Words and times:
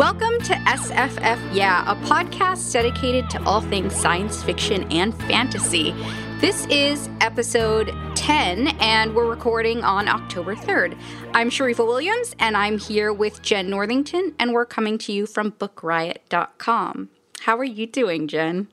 Welcome 0.00 0.38
to 0.44 0.54
SFF 0.54 1.54
Yeah, 1.54 1.84
a 1.86 1.94
podcast 2.06 2.72
dedicated 2.72 3.28
to 3.28 3.42
all 3.44 3.60
things 3.60 3.94
science 3.94 4.42
fiction 4.42 4.90
and 4.90 5.14
fantasy. 5.24 5.92
This 6.38 6.64
is 6.68 7.10
episode 7.20 7.92
10, 8.14 8.68
and 8.80 9.14
we're 9.14 9.28
recording 9.28 9.84
on 9.84 10.08
October 10.08 10.56
3rd. 10.56 10.98
I'm 11.34 11.50
Sharifa 11.50 11.86
Williams, 11.86 12.34
and 12.38 12.56
I'm 12.56 12.78
here 12.78 13.12
with 13.12 13.42
Jenn 13.42 13.68
Northington, 13.68 14.34
and 14.38 14.54
we're 14.54 14.64
coming 14.64 14.96
to 14.96 15.12
you 15.12 15.26
from 15.26 15.52
bookriot.com. 15.52 17.10
How 17.40 17.58
are 17.58 17.64
you 17.64 17.86
doing, 17.86 18.26
Jenn? 18.26 18.68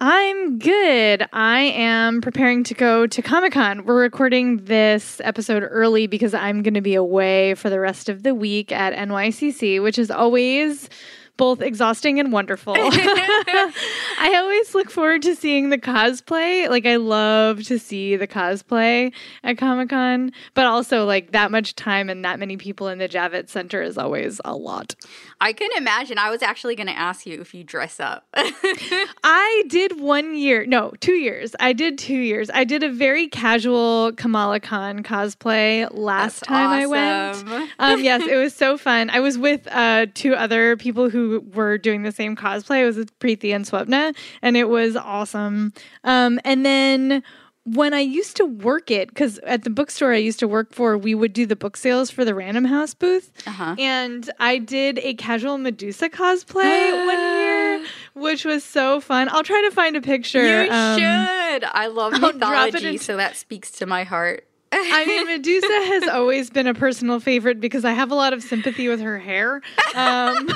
I'm 0.00 0.58
good. 0.58 1.24
I 1.32 1.60
am 1.60 2.20
preparing 2.20 2.64
to 2.64 2.74
go 2.74 3.06
to 3.06 3.22
Comic 3.22 3.52
Con. 3.52 3.84
We're 3.84 4.00
recording 4.00 4.64
this 4.64 5.20
episode 5.22 5.62
early 5.62 6.08
because 6.08 6.34
I'm 6.34 6.64
going 6.64 6.74
to 6.74 6.80
be 6.80 6.96
away 6.96 7.54
for 7.54 7.70
the 7.70 7.78
rest 7.78 8.08
of 8.08 8.24
the 8.24 8.34
week 8.34 8.72
at 8.72 8.92
NYCC, 8.92 9.80
which 9.80 9.96
is 9.96 10.10
always 10.10 10.90
both 11.36 11.60
exhausting 11.60 12.20
and 12.20 12.32
wonderful. 12.32 12.74
I 12.78 14.34
always 14.36 14.74
look 14.74 14.90
forward 14.90 15.22
to 15.22 15.34
seeing 15.34 15.70
the 15.70 15.78
cosplay. 15.78 16.68
Like 16.68 16.86
I 16.86 16.96
love 16.96 17.64
to 17.64 17.78
see 17.78 18.16
the 18.16 18.26
cosplay 18.26 19.12
at 19.42 19.58
Comic 19.58 19.90
Con, 19.90 20.32
but 20.54 20.66
also 20.66 21.04
like 21.04 21.32
that 21.32 21.50
much 21.50 21.74
time 21.74 22.08
and 22.08 22.24
that 22.24 22.38
many 22.38 22.56
people 22.56 22.88
in 22.88 22.98
the 22.98 23.08
Javits 23.08 23.50
Center 23.50 23.82
is 23.82 23.98
always 23.98 24.40
a 24.44 24.54
lot. 24.54 24.94
I 25.40 25.52
can 25.52 25.70
imagine. 25.76 26.18
I 26.18 26.30
was 26.30 26.42
actually 26.42 26.76
going 26.76 26.86
to 26.86 26.96
ask 26.96 27.26
you 27.26 27.40
if 27.40 27.54
you 27.54 27.64
dress 27.64 27.98
up. 28.00 28.26
I 28.34 29.64
did 29.68 30.00
one 30.00 30.36
year, 30.36 30.64
no, 30.66 30.92
two 31.00 31.14
years. 31.14 31.54
I 31.58 31.72
did 31.72 31.98
two 31.98 32.14
years. 32.14 32.50
I 32.52 32.64
did 32.64 32.82
a 32.82 32.90
very 32.90 33.28
casual 33.28 34.12
Kamala 34.12 34.60
Khan 34.60 35.02
cosplay 35.02 35.88
last 35.92 36.40
That's 36.40 36.48
time 36.48 36.70
I 36.70 36.86
went. 36.86 37.70
Um, 37.78 38.02
yes, 38.02 38.22
it 38.26 38.36
was 38.36 38.54
so 38.54 38.78
fun. 38.78 39.10
I 39.10 39.20
was 39.20 39.36
with 39.36 39.66
uh, 39.70 40.06
two 40.14 40.34
other 40.34 40.76
people 40.76 41.10
who 41.10 41.23
were 41.54 41.78
doing 41.78 42.02
the 42.02 42.12
same 42.12 42.36
cosplay. 42.36 42.82
It 42.82 42.86
was 42.86 42.96
with 42.96 43.18
Preeti 43.18 43.54
and 43.54 43.64
Swapna, 43.64 44.16
and 44.42 44.56
it 44.56 44.68
was 44.68 44.96
awesome. 44.96 45.72
Um, 46.04 46.40
and 46.44 46.64
then 46.64 47.22
when 47.64 47.94
I 47.94 48.00
used 48.00 48.36
to 48.36 48.44
work 48.44 48.90
it, 48.90 49.08
because 49.08 49.38
at 49.38 49.64
the 49.64 49.70
bookstore 49.70 50.12
I 50.12 50.18
used 50.18 50.38
to 50.40 50.48
work 50.48 50.72
for, 50.72 50.98
we 50.98 51.14
would 51.14 51.32
do 51.32 51.46
the 51.46 51.56
book 51.56 51.76
sales 51.76 52.10
for 52.10 52.24
the 52.24 52.34
Random 52.34 52.66
House 52.66 52.92
booth. 52.92 53.32
Uh-huh. 53.46 53.74
And 53.78 54.30
I 54.38 54.58
did 54.58 54.98
a 54.98 55.14
casual 55.14 55.56
Medusa 55.56 56.10
cosplay 56.10 57.06
one 57.06 57.18
year, 57.40 57.86
which 58.14 58.44
was 58.44 58.64
so 58.64 59.00
fun. 59.00 59.28
I'll 59.30 59.42
try 59.42 59.62
to 59.68 59.74
find 59.74 59.96
a 59.96 60.02
picture. 60.02 60.64
You 60.64 60.70
um, 60.70 60.98
should. 60.98 61.64
I 61.64 61.86
love 61.86 62.12
I'll 62.14 62.32
drop 62.32 62.68
it 62.68 62.74
mythology, 62.74 62.98
so 62.98 63.16
that 63.16 63.36
speaks 63.36 63.70
to 63.72 63.86
my 63.86 64.04
heart. 64.04 64.46
I 64.76 65.04
mean, 65.06 65.26
Medusa 65.26 65.66
has 65.66 66.08
always 66.08 66.50
been 66.50 66.66
a 66.66 66.74
personal 66.74 67.20
favorite 67.20 67.60
because 67.60 67.84
I 67.84 67.92
have 67.92 68.10
a 68.10 68.14
lot 68.14 68.32
of 68.32 68.42
sympathy 68.42 68.88
with 68.88 69.00
her 69.00 69.18
hair. 69.18 69.62
Um, 69.94 70.36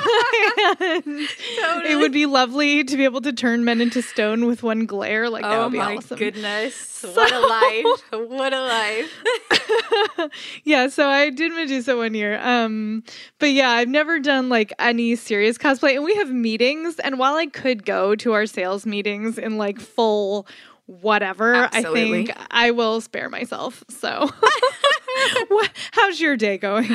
and 0.79 1.27
It 1.87 1.97
would 1.97 2.11
be 2.11 2.25
lovely 2.25 2.83
to 2.83 2.97
be 2.97 3.03
able 3.03 3.21
to 3.21 3.33
turn 3.33 3.63
men 3.63 3.81
into 3.81 4.01
stone 4.01 4.45
with 4.45 4.63
one 4.63 4.85
glare. 4.85 5.29
Like 5.29 5.43
that 5.43 5.53
oh 5.53 5.63
would 5.63 5.71
be 5.71 5.77
my 5.77 5.97
awesome. 5.97 6.17
goodness. 6.17 6.87
What 7.01 7.31
a 7.31 7.39
life. 7.39 8.29
What 8.29 8.53
a 8.53 8.61
life. 8.61 10.29
yeah, 10.65 10.89
so 10.89 11.07
I 11.07 11.29
did 11.29 11.53
Medusa 11.53 11.95
one 11.95 12.13
year. 12.13 12.37
Um, 12.41 13.03
but 13.39 13.51
yeah, 13.51 13.69
I've 13.69 13.87
never 13.87 14.19
done 14.19 14.49
like 14.49 14.73
any 14.79 15.15
serious 15.15 15.57
cosplay. 15.57 15.95
And 15.95 16.03
we 16.03 16.13
have 16.15 16.29
meetings, 16.29 16.99
and 16.99 17.17
while 17.17 17.35
I 17.35 17.45
could 17.45 17.85
go 17.85 18.15
to 18.15 18.33
our 18.33 18.45
sales 18.45 18.85
meetings 18.85 19.37
in 19.37 19.57
like 19.57 19.79
full 19.79 20.45
whatever, 21.01 21.53
Absolutely. 21.53 22.01
I 22.01 22.25
think 22.25 22.31
I 22.49 22.71
will 22.71 22.99
spare 23.01 23.29
myself. 23.29 23.83
So, 23.89 24.29
what, 25.47 25.69
how's 25.91 26.19
your 26.19 26.35
day 26.37 26.57
going? 26.57 26.89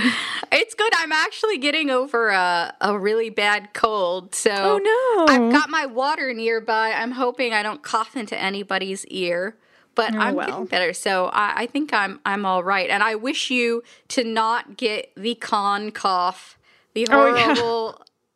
It's 0.52 0.74
good. 0.74 0.92
I'm 0.96 1.12
actually 1.12 1.58
getting 1.58 1.90
over 1.90 2.30
a, 2.30 2.74
a 2.80 2.98
really 2.98 3.30
bad 3.30 3.72
cold. 3.74 4.34
So 4.34 4.50
Oh, 4.52 4.78
no. 4.78 5.32
I've 5.32 5.52
got 5.52 5.70
my 5.70 5.86
water 5.86 6.32
nearby. 6.34 6.92
I'm 6.92 7.12
hoping 7.12 7.52
I 7.52 7.62
don't 7.62 7.82
cough 7.82 8.16
into 8.16 8.36
anybody's 8.38 9.04
ear. 9.06 9.56
But 9.94 10.12
Oh, 10.14 10.18
I'm 10.18 10.34
well. 10.34 10.46
getting 10.48 10.64
better, 10.66 10.92
so 10.92 11.26
I, 11.26 11.52
I 11.62 11.66
think 11.66 11.92
I'm 11.92 12.18
I'm 12.26 12.44
all 12.44 12.64
right. 12.64 12.90
And 12.90 13.00
I 13.00 13.14
wish 13.14 13.48
you 13.50 13.84
to 14.08 14.24
not 14.24 14.76
get 14.76 15.12
the 15.16 15.36
con 15.36 15.92
cough, 15.92 16.58
the 16.94 17.06
Oh, 17.12 17.36
yeah. 17.36 17.54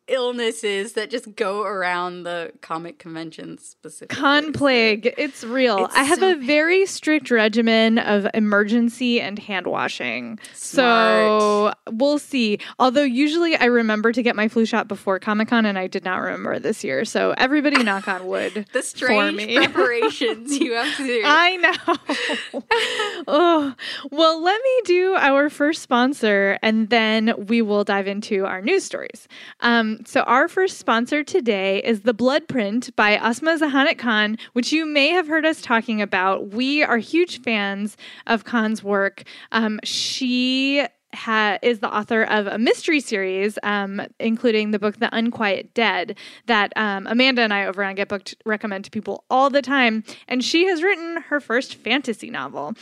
Illnesses 0.09 0.93
that 0.93 1.09
just 1.09 1.35
go 1.35 1.63
around 1.63 2.23
the 2.23 2.51
comic 2.61 2.99
conventions 2.99 3.63
specifically. 3.63 4.21
Con 4.21 4.53
plague, 4.53 5.13
it's 5.17 5.43
real. 5.43 5.85
It's 5.85 5.95
I 5.95 6.03
have 6.03 6.19
so 6.19 6.33
a 6.33 6.35
very 6.35 6.85
strict 6.85 7.31
regimen 7.31 7.97
of 7.99 8.27
emergency 8.33 9.21
and 9.21 9.37
hand 9.39 9.67
washing. 9.67 10.39
So 10.53 11.73
we'll 11.89 12.19
see. 12.19 12.59
Although 12.77 13.03
usually 13.03 13.55
I 13.55 13.65
remember 13.65 14.11
to 14.11 14.23
get 14.23 14.35
my 14.35 14.47
flu 14.47 14.65
shot 14.65 14.87
before 14.87 15.19
Comic 15.19 15.49
Con 15.49 15.65
and 15.65 15.77
I 15.77 15.87
did 15.87 16.03
not 16.03 16.17
remember 16.17 16.59
this 16.59 16.83
year. 16.83 17.05
So 17.05 17.33
everybody 17.37 17.83
knock 17.83 18.07
on 18.07 18.27
wood. 18.27 18.65
the 18.73 18.81
strange 18.81 19.55
preparations 19.55 20.57
you 20.57 20.73
have 20.73 20.97
to 20.97 21.03
do. 21.05 21.21
I 21.25 21.55
know. 21.57 22.63
oh, 23.27 23.75
well, 24.11 24.41
let 24.41 24.61
me 24.61 24.81
do 24.85 25.15
our 25.15 25.49
first 25.49 25.81
sponsor 25.81 26.57
and 26.61 26.89
then 26.89 27.33
we 27.47 27.61
will 27.61 27.83
dive 27.83 28.07
into 28.07 28.45
our 28.45 28.61
news 28.61 28.83
stories. 28.83 29.27
Um, 29.61 29.98
so, 30.05 30.21
our 30.21 30.47
first 30.47 30.77
sponsor 30.77 31.23
today 31.23 31.81
is 31.83 32.01
The 32.01 32.13
Blood 32.13 32.47
Print 32.47 32.95
by 32.95 33.17
Ausma 33.17 33.59
Zehanat 33.59 33.97
Khan, 33.97 34.37
which 34.53 34.71
you 34.71 34.85
may 34.85 35.09
have 35.09 35.27
heard 35.27 35.45
us 35.45 35.61
talking 35.61 36.01
about. 36.01 36.49
We 36.53 36.83
are 36.83 36.97
huge 36.97 37.41
fans 37.41 37.97
of 38.25 38.45
Khan's 38.45 38.83
work. 38.83 39.23
Um, 39.51 39.79
she 39.83 40.85
ha- 41.13 41.57
is 41.61 41.79
the 41.79 41.93
author 41.93 42.23
of 42.23 42.47
a 42.47 42.57
mystery 42.57 42.99
series, 42.99 43.59
um, 43.63 44.01
including 44.19 44.71
the 44.71 44.79
book 44.79 44.97
The 44.97 45.13
Unquiet 45.15 45.73
Dead, 45.73 46.17
that 46.45 46.71
um, 46.75 47.05
Amanda 47.07 47.41
and 47.41 47.53
I 47.53 47.65
over 47.65 47.83
on 47.83 47.95
Get 47.95 48.07
Booked 48.07 48.35
recommend 48.45 48.85
to 48.85 48.91
people 48.91 49.25
all 49.29 49.49
the 49.49 49.61
time. 49.61 50.03
And 50.27 50.43
she 50.43 50.65
has 50.67 50.81
written 50.81 51.23
her 51.29 51.39
first 51.39 51.75
fantasy 51.75 52.29
novel. 52.29 52.73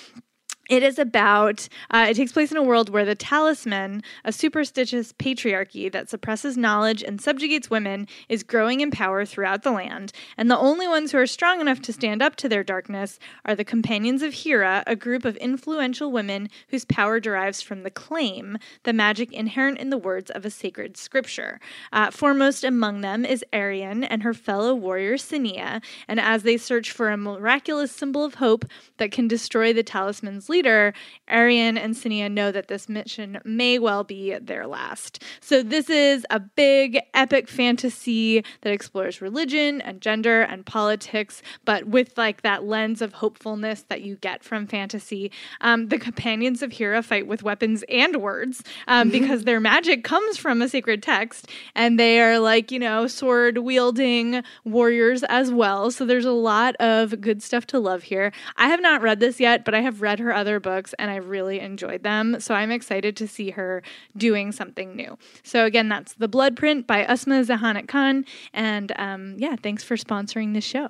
It 0.69 0.83
is 0.83 0.99
about, 0.99 1.67
uh, 1.91 2.07
it 2.09 2.15
takes 2.15 2.33
place 2.33 2.51
in 2.51 2.57
a 2.57 2.63
world 2.63 2.89
where 2.89 3.05
the 3.05 3.15
talisman, 3.15 4.03
a 4.25 4.33
superstitious 4.33 5.13
patriarchy 5.13 5.89
that 5.91 6.09
suppresses 6.09 6.57
knowledge 6.57 7.01
and 7.01 7.21
subjugates 7.21 7.69
women, 7.69 8.07
is 8.27 8.43
growing 8.43 8.81
in 8.81 8.91
power 8.91 9.25
throughout 9.25 9.63
the 9.63 9.71
land. 9.71 10.11
And 10.35 10.51
the 10.51 10.57
only 10.57 10.87
ones 10.87 11.11
who 11.11 11.19
are 11.19 11.27
strong 11.27 11.61
enough 11.61 11.81
to 11.83 11.93
stand 11.93 12.21
up 12.21 12.35
to 12.37 12.49
their 12.49 12.63
darkness 12.63 13.17
are 13.45 13.55
the 13.55 13.63
Companions 13.63 14.21
of 14.21 14.33
Hira, 14.33 14.83
a 14.85 14.95
group 14.95 15.23
of 15.23 15.37
influential 15.37 16.11
women 16.11 16.49
whose 16.67 16.83
power 16.83 17.19
derives 17.19 17.61
from 17.61 17.83
the 17.83 17.91
claim, 17.91 18.57
the 18.83 18.93
magic 18.93 19.31
inherent 19.31 19.77
in 19.79 19.89
the 19.89 19.97
words 19.97 20.29
of 20.31 20.45
a 20.45 20.49
sacred 20.49 20.97
scripture. 20.97 21.59
Uh, 21.93 22.11
foremost 22.11 22.63
among 22.63 23.01
them 23.01 23.23
is 23.23 23.43
Arian 23.53 24.03
and 24.03 24.23
her 24.23 24.33
fellow 24.33 24.75
warrior 24.75 25.15
Sinnia. 25.15 25.81
And 26.07 26.19
as 26.19 26.43
they 26.43 26.57
search 26.57 26.91
for 26.91 27.09
a 27.09 27.17
miraculous 27.17 27.91
symbol 27.91 28.25
of 28.25 28.35
hope 28.35 28.65
that 28.97 29.11
can 29.11 29.27
destroy 29.27 29.71
the 29.71 29.83
talisman's 29.83 30.49
leader, 30.57 30.91
Arian 31.27 31.77
and 31.77 31.93
Sinnia 31.93 32.31
know 32.31 32.51
that 32.51 32.67
this 32.67 32.89
mission 32.89 33.39
may 33.43 33.77
well 33.77 34.03
be 34.03 34.35
their 34.39 34.65
last. 34.65 35.21
So, 35.39 35.61
this 35.61 35.87
is 35.87 36.25
a 36.31 36.39
big, 36.39 36.97
epic 37.13 37.47
fantasy 37.47 38.43
that 38.61 38.73
explores 38.73 39.21
religion 39.21 39.81
and 39.81 40.01
gender 40.01 40.41
and 40.41 40.65
politics, 40.65 41.43
but 41.63 41.85
with 41.85 42.17
like 42.17 42.41
that 42.41 42.63
lens 42.63 43.03
of 43.03 43.13
hopefulness 43.13 43.83
that 43.89 44.01
you 44.01 44.15
get 44.15 44.43
from 44.43 44.65
fantasy. 44.65 45.31
Um, 45.61 45.89
the 45.89 45.99
companions 45.99 46.63
of 46.63 46.71
Hira 46.71 47.03
fight 47.03 47.27
with 47.27 47.43
weapons 47.43 47.83
and 47.87 48.17
words 48.17 48.63
um, 48.87 49.11
because 49.11 49.43
their 49.43 49.59
magic 49.59 50.03
comes 50.03 50.37
from 50.37 50.61
a 50.63 50.69
sacred 50.69 51.03
text, 51.03 51.49
and 51.75 51.99
they 51.99 52.19
are 52.19 52.39
like, 52.39 52.71
you 52.71 52.79
know, 52.79 53.05
sword 53.05 53.59
wielding 53.59 54.41
warriors 54.63 55.23
as 55.29 55.51
well. 55.51 55.91
So, 55.91 56.03
there's 56.03 56.25
a 56.25 56.31
lot 56.31 56.75
of 56.77 57.21
good 57.21 57.43
stuff 57.43 57.67
to 57.67 57.79
love 57.79 58.03
here. 58.03 58.31
I 58.55 58.69
have 58.69 58.81
not 58.81 59.03
read 59.03 59.19
this 59.19 59.39
yet, 59.39 59.63
but 59.63 59.75
I 59.75 59.81
have 59.81 60.01
read 60.01 60.19
her 60.19 60.33
other 60.33 60.46
books 60.59 60.93
and 60.97 61.11
I 61.11 61.17
really 61.17 61.59
enjoyed 61.59 62.03
them. 62.03 62.39
So 62.39 62.55
I'm 62.55 62.71
excited 62.71 63.15
to 63.17 63.27
see 63.27 63.51
her 63.51 63.83
doing 64.15 64.51
something 64.51 64.95
new. 64.95 65.17
So 65.43 65.65
again, 65.65 65.89
that's 65.89 66.13
The 66.13 66.27
Blood 66.27 66.55
Print 66.55 66.87
by 66.87 67.03
Ausma 67.05 67.45
Zehanat 67.45 67.87
Khan. 67.87 68.25
And 68.53 68.91
um, 68.97 69.35
yeah, 69.37 69.55
thanks 69.61 69.83
for 69.83 69.95
sponsoring 69.97 70.53
the 70.53 70.61
show. 70.61 70.87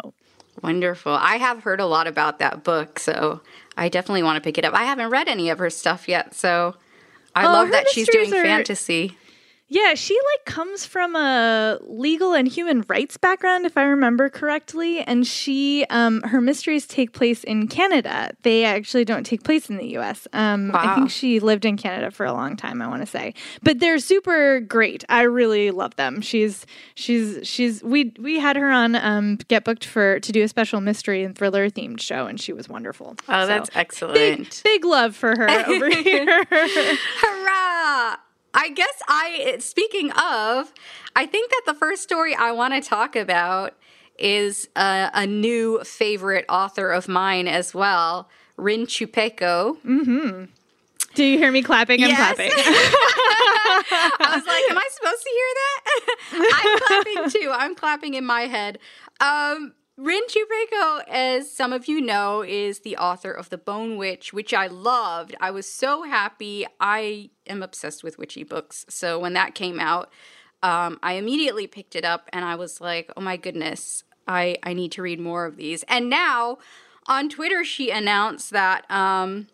Wonderful. 0.63 1.11
I 1.13 1.35
have 1.37 1.63
heard 1.63 1.79
a 1.79 1.85
lot 1.85 2.07
about 2.07 2.39
that 2.39 2.63
book, 2.63 2.97
so 2.99 3.41
I 3.77 3.89
definitely 3.89 4.23
want 4.23 4.37
to 4.37 4.41
pick 4.41 4.57
it 4.57 4.65
up. 4.65 4.73
I 4.73 4.85
haven't 4.85 5.09
read 5.11 5.27
any 5.27 5.49
of 5.49 5.59
her 5.59 5.69
stuff 5.69 6.07
yet, 6.07 6.33
so 6.33 6.75
I 7.35 7.45
Oh, 7.45 7.51
love 7.53 7.69
that 7.71 7.87
she's 7.89 8.07
doing 8.09 8.33
are- 8.33 8.43
fantasy. 8.43 9.17
Yeah, 9.69 9.95
she 9.95 10.13
like 10.15 10.45
comes 10.45 10.85
from 10.85 11.13
a 11.17 11.77
legal 11.81 12.33
and 12.33 12.47
human 12.47 12.85
rights 12.87 13.17
background, 13.17 13.65
if 13.65 13.77
I 13.77 13.83
remember 13.83 14.29
correctly. 14.29 14.99
And 15.01 15.27
she, 15.27 15.85
um, 15.89 16.21
her 16.21 16.39
mysteries 16.39 16.87
take 16.87 17.11
place 17.11 17.43
in 17.43 17.67
Canada. 17.67 18.31
They 18.43 18.63
actually 18.63 19.03
don't 19.03 19.25
take 19.25 19.43
place 19.43 19.69
in 19.69 19.75
the 19.75 19.87
U.S. 19.89 20.25
Um, 20.31 20.71
I 20.73 20.95
think 20.95 21.09
she 21.09 21.41
lived 21.41 21.65
in 21.65 21.75
Canada 21.75 22.11
for 22.11 22.25
a 22.25 22.31
long 22.31 22.55
time. 22.55 22.81
I 22.81 22.87
want 22.87 23.01
to 23.01 23.05
say, 23.05 23.33
but 23.61 23.79
they're 23.79 23.99
super 23.99 24.61
great. 24.61 25.03
I 25.09 25.23
really 25.23 25.71
love 25.71 25.95
them. 25.97 26.21
She's 26.21 26.65
she's 26.95 27.45
she's 27.45 27.83
we 27.83 28.13
we 28.19 28.39
had 28.39 28.55
her 28.55 28.69
on 28.71 28.95
um, 28.95 29.35
get 29.49 29.65
booked 29.65 29.83
for 29.83 30.21
to 30.21 30.31
do 30.31 30.43
a 30.43 30.47
special 30.47 30.79
mystery 30.79 31.23
and 31.23 31.37
thriller 31.37 31.69
themed 31.69 31.99
show, 31.99 32.25
and 32.25 32.39
she 32.39 32.53
was 32.53 32.69
wonderful. 32.69 33.17
Oh, 33.27 33.41
So, 33.43 33.47
that's 33.47 33.69
big 33.69 33.77
excellent. 33.77 34.61
big 34.63 34.85
love 34.85 35.13
for 35.13 35.35
her 35.35 35.49
over 35.67 35.89
here. 36.03 36.45
Hurrah! 37.19 38.15
I 38.59 38.69
guess 38.69 39.01
I, 39.07 39.55
speaking 39.59 40.11
of, 40.11 40.73
I 41.15 41.25
think 41.27 41.51
that 41.51 41.61
the 41.67 41.73
first 41.75 42.01
story 42.03 42.33
I 42.35 42.51
want 42.51 42.73
to 42.73 42.81
talk 42.81 43.15
about 43.15 43.75
is 44.17 44.67
a, 44.75 45.11
a 45.13 45.27
new 45.27 45.83
favorite 45.83 46.43
author 46.49 46.89
of 46.91 47.07
mine 47.07 47.47
as 47.47 47.73
well, 47.75 48.29
Rin 48.57 48.87
Chupeco. 48.87 49.77
Do 51.13 51.23
you 51.23 51.37
hear 51.37 51.51
me 51.51 51.61
clapping? 51.61 52.01
I'm 52.03 52.09
Yes. 52.09 52.17
clapping. 52.17 52.51
I 52.59 54.33
was 54.35 54.45
like, 54.45 54.63
am 54.71 54.77
I 54.77 54.87
supposed 54.91 55.23
to 55.23 55.29
hear 55.29 55.51
that? 55.55 56.51
I'm 56.63 56.79
clapping 57.03 57.29
too. 57.41 57.51
I'm 57.53 57.75
clapping 57.75 58.13
in 58.15 58.25
my 58.25 58.41
head. 58.41 58.79
Um, 59.19 59.73
Rin 59.97 60.21
Chupeco, 60.27 61.01
as 61.07 61.51
some 61.51 61.73
of 61.73 61.87
you 61.87 61.99
know, 61.99 62.43
is 62.43 62.81
the 62.81 62.97
author 62.97 63.31
of 63.31 63.49
The 63.49 63.57
Bone 63.57 63.97
Witch, 63.97 64.31
which 64.31 64.53
I 64.53 64.67
loved. 64.67 65.35
I 65.41 65.49
was 65.49 65.67
so 65.67 66.03
happy. 66.03 66.67
I 66.79 67.31
am 67.47 67.63
obsessed 67.63 68.03
with 68.03 68.19
witchy 68.19 68.43
books. 68.43 68.85
So 68.89 69.17
when 69.17 69.33
that 69.33 69.55
came 69.55 69.79
out, 69.79 70.11
um, 70.61 70.99
I 71.01 71.13
immediately 71.13 71.65
picked 71.65 71.95
it 71.95 72.05
up 72.05 72.29
and 72.31 72.45
I 72.45 72.53
was 72.53 72.79
like, 72.79 73.11
oh 73.17 73.21
my 73.21 73.37
goodness, 73.37 74.03
I, 74.27 74.57
I 74.61 74.73
need 74.73 74.91
to 74.93 75.01
read 75.01 75.19
more 75.19 75.45
of 75.45 75.57
these. 75.57 75.83
And 75.87 76.11
now 76.11 76.59
on 77.07 77.27
Twitter, 77.27 77.63
she 77.63 77.89
announced 77.89 78.51
that 78.51 78.89
um, 78.91 79.47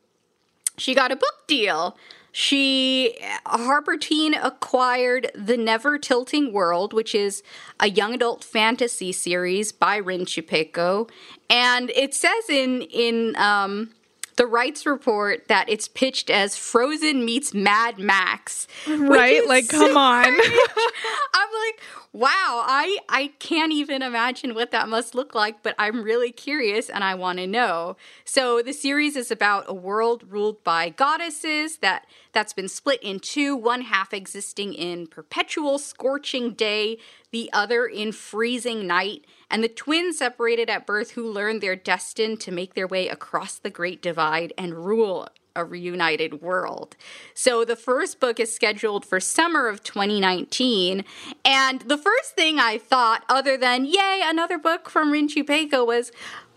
she 0.78 0.94
got 0.94 1.14
a 1.14 1.16
book 1.16 1.48
deal. 1.48 1.98
She 2.36 3.16
Harper 3.46 3.96
Teen 3.96 4.34
acquired 4.34 5.32
The 5.36 5.56
Never 5.56 6.00
Tilting 6.00 6.52
World, 6.52 6.92
which 6.92 7.14
is 7.14 7.44
a 7.80 7.88
young 7.88 8.16
adult 8.16 8.44
fantasy 8.44 9.12
series 9.12 9.72
by 9.72 9.98
Rin 9.98 10.26
Chupeco, 10.26 11.10
and 11.48 11.92
it 11.92 12.16
says 12.16 12.50
in 12.50 12.82
in 12.82 13.36
um, 13.36 13.92
the 14.36 14.46
rights 14.46 14.86
report 14.86 15.48
that 15.48 15.70
it's 15.70 15.88
pitched 15.88 16.30
as 16.30 16.58
Frozen 16.58 17.26
meets 17.26 17.54
Mad 17.54 18.00
Max. 18.00 18.68
right? 18.88 19.48
Like, 19.48 19.68
come 19.68 19.98
on. 19.98 20.26
I'm 20.26 21.50
like, 21.66 21.82
wow, 22.14 22.64
I 22.66 23.00
I 23.10 23.34
can't 23.40 23.74
even 23.74 24.02
imagine 24.02 24.54
what 24.54 24.72
that 24.72 24.88
must 24.88 25.16
look 25.16 25.36
like, 25.36 25.64
but 25.64 25.76
I'm 25.78 26.04
really 26.04 26.32
curious 26.32 26.90
and 26.90 27.04
I 27.04 27.16
want 27.16 27.40
to 27.40 27.48
know. 27.48 27.98
So 28.24 28.62
the 28.62 28.74
series 28.74 29.16
is 29.16 29.32
about 29.32 29.66
a 29.68 29.74
world 29.74 30.24
ruled 30.30 30.64
by 30.64 30.90
goddesses 30.90 31.78
that 31.78 32.06
that's 32.32 32.54
been 32.54 32.70
split 32.70 33.02
in 33.02 33.20
two, 33.20 33.56
one 33.56 33.82
half 33.82 34.14
existing 34.14 34.74
in 34.74 35.08
perpetual 35.08 35.80
scorching 35.80 36.54
day, 36.54 36.98
the 37.32 37.50
other 37.52 37.86
in 37.86 38.12
freezing 38.12 38.88
night, 38.88 39.26
and 39.54 39.64
the 39.64 39.70
twins 39.70 40.18
separated 40.18 40.68
at 40.68 40.88
birth 40.88 41.12
who 41.12 41.32
learn 41.32 41.60
they're 41.60 41.76
destined 41.76 42.40
to 42.42 42.52
make 42.52 42.74
their 42.74 42.88
way 42.88 43.08
across 43.08 43.60
the 43.60 43.70
great 43.70 44.02
divide 44.02 44.52
and 44.58 44.74
rule 44.74 45.30
a 45.56 45.64
reunited 45.64 46.42
world. 46.42 46.96
So 47.36 47.64
the 47.64 47.76
first 47.76 48.20
book 48.20 48.40
is 48.40 48.54
scheduled 48.54 49.06
for 49.06 49.20
summer 49.20 49.68
of 49.68 49.84
2019. 49.84 51.06
And 51.46 51.82
the 51.82 52.00
first 52.00 52.32
thing 52.36 52.60
I 52.60 52.80
thought, 52.80 53.24
other 53.30 53.56
than, 53.56 53.86
yay, 53.86 54.22
another 54.24 54.58
book 54.58 54.90
from 54.90 55.12
Rin 55.12 55.28
Chupeco, 55.28 55.86
was, 55.86 56.12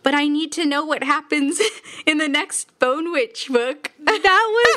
but 0.07 0.15
I 0.15 0.29
need 0.29 0.53
to 0.53 0.65
know 0.65 0.85
what 0.85 1.03
happens 1.03 1.61
in 2.07 2.19
the 2.19 2.29
next 2.29 2.79
Bone 2.79 3.11
Witch 3.11 3.49
book. 3.51 3.91
that 3.99 4.23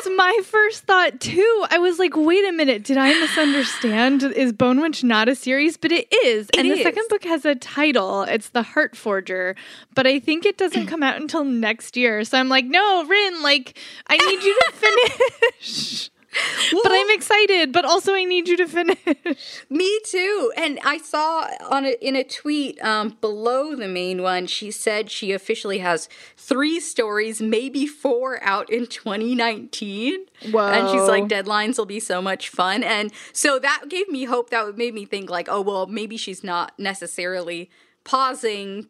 was 0.04 0.12
my 0.16 0.40
first 0.42 0.82
thought 0.86 1.20
too. 1.20 1.64
I 1.70 1.78
was 1.78 2.00
like, 2.00 2.16
wait 2.16 2.44
a 2.44 2.50
minute, 2.50 2.82
did 2.82 2.96
I 2.96 3.12
misunderstand? 3.20 4.24
Is 4.24 4.52
Bone 4.52 4.80
Witch 4.80 5.04
not 5.04 5.28
a 5.28 5.36
series? 5.36 5.76
But 5.76 5.92
it 5.92 6.12
is. 6.12 6.48
It 6.48 6.58
and 6.58 6.66
is. 6.66 6.78
the 6.78 6.82
second 6.82 7.04
book 7.08 7.22
has 7.22 7.44
a 7.44 7.54
title. 7.54 8.22
It's 8.22 8.48
The 8.48 8.64
Heart 8.64 8.96
Forger. 8.96 9.54
But 9.94 10.08
I 10.08 10.18
think 10.18 10.44
it 10.44 10.58
doesn't 10.58 10.88
come 10.88 11.04
out 11.04 11.20
until 11.20 11.44
next 11.44 11.96
year. 11.96 12.24
So 12.24 12.36
I'm 12.36 12.48
like, 12.48 12.64
no, 12.64 13.04
Rin, 13.04 13.40
like, 13.40 13.78
I 14.08 14.16
need 14.16 14.42
you 14.42 14.58
to 14.58 14.72
finish. 15.60 16.10
but 16.82 16.92
I'm 16.92 17.10
excited, 17.10 17.72
but 17.72 17.84
also 17.84 18.14
I 18.14 18.24
need 18.24 18.48
you 18.48 18.56
to 18.58 18.66
finish. 18.66 19.64
Me 19.70 20.00
too. 20.04 20.52
And 20.56 20.78
I 20.84 20.98
saw 20.98 21.48
on 21.68 21.84
a, 21.84 21.96
in 22.00 22.14
a 22.14 22.22
tweet 22.22 22.82
um, 22.84 23.16
below 23.20 23.74
the 23.74 23.88
main 23.88 24.22
one, 24.22 24.46
she 24.46 24.70
said 24.70 25.10
she 25.10 25.32
officially 25.32 25.78
has 25.78 26.08
three 26.36 26.78
stories, 26.78 27.42
maybe 27.42 27.86
four, 27.86 28.42
out 28.44 28.70
in 28.70 28.86
2019. 28.86 30.26
Wow. 30.52 30.68
And 30.68 30.88
she's 30.88 31.08
like, 31.08 31.24
deadlines 31.24 31.78
will 31.78 31.86
be 31.86 32.00
so 32.00 32.22
much 32.22 32.48
fun. 32.48 32.82
And 32.84 33.12
so 33.32 33.58
that 33.58 33.84
gave 33.88 34.08
me 34.08 34.24
hope. 34.24 34.50
That 34.50 34.76
made 34.76 34.94
me 34.94 35.04
think 35.04 35.30
like, 35.30 35.48
oh 35.50 35.60
well, 35.60 35.86
maybe 35.86 36.16
she's 36.16 36.44
not 36.44 36.78
necessarily 36.78 37.70
pausing 38.04 38.86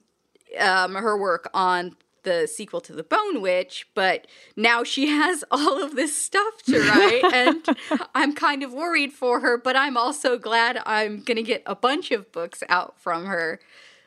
um, 0.58 0.94
her 0.94 1.16
work 1.16 1.48
on 1.54 1.96
the 2.22 2.46
sequel 2.46 2.80
to 2.82 2.92
the 2.92 3.02
Bone 3.02 3.40
Witch, 3.40 3.88
but 3.94 4.26
now 4.56 4.84
she 4.84 5.08
has 5.18 5.44
all 5.50 5.82
of 5.82 5.96
this 5.96 6.16
stuff 6.16 6.62
to 6.64 6.80
write, 6.80 7.24
and 7.32 7.66
I'm 8.14 8.34
kind 8.34 8.62
of 8.62 8.72
worried 8.72 9.12
for 9.12 9.40
her. 9.40 9.58
But 9.58 9.76
I'm 9.76 9.96
also 9.96 10.38
glad 10.38 10.82
I'm 10.86 11.22
gonna 11.22 11.42
get 11.42 11.62
a 11.66 11.74
bunch 11.74 12.10
of 12.10 12.30
books 12.32 12.62
out 12.68 12.98
from 12.98 13.26
her. 13.26 13.60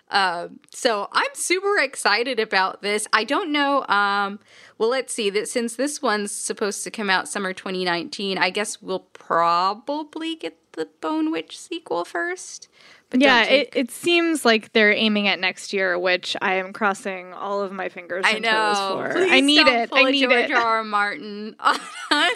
Um, 0.09 0.59
so 0.69 1.07
I'm 1.11 1.33
super 1.33 1.79
excited 1.79 2.39
about 2.39 2.83
this. 2.83 3.07
I 3.11 3.23
don't 3.23 3.51
know. 3.51 3.85
Um, 3.87 4.39
well, 4.77 4.89
let's 4.89 5.13
see. 5.13 5.29
That 5.31 5.47
since 5.47 5.75
this 5.75 6.01
one's 6.01 6.31
supposed 6.31 6.83
to 6.83 6.91
come 6.91 7.09
out 7.09 7.27
summer 7.27 7.51
2019, 7.51 8.37
I 8.37 8.51
guess 8.51 8.81
we'll 8.81 8.99
probably 8.99 10.35
get 10.35 10.57
the 10.73 10.87
Bone 11.01 11.31
Witch 11.31 11.57
sequel 11.57 12.05
first. 12.05 12.67
Yeah, 13.15 13.43
it, 13.43 13.69
it 13.75 13.91
seems 13.91 14.43
like 14.43 14.73
they're 14.73 14.91
aiming 14.91 15.27
at 15.27 15.39
next 15.39 15.71
year, 15.71 15.99
which 15.99 16.35
I 16.41 16.55
am 16.55 16.73
crossing 16.73 17.31
all 17.33 17.61
of 17.61 17.71
my 17.71 17.89
fingers 17.89 18.23
I 18.25 18.31
and 18.31 18.43
toes 18.43 18.51
know. 18.53 18.95
for. 18.97 19.13
Please 19.13 19.31
I 19.31 19.39
need 19.39 19.65
don't 19.65 19.75
it. 19.75 19.89
I 19.93 20.01
a 20.01 20.11
need 20.11 20.21
George 20.29 20.49
it. 20.49 20.51
R. 20.53 20.61
R. 20.77 20.83
Martin. 20.83 21.55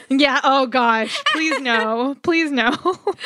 Yeah. 0.09 0.39
Oh 0.43 0.67
gosh. 0.67 1.19
Please 1.31 1.59
no. 1.61 2.15
Please 2.23 2.51
no. 2.51 2.75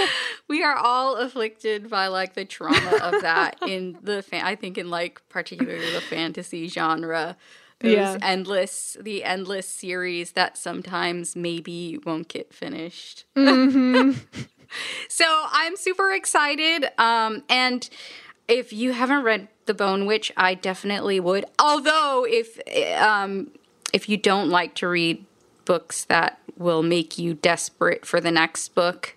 we 0.48 0.64
are 0.64 0.76
all 0.76 1.18
afflicted 1.18 1.90
by 1.90 2.08
like 2.08 2.36
the 2.36 2.46
trauma 2.46 3.00
of 3.04 3.22
that 3.22 3.58
in 3.68 3.98
the 4.02 4.22
fa- 4.24 4.46
I 4.46 4.56
think 4.56 4.78
in 4.78 4.90
like 4.90 5.22
particularly 5.30 5.92
the 5.94 6.02
fantasy 6.02 6.68
genre. 6.68 7.36
Those 7.80 7.94
Yeah. 7.94 8.18
endless 8.22 8.96
the 9.00 9.24
endless 9.24 9.68
series 9.68 10.34
that 10.34 10.58
sometimes 10.58 11.36
maybe 11.36 12.00
won't 12.06 12.28
get 12.28 12.54
finished. 12.54 13.26
Mm-hmm. 13.36 14.20
So 15.08 15.46
I'm 15.52 15.76
super 15.76 16.12
excited. 16.12 16.86
Um, 16.98 17.44
and 17.50 17.90
if 18.48 18.74
you 18.74 18.94
haven't 18.94 19.24
read 19.24 19.48
The 19.66 19.74
Bone 19.74 20.06
Witch, 20.06 20.32
I 20.36 20.54
definitely 20.56 21.20
would. 21.20 21.46
Although 21.60 22.26
if 22.28 22.60
um, 23.02 23.52
if 23.94 24.10
you 24.10 24.18
don't 24.18 24.50
like 24.50 24.76
to 24.76 24.88
read 24.88 25.26
books 25.66 26.06
that 26.06 26.40
will 26.58 26.84
make 26.84 27.18
you 27.18 27.34
desperate 27.34 28.06
for 28.06 28.20
the 28.20 28.32
next 28.32 28.76
book, 28.76 29.16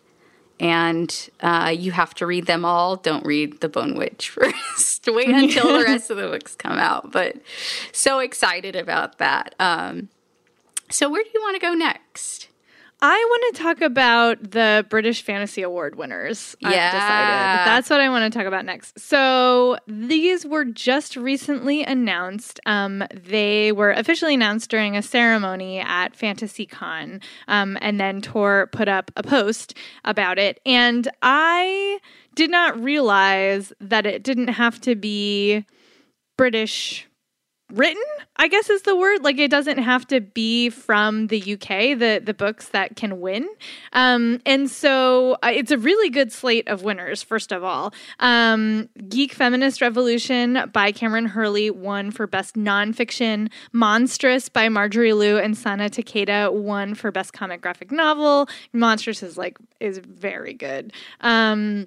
and 0.61 1.31
uh, 1.41 1.75
you 1.77 1.93
have 1.93 2.15
to 2.15 2.27
read 2.27 2.47
them 2.47 2.65
all, 2.65 2.97
don't 2.97 3.27
read 3.27 3.61
The 3.61 3.69
Bone 3.69 3.95
Witch 3.97 4.31
first. 4.31 5.07
Wait 5.07 5.29
until 5.29 5.79
the 5.79 5.85
rest 5.89 6.11
of 6.11 6.17
the 6.17 6.29
books 6.29 6.55
come 6.55 6.79
out. 6.79 7.11
But 7.11 7.37
so 7.93 8.21
excited 8.21 8.77
about 8.77 9.19
that. 9.19 9.55
Um, 9.59 10.09
so 10.91 11.11
where 11.11 11.23
do 11.23 11.31
you 11.35 11.41
want 11.41 11.57
to 11.57 11.61
go 11.61 11.75
next? 11.75 12.49
I 13.07 13.27
want 13.29 13.55
to 13.55 13.63
talk 13.63 13.81
about 13.83 14.51
the 14.53 14.87
British 14.89 15.21
Fantasy 15.23 15.61
Award 15.61 15.95
winners. 15.97 16.57
I've 16.65 16.73
Yeah. 16.73 16.91
decided. 16.91 17.67
That's 17.71 17.91
what 17.91 18.01
I 18.01 18.09
want 18.09 18.33
to 18.33 18.39
talk 18.39 18.47
about 18.49 18.65
next. 18.65 18.99
So 18.99 19.77
these 19.87 20.47
were 20.47 20.65
just 20.65 21.15
recently 21.15 21.83
announced. 21.83 22.61
Um, 22.65 23.05
they 23.13 23.73
were 23.73 23.91
officially 23.91 24.33
announced 24.33 24.71
during 24.71 24.97
a 24.97 25.03
ceremony 25.03 25.81
at 25.81 26.17
FantasyCon, 26.19 27.23
um, 27.47 27.77
and 27.83 28.01
then 28.01 28.23
Tor 28.23 28.69
put 28.73 28.89
up 28.89 29.11
a 29.19 29.23
post 29.23 29.77
about 30.07 30.39
it. 30.39 30.59
And 30.65 31.07
I 31.21 31.99
did 32.35 32.51
not 32.51 32.83
realize 32.83 33.71
that 33.83 34.07
it 34.07 34.23
didn't 34.23 34.49
have 34.49 34.81
to 34.81 34.95
be 34.95 35.67
British 36.39 37.07
written 37.75 38.03
i 38.37 38.49
guess 38.49 38.69
is 38.69 38.83
the 38.83 38.97
word. 38.97 39.23
Like 39.23 39.39
it 39.39 39.51
doesn't 39.51 39.79
have 39.79 40.07
to 40.09 40.21
be 40.21 40.71
from 40.71 41.29
the 41.29 41.55
uk 41.55 41.69
the 41.69 42.21
the 42.25 42.35
books 42.35 42.69
that 42.69 42.97
can 42.97 43.21
win. 43.21 43.49
Um, 43.93 44.41
and 44.45 44.71
so 44.71 45.37
uh, 45.43 45.51
it's 45.53 45.71
a 45.71 45.79
really 45.79 46.11
good 46.11 46.33
slate 46.33 46.69
of 46.69 46.83
winners 46.83 47.23
first 47.23 47.53
of 47.53 47.63
all. 47.63 47.95
Um, 48.21 48.89
geek 49.09 49.33
feminist 49.33 49.81
revolution 49.81 50.71
by 50.73 50.93
Kameron 50.93 51.29
Hurley 51.29 51.71
won 51.71 52.11
for 52.11 52.27
best 52.27 52.55
nonfiction. 52.55 53.51
Monstrous 53.73 54.49
by 54.49 54.69
marjorie 54.69 55.13
liu 55.13 55.39
and 55.39 55.57
sana 55.57 55.89
takeda 55.89 56.53
won 56.53 56.95
for 56.95 57.11
best 57.11 57.33
comic 57.33 57.61
graphic 57.63 57.91
novel. 57.91 58.49
Monstrous 58.73 59.23
is 59.23 59.39
like 59.39 59.57
is 59.81 59.99
very 59.99 60.55
good. 60.55 60.93
Um, 61.21 61.87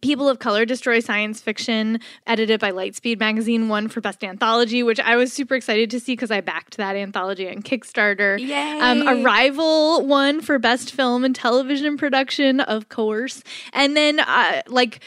People 0.00 0.28
of 0.28 0.38
Color 0.38 0.64
Destroy 0.64 1.00
Science 1.00 1.40
Fiction, 1.40 2.00
edited 2.26 2.60
by 2.60 2.70
Lightspeed 2.70 3.18
Magazine, 3.20 3.68
won 3.68 3.88
for 3.88 4.00
Best 4.00 4.24
Anthology, 4.24 4.82
which 4.82 5.00
I 5.00 5.16
was 5.16 5.32
super 5.32 5.54
excited 5.54 5.90
to 5.90 6.00
see 6.00 6.12
because 6.12 6.30
I 6.30 6.40
backed 6.40 6.76
that 6.76 6.96
anthology 6.96 7.48
on 7.48 7.62
Kickstarter. 7.62 8.38
Yay! 8.38 8.80
Um, 8.80 9.08
Arrival 9.08 10.06
won 10.06 10.40
for 10.40 10.58
Best 10.58 10.92
Film 10.92 11.24
and 11.24 11.34
Television 11.34 11.96
Production, 11.96 12.60
of 12.60 12.88
course. 12.88 13.42
And 13.72 13.96
then, 13.96 14.20
uh, 14.20 14.62
like, 14.66 15.00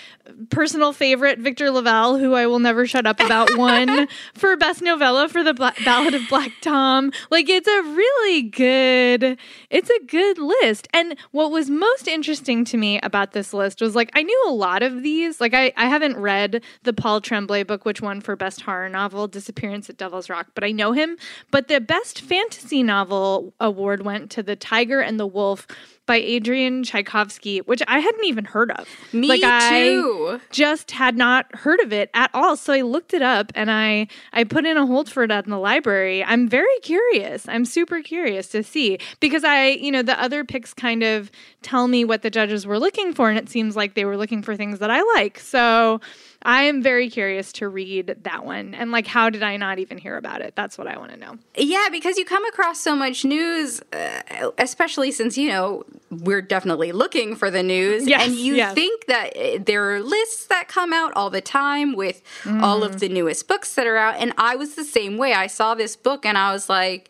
personal 0.49 0.93
favorite, 0.93 1.39
Victor 1.39 1.71
LaValle, 1.71 2.19
who 2.19 2.33
I 2.33 2.47
will 2.47 2.59
never 2.59 2.85
shut 2.85 3.05
up 3.05 3.19
about, 3.19 3.55
won 3.57 4.07
for 4.33 4.55
Best 4.57 4.81
Novella 4.81 5.29
for 5.29 5.43
the 5.43 5.53
Bla- 5.53 5.73
Ballad 5.83 6.13
of 6.13 6.27
Black 6.29 6.51
Tom. 6.61 7.11
Like, 7.29 7.49
it's 7.49 7.67
a 7.67 7.81
really 7.81 8.43
good, 8.43 9.37
it's 9.69 9.89
a 9.89 10.05
good 10.05 10.37
list. 10.37 10.87
And 10.93 11.17
what 11.31 11.51
was 11.51 11.69
most 11.69 12.07
interesting 12.07 12.65
to 12.65 12.77
me 12.77 12.99
about 13.01 13.31
this 13.33 13.53
list 13.53 13.81
was 13.81 13.95
like, 13.95 14.09
I 14.13 14.23
knew 14.23 14.43
a 14.47 14.51
lot 14.51 14.83
of 14.83 15.03
these. 15.03 15.39
Like, 15.39 15.53
I, 15.53 15.73
I 15.77 15.87
haven't 15.87 16.17
read 16.17 16.63
the 16.83 16.93
Paul 16.93 17.21
Tremblay 17.21 17.63
book, 17.63 17.85
which 17.85 18.01
won 18.01 18.21
for 18.21 18.35
Best 18.35 18.61
Horror 18.61 18.89
Novel, 18.89 19.27
Disappearance 19.27 19.89
at 19.89 19.97
Devil's 19.97 20.29
Rock, 20.29 20.47
but 20.53 20.63
I 20.63 20.71
know 20.71 20.91
him. 20.91 21.17
But 21.51 21.67
the 21.67 21.81
Best 21.81 22.21
Fantasy 22.21 22.83
Novel 22.83 23.53
award 23.59 24.03
went 24.03 24.31
to 24.31 24.43
The 24.43 24.55
Tiger 24.55 25.01
and 25.01 25.19
the 25.19 25.27
Wolf 25.27 25.67
by 26.05 26.17
Adrian 26.17 26.83
Tchaikovsky, 26.83 27.59
which 27.59 27.81
I 27.87 27.99
hadn't 27.99 28.23
even 28.25 28.45
heard 28.45 28.71
of. 28.71 28.87
Me 29.11 29.27
like, 29.27 29.41
too. 29.41 30.39
I 30.39 30.39
just 30.51 30.91
had 30.91 31.17
not 31.17 31.53
heard 31.55 31.79
of 31.79 31.91
it 31.91 32.09
at 32.13 32.29
all. 32.33 32.55
So 32.55 32.73
I 32.73 32.81
looked 32.81 33.13
it 33.13 33.21
up 33.21 33.51
and 33.55 33.71
I 33.71 34.07
I 34.33 34.43
put 34.43 34.65
in 34.65 34.77
a 34.77 34.85
hold 34.85 35.09
for 35.09 35.23
it 35.23 35.31
in 35.31 35.49
the 35.49 35.59
library. 35.59 36.23
I'm 36.23 36.47
very 36.47 36.79
curious. 36.81 37.47
I'm 37.47 37.65
super 37.65 38.01
curious 38.01 38.47
to 38.49 38.63
see 38.63 38.99
because 39.19 39.43
I, 39.43 39.69
you 39.69 39.91
know, 39.91 40.01
the 40.01 40.19
other 40.21 40.43
picks 40.43 40.73
kind 40.73 41.03
of 41.03 41.31
tell 41.61 41.87
me 41.87 42.05
what 42.05 42.21
the 42.21 42.29
judges 42.29 42.65
were 42.67 42.79
looking 42.79 43.13
for 43.13 43.29
and 43.29 43.39
it 43.39 43.49
seems 43.49 43.75
like 43.75 43.95
they 43.95 44.05
were 44.05 44.17
looking 44.17 44.43
for 44.43 44.55
things 44.55 44.79
that 44.79 44.91
I 44.91 45.01
like. 45.15 45.39
So 45.39 46.01
I 46.45 46.63
am 46.63 46.83
very 46.83 47.09
curious 47.09 47.51
to 47.53 47.67
read 47.67 48.17
that 48.21 48.45
one. 48.45 48.75
And 48.75 48.91
like, 48.91 49.07
how 49.07 49.31
did 49.31 49.41
I 49.41 49.57
not 49.57 49.79
even 49.79 49.97
hear 49.97 50.15
about 50.15 50.41
it? 50.41 50.55
That's 50.55 50.77
what 50.77 50.87
I 50.87 50.97
want 50.97 51.11
to 51.11 51.17
know. 51.17 51.39
Yeah, 51.57 51.87
because 51.91 52.17
you 52.17 52.23
come 52.23 52.45
across 52.45 52.79
so 52.79 52.95
much 52.95 53.25
news, 53.25 53.81
uh, 53.91 54.51
especially 54.59 55.11
since, 55.11 55.37
you 55.37 55.49
know, 55.49 55.83
we're 56.11 56.43
definitely 56.43 56.91
looking 56.91 57.35
for 57.35 57.49
the 57.49 57.63
news. 57.63 58.07
Yes, 58.07 58.27
and 58.27 58.35
you 58.35 58.53
yes. 58.55 58.75
think 58.75 59.07
that 59.07 59.35
uh, 59.35 59.57
there 59.65 59.95
are 59.95 60.01
lists 60.01 60.45
that 60.45 60.67
come 60.67 60.93
out 60.93 61.11
all 61.15 61.31
the 61.31 61.41
time 61.41 61.95
with 61.95 62.21
all 62.45 62.83
of 62.83 62.99
the 62.99 63.09
newest 63.09 63.47
books 63.47 63.73
that 63.73 63.87
are 63.87 63.97
out. 63.97 64.15
And 64.19 64.31
I 64.37 64.55
was 64.55 64.75
the 64.75 64.83
same 64.83 65.17
way. 65.17 65.33
I 65.33 65.47
saw 65.47 65.73
this 65.73 65.95
book 65.95 66.27
and 66.27 66.37
I 66.37 66.53
was 66.53 66.69
like, 66.69 67.09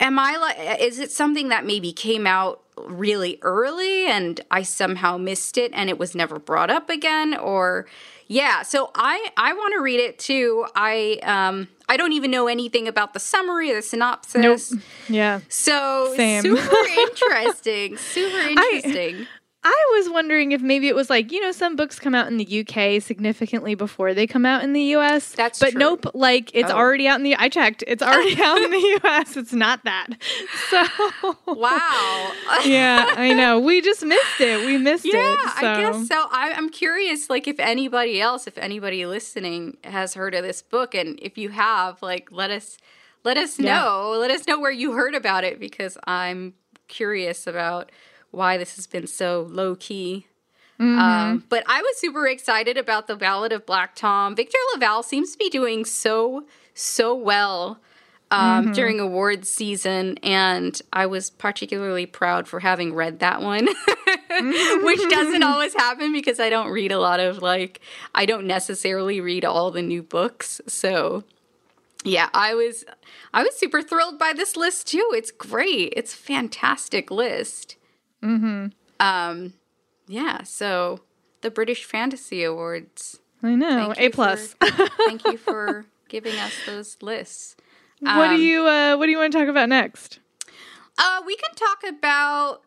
am 0.00 0.18
I 0.18 0.36
like, 0.36 0.80
is 0.80 0.98
it 0.98 1.12
something 1.12 1.48
that 1.50 1.64
maybe 1.64 1.92
came 1.92 2.26
out 2.26 2.63
really 2.86 3.38
early 3.42 4.06
and 4.06 4.40
I 4.50 4.62
somehow 4.62 5.16
missed 5.16 5.58
it 5.58 5.70
and 5.74 5.88
it 5.88 5.98
was 5.98 6.14
never 6.14 6.38
brought 6.38 6.70
up 6.70 6.90
again? 6.90 7.34
Or, 7.36 7.86
yeah, 8.26 8.62
so 8.62 8.90
I 8.94 9.30
I 9.36 9.52
want 9.52 9.74
to 9.74 9.80
read 9.82 10.00
it 10.00 10.18
too. 10.18 10.66
I 10.74 11.18
um 11.22 11.68
I 11.88 11.96
don't 11.96 12.12
even 12.12 12.30
know 12.30 12.46
anything 12.46 12.88
about 12.88 13.12
the 13.12 13.20
summary 13.20 13.72
the 13.72 13.82
synopsis. 13.82 14.72
Nope. 14.72 14.80
Yeah. 15.08 15.40
So 15.48 16.14
Same. 16.16 16.42
super 16.42 16.76
interesting. 16.98 17.96
super 17.96 18.38
interesting. 18.38 19.16
I 19.22 19.26
was 19.96 20.10
wondering 20.10 20.52
if 20.52 20.60
maybe 20.60 20.88
it 20.88 20.94
was 20.94 21.08
like, 21.08 21.32
you 21.32 21.40
know, 21.40 21.52
some 21.52 21.76
books 21.76 21.98
come 21.98 22.14
out 22.14 22.26
in 22.26 22.36
the 22.36 22.66
UK 22.66 23.00
significantly 23.02 23.74
before 23.74 24.12
they 24.12 24.26
come 24.26 24.44
out 24.44 24.62
in 24.62 24.72
the 24.72 24.82
US. 24.96 25.32
That's 25.32 25.58
but 25.58 25.70
true. 25.70 25.78
nope, 25.78 26.06
like 26.14 26.50
it's 26.54 26.70
Oh. 26.70 26.74
already 26.76 27.06
out 27.08 27.16
in 27.18 27.22
the 27.22 27.34
I 27.36 27.48
checked. 27.48 27.82
It's 27.86 28.02
already 28.08 28.40
out 28.42 28.60
in 28.60 28.70
the 28.70 29.00
US. 29.02 29.36
It's 29.36 29.52
not 29.52 29.84
that. 29.84 30.08
So 30.70 31.36
wow. 31.46 32.32
Yeah, 32.64 33.06
I 33.16 33.32
know. 33.32 33.60
We 33.60 33.80
just 33.80 34.04
missed 34.04 34.40
it. 34.40 34.64
We 34.66 34.76
missed 34.78 35.04
yeah, 35.04 35.12
it. 35.14 35.38
So. 35.60 35.66
I 35.66 35.76
guess 35.80 36.08
so. 36.08 36.26
I, 36.30 36.52
I'm 36.56 36.68
curious, 36.70 37.28
like, 37.30 37.46
if 37.46 37.58
anybody 37.60 38.20
else, 38.20 38.46
if 38.46 38.56
anybody 38.58 39.06
listening 39.06 39.76
has 39.84 40.14
heard 40.14 40.34
of 40.34 40.42
this 40.44 40.62
book, 40.62 40.94
and 40.94 41.18
if 41.22 41.36
you 41.38 41.50
have, 41.50 42.02
like, 42.02 42.30
let 42.32 42.50
us 42.50 42.78
let 43.24 43.36
us 43.36 43.58
Yeah. 43.58 43.74
know. 43.80 44.16
Let 44.18 44.30
us 44.30 44.46
know 44.46 44.58
where 44.58 44.70
you 44.70 44.92
heard 44.92 45.14
about 45.14 45.44
it 45.44 45.58
because 45.60 45.96
I'm 46.06 46.54
curious 46.88 47.46
about 47.46 47.90
why 48.34 48.56
this 48.56 48.76
has 48.76 48.86
been 48.86 49.06
so 49.06 49.46
low 49.50 49.74
key. 49.76 50.26
Mm-hmm. 50.80 50.98
Um, 50.98 51.44
but 51.48 51.62
I 51.68 51.80
was 51.82 51.98
super 51.98 52.26
excited 52.26 52.76
about 52.76 53.06
the 53.06 53.14
Ballad 53.16 53.52
of 53.52 53.64
Black 53.64 53.94
Tom. 53.94 54.34
Victor 54.34 54.58
LaValle 54.74 55.04
seems 55.04 55.32
to 55.32 55.38
be 55.38 55.48
doing 55.48 55.84
so 55.84 56.44
so 56.74 57.14
well 57.14 57.78
um, 58.30 58.64
Mm-hmm. 58.64 58.72
during 58.72 59.00
awards 59.00 59.48
season, 59.48 60.18
and 60.22 60.80
I 60.92 61.06
was 61.06 61.30
particularly 61.30 62.06
proud 62.06 62.48
for 62.48 62.58
having 62.58 62.92
read 62.92 63.20
that 63.20 63.40
one, 63.42 63.66
which 64.82 65.00
doesn't 65.10 65.42
always 65.44 65.74
happen 65.74 66.12
because 66.12 66.40
I 66.40 66.50
don't 66.50 66.70
read 66.70 66.90
a 66.90 66.98
lot 66.98 67.20
of 67.20 67.38
like 67.42 67.80
I 68.14 68.26
don't 68.26 68.46
necessarily 68.46 69.20
read 69.20 69.44
all 69.44 69.70
the 69.70 69.82
new 69.82 70.02
books. 70.02 70.60
So 70.66 71.22
yeah, 72.02 72.28
I 72.34 72.54
was 72.54 72.84
I 73.32 73.44
was 73.44 73.56
super 73.56 73.82
thrilled 73.82 74.18
by 74.18 74.32
this 74.32 74.56
list 74.56 74.88
too. 74.88 75.12
It's 75.14 75.30
great. 75.30 75.92
It's 75.96 76.14
a 76.14 76.16
fantastic 76.16 77.10
list. 77.12 77.76
Mm-hmm. 78.24 78.66
Um, 79.00 79.52
yeah. 80.06 80.42
So 80.44 81.00
the 81.42 81.50
British 81.50 81.84
Fantasy 81.84 82.42
Awards. 82.44 83.18
I 83.42 83.54
know. 83.54 83.92
A 83.96 84.08
plus. 84.08 84.54
for- 84.54 84.66
thank 85.06 85.24
you 85.26 85.36
for 85.36 85.84
giving 86.08 86.36
us 86.38 86.52
those 86.66 86.96
lists. 87.02 87.56
what 88.00 88.28
do 88.28 88.34
Um, 88.34 88.40
you 88.40 88.66
uh 88.66 88.96
what 88.96 89.06
do 89.06 89.12
you 89.12 89.18
want 89.18 89.32
to 89.32 89.38
talk 89.38 89.48
about 89.48 89.68
next? 89.68 90.20
Uh, 90.96 91.20
we 91.26 91.36
can 91.36 91.54
talk 91.54 91.82
about. 91.88 92.60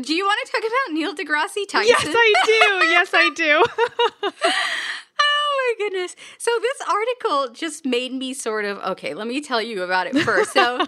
Do 0.00 0.14
you 0.14 0.24
want 0.24 0.38
to 0.46 0.52
talk 0.52 0.60
about 0.62 0.94
Neil 0.94 1.14
deGrasse 1.14 1.68
Tyson? 1.68 1.88
Yes, 1.88 2.06
I 2.06 2.34
do. 2.46 2.86
Yes, 2.86 3.10
I 3.14 3.30
do. 3.34 4.32
Oh 5.24 5.74
my 5.78 5.84
goodness. 5.88 6.16
So 6.38 6.50
this 6.60 6.88
article 6.88 7.54
just 7.54 7.86
made 7.86 8.12
me 8.12 8.34
sort 8.34 8.64
of 8.64 8.78
okay, 8.78 9.14
let 9.14 9.26
me 9.26 9.40
tell 9.40 9.62
you 9.62 9.82
about 9.82 10.06
it 10.08 10.18
first. 10.18 10.52
So 10.52 10.84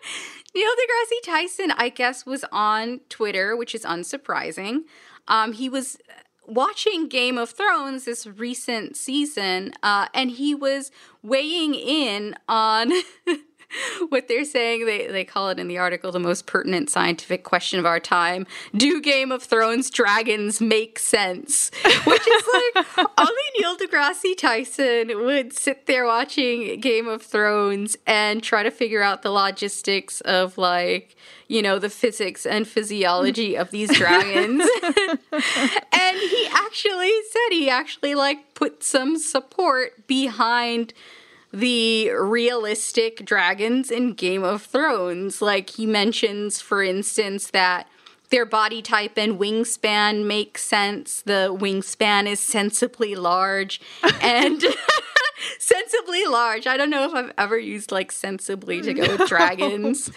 Neil 0.54 0.70
deGrasse 0.70 1.24
Tyson, 1.24 1.70
I 1.72 1.88
guess, 1.88 2.26
was 2.26 2.44
on 2.52 3.00
Twitter, 3.08 3.56
which 3.56 3.74
is 3.74 3.84
unsurprising. 3.84 4.80
Um, 5.28 5.52
he 5.52 5.68
was 5.68 5.98
watching 6.46 7.08
Game 7.08 7.38
of 7.38 7.50
Thrones 7.50 8.04
this 8.04 8.26
recent 8.26 8.96
season, 8.96 9.72
uh, 9.82 10.08
and 10.12 10.32
he 10.32 10.54
was 10.54 10.90
weighing 11.22 11.74
in 11.74 12.34
on 12.48 12.92
what 14.08 14.28
they're 14.28 14.44
saying. 14.44 14.86
They 14.86 15.06
they 15.06 15.24
call 15.24 15.48
it 15.50 15.58
in 15.58 15.68
the 15.68 15.78
article 15.78 16.12
the 16.12 16.20
most 16.20 16.46
pertinent 16.46 16.90
scientific 16.90 17.44
question 17.44 17.78
of 17.78 17.86
our 17.86 18.00
time: 18.00 18.46
Do 18.74 19.00
Game 19.00 19.32
of 19.32 19.42
Thrones 19.42 19.90
dragons 19.90 20.60
make 20.60 20.98
sense? 20.98 21.70
Which 22.04 22.26
is 22.26 22.44
like 22.52 23.08
only 23.18 23.42
Neil 23.58 23.76
deGrasse 23.76 24.36
Tyson 24.36 25.08
would 25.24 25.52
sit 25.52 25.86
there 25.86 26.06
watching 26.06 26.80
Game 26.80 27.08
of 27.08 27.22
Thrones 27.22 27.96
and 28.06 28.42
try 28.42 28.62
to 28.62 28.70
figure 28.70 29.02
out 29.02 29.22
the 29.22 29.30
logistics 29.30 30.20
of 30.22 30.58
like 30.58 31.16
you 31.48 31.62
know 31.62 31.78
the 31.78 31.90
physics 31.90 32.46
and 32.46 32.66
physiology 32.66 33.56
of 33.56 33.70
these 33.70 33.92
dragons. 33.96 34.66
and 35.32 36.16
he 36.18 36.48
actually 36.52 37.12
said 37.30 37.50
he 37.50 37.68
actually 37.68 38.14
like 38.14 38.54
put 38.54 38.82
some 38.82 39.18
support 39.18 40.06
behind 40.06 40.94
the 41.52 42.10
realistic 42.10 43.24
dragons 43.24 43.90
in 43.90 44.14
Game 44.14 44.42
of 44.42 44.62
Thrones. 44.62 45.42
Like 45.42 45.70
he 45.70 45.86
mentions, 45.86 46.60
for 46.60 46.82
instance, 46.82 47.50
that 47.50 47.88
their 48.30 48.46
body 48.46 48.80
type 48.80 49.18
and 49.18 49.38
wingspan 49.38 50.26
make 50.26 50.56
sense. 50.56 51.22
The 51.22 51.54
wingspan 51.56 52.26
is 52.26 52.40
sensibly 52.40 53.14
large 53.14 53.80
and 54.22 54.64
sensibly 55.58 56.24
large. 56.26 56.66
I 56.66 56.76
don't 56.76 56.90
know 56.90 57.04
if 57.04 57.14
I've 57.14 57.32
ever 57.36 57.58
used 57.58 57.92
like 57.92 58.10
sensibly 58.10 58.80
to 58.80 58.94
go 58.94 59.16
with 59.16 59.28
dragons. 59.28 60.10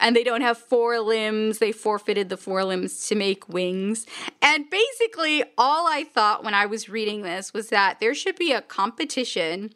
And 0.00 0.16
they 0.16 0.24
don't 0.24 0.40
have 0.40 0.58
four 0.58 0.98
limbs. 0.98 1.58
They 1.58 1.70
forfeited 1.70 2.28
the 2.28 2.36
four 2.36 2.64
limbs 2.64 3.06
to 3.06 3.14
make 3.14 3.48
wings. 3.48 4.04
And 4.40 4.68
basically, 4.68 5.44
all 5.56 5.86
I 5.86 6.02
thought 6.02 6.42
when 6.42 6.54
I 6.54 6.66
was 6.66 6.88
reading 6.88 7.22
this 7.22 7.54
was 7.54 7.68
that 7.68 8.00
there 8.00 8.12
should 8.12 8.34
be 8.34 8.50
a 8.50 8.62
competition 8.62 9.72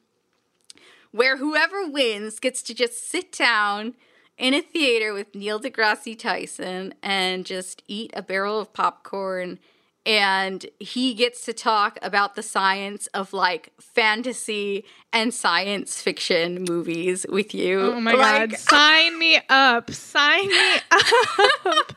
where 1.16 1.38
whoever 1.38 1.88
wins 1.88 2.38
gets 2.38 2.60
to 2.62 2.74
just 2.74 3.10
sit 3.10 3.32
down 3.32 3.94
in 4.36 4.52
a 4.52 4.60
theater 4.60 5.14
with 5.14 5.34
Neil 5.34 5.58
deGrasse 5.58 6.18
Tyson 6.18 6.92
and 7.02 7.46
just 7.46 7.82
eat 7.88 8.10
a 8.14 8.22
barrel 8.22 8.60
of 8.60 8.74
popcorn. 8.74 9.58
And 10.04 10.66
he 10.78 11.14
gets 11.14 11.44
to 11.46 11.54
talk 11.54 11.98
about 12.02 12.34
the 12.34 12.42
science 12.42 13.06
of 13.08 13.32
like 13.32 13.72
fantasy 13.80 14.84
and 15.12 15.32
science 15.32 16.00
fiction 16.02 16.64
movies 16.68 17.24
with 17.28 17.54
you. 17.54 17.80
Oh 17.80 18.00
my 18.00 18.12
like, 18.12 18.50
god, 18.50 18.58
sign 18.58 19.18
me 19.18 19.40
up. 19.48 19.90
Sign 19.90 20.48
me 20.48 20.74
up. 20.90 21.92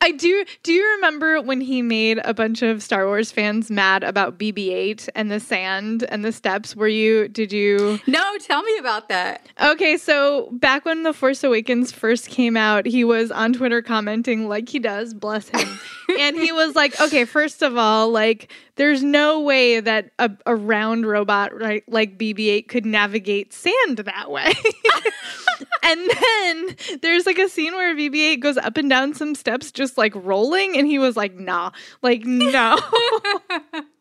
I 0.00 0.12
do 0.12 0.44
do 0.62 0.72
you 0.72 0.84
remember 0.94 1.40
when 1.40 1.60
he 1.60 1.82
made 1.82 2.20
a 2.24 2.34
bunch 2.34 2.62
of 2.62 2.82
Star 2.82 3.06
Wars 3.06 3.32
fans 3.32 3.70
mad 3.70 4.04
about 4.04 4.38
BB-8 4.38 5.08
and 5.14 5.30
the 5.30 5.40
sand 5.40 6.04
and 6.08 6.24
the 6.24 6.32
steps? 6.32 6.76
Were 6.76 6.88
you 6.88 7.28
did 7.28 7.52
you 7.52 7.98
No, 8.06 8.36
tell 8.38 8.62
me 8.62 8.76
about 8.78 9.08
that. 9.08 9.46
Okay, 9.62 9.96
so 9.96 10.48
back 10.52 10.84
when 10.84 11.02
The 11.02 11.12
Force 11.12 11.42
Awakens 11.42 11.90
first 11.90 12.28
came 12.28 12.56
out, 12.56 12.86
he 12.86 13.04
was 13.04 13.30
on 13.30 13.52
Twitter 13.52 13.82
commenting 13.82 14.48
like 14.48 14.68
he 14.68 14.78
does, 14.78 15.14
bless 15.14 15.48
him. 15.48 15.80
and 16.18 16.36
he 16.36 16.52
was 16.52 16.74
like, 16.76 17.00
okay, 17.00 17.24
first 17.24 17.62
of 17.62 17.76
all, 17.76 18.10
like 18.10 18.52
there's 18.82 19.04
no 19.04 19.38
way 19.38 19.78
that 19.78 20.10
a, 20.18 20.28
a 20.44 20.56
round 20.56 21.06
robot 21.06 21.56
right, 21.56 21.84
like 21.86 22.18
BB-8 22.18 22.66
could 22.66 22.84
navigate 22.84 23.52
sand 23.52 23.98
that 23.98 24.28
way. 24.28 24.52
and 25.84 26.10
then 26.10 26.76
there's 27.00 27.24
like 27.24 27.38
a 27.38 27.48
scene 27.48 27.74
where 27.74 27.94
BB-8 27.94 28.40
goes 28.40 28.56
up 28.56 28.76
and 28.76 28.90
down 28.90 29.14
some 29.14 29.36
steps 29.36 29.70
just 29.70 29.96
like 29.96 30.12
rolling 30.16 30.76
and 30.76 30.88
he 30.88 30.98
was 30.98 31.16
like, 31.16 31.32
"Nah." 31.36 31.70
Like, 32.02 32.24
no. 32.24 32.76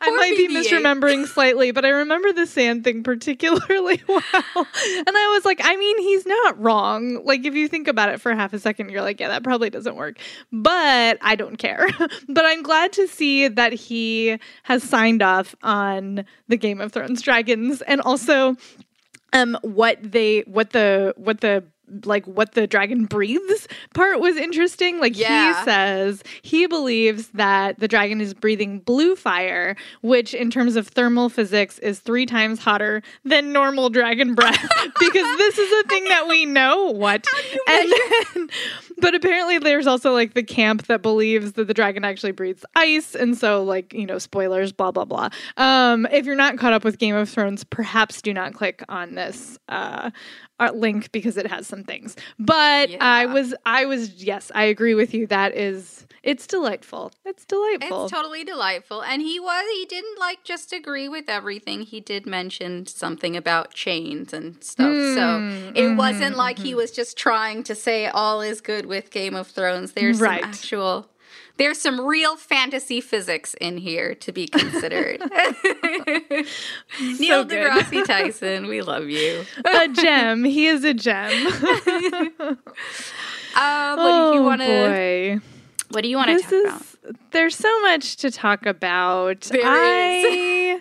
I 0.00 0.08
Poor 0.08 0.16
might 0.16 0.36
be 0.36 0.48
BB-8. 0.48 0.64
misremembering 0.64 1.26
slightly, 1.26 1.70
but 1.70 1.84
I 1.84 1.90
remember 1.90 2.32
the 2.32 2.46
sand 2.46 2.84
thing 2.84 3.02
particularly 3.02 4.02
well. 4.08 4.22
And 4.24 5.08
I 5.08 5.32
was 5.34 5.44
like, 5.44 5.60
I 5.62 5.76
mean, 5.76 5.98
he's 5.98 6.26
not 6.26 6.60
wrong. 6.60 7.24
Like, 7.24 7.44
if 7.44 7.54
you 7.54 7.68
think 7.68 7.88
about 7.88 8.08
it 8.08 8.20
for 8.20 8.34
half 8.34 8.52
a 8.52 8.58
second, 8.58 8.90
you're 8.90 9.02
like, 9.02 9.20
yeah, 9.20 9.28
that 9.28 9.42
probably 9.44 9.70
doesn't 9.70 9.96
work. 9.96 10.18
But 10.50 11.18
I 11.20 11.36
don't 11.36 11.56
care. 11.56 11.86
but 12.28 12.44
I'm 12.44 12.62
glad 12.62 12.92
to 12.94 13.06
see 13.06 13.48
that 13.48 13.72
he 13.72 14.38
has 14.64 14.82
signed 14.82 15.22
off 15.22 15.54
on 15.62 16.24
the 16.48 16.56
Game 16.56 16.80
of 16.80 16.92
Thrones 16.92 17.22
dragons 17.22 17.82
and 17.82 18.00
also 18.00 18.56
um 19.32 19.56
what 19.62 19.98
they 20.02 20.40
what 20.40 20.70
the 20.70 21.14
what 21.16 21.40
the 21.40 21.64
like 22.04 22.26
what 22.26 22.52
the 22.52 22.66
dragon 22.66 23.04
breathes 23.06 23.68
part 23.94 24.20
was 24.20 24.36
interesting. 24.36 24.98
Like 25.00 25.16
Yeah. 25.18 25.58
he 25.58 25.64
says 25.64 26.22
he 26.42 26.66
believes 26.66 27.28
that 27.30 27.78
the 27.78 27.88
dragon 27.88 28.20
is 28.20 28.34
breathing 28.34 28.78
blue 28.80 29.14
fire 29.16 29.76
which 30.00 30.32
in 30.34 30.50
terms 30.50 30.76
of 30.76 30.88
thermal 30.88 31.28
physics 31.28 31.78
is 31.80 32.00
three 32.00 32.24
times 32.26 32.58
hotter 32.60 33.02
than 33.24 33.52
normal 33.52 33.90
dragon 33.90 34.34
breath 34.36 34.60
because 35.00 35.38
this 35.38 35.58
is 35.58 35.72
a 35.72 35.82
thing 35.88 36.04
that 36.04 36.26
we 36.28 36.46
know. 36.46 36.86
what. 36.92 37.26
and 37.68 37.92
then, 38.34 38.48
but 38.98 39.14
apparently 39.14 39.58
there's 39.58 39.86
also 39.86 40.12
like 40.12 40.34
the 40.34 40.42
camp 40.42 40.86
that 40.86 41.02
believes 41.02 41.52
that 41.52 41.66
the 41.66 41.74
dragon 41.74 42.04
actually 42.04 42.32
breathes 42.32 42.64
ice 42.74 43.14
and 43.14 43.36
so 43.36 43.62
like 43.62 43.92
you 43.92 44.06
know 44.06 44.18
spoilers 44.18 44.72
blah 44.72 44.90
blah 44.90 45.04
blah. 45.04 45.28
Um 45.56 46.06
if 46.12 46.24
you're 46.26 46.36
not 46.36 46.58
caught 46.58 46.72
up 46.72 46.84
with 46.84 46.98
game 46.98 47.14
of 47.16 47.28
thrones 47.28 47.64
perhaps 47.64 48.22
do 48.22 48.32
not 48.32 48.54
click 48.54 48.82
on 48.88 49.14
this 49.14 49.58
uh 49.68 49.90
uh, 49.92 50.10
link 50.74 51.10
because 51.12 51.36
it 51.36 51.46
has 51.46 51.66
some 51.66 51.82
things 51.82 52.14
but 52.38 52.88
i 53.00 53.26
was 53.26 53.52
i 53.66 53.84
was 53.84 54.22
yes 54.22 54.52
i 54.54 54.62
agree 54.62 54.94
with 54.94 55.12
you 55.12 55.26
that 55.26 55.56
is 55.56 56.06
it's 56.22 56.46
delightful 56.46 57.10
it's 57.24 57.44
delightful 57.44 58.04
It's 58.04 58.12
totally 58.12 58.44
delightful. 58.44 59.02
And 59.02 59.20
he 59.20 59.40
was 59.40 59.64
he 59.74 59.86
didn't 59.86 60.20
like 60.20 60.44
just 60.44 60.72
agree 60.72 61.08
with 61.08 61.28
everything. 61.28 61.82
He 61.82 61.98
did 62.00 62.26
mention 62.26 62.86
something 62.86 63.36
about 63.36 63.72
chains 63.74 64.32
and 64.32 64.62
stuff. 64.62 64.86
Mm, 64.86 65.14
so 65.14 65.72
it 65.74 65.96
wasn't 65.96 66.36
like 66.36 66.56
mm-hmm. 66.56 66.66
he 66.66 66.74
was 66.76 66.92
just 66.92 67.16
trying 67.16 67.64
to 67.64 67.74
say 67.74 68.06
all 68.06 68.40
is 68.40 68.60
good 68.60 68.86
with 68.86 69.10
Game 69.10 69.34
of 69.34 69.48
Thrones. 69.48 69.92
There's 69.92 70.20
Right. 70.20 70.42
some 70.42 70.50
actual 70.50 71.08
there's 71.58 71.78
some 71.78 72.00
real 72.00 72.36
fantasy 72.36 73.00
physics 73.00 73.54
in 73.60 73.78
here 73.78 74.14
to 74.16 74.32
be 74.32 74.46
considered. 74.48 75.20
Neil 77.00 77.44
deGrasse 77.44 78.04
Tyson, 78.06 78.66
we 78.66 78.82
love 78.82 79.08
you. 79.08 79.44
a 79.64 79.88
gem 79.88 80.44
he 80.44 80.66
is 80.66 80.84
a 80.84 80.94
gem 80.94 81.30
Uh, 83.54 83.94
what 83.96 84.32
do 84.32 84.38
you 84.38 84.40
oh 84.40 84.42
want 84.42 84.60
to? 84.62 84.66
boy 84.66 85.40
What 85.90 86.02
do 86.02 86.08
you 86.08 86.16
want 86.16 86.30
to 86.30 86.38
talk 86.42 86.52
is 86.52 86.64
about? 87.04 87.16
there's 87.32 87.54
so 87.54 87.80
much 87.82 88.16
to 88.16 88.30
talk 88.30 88.64
about. 88.64 89.42
There 89.42 89.60
I 89.62 90.80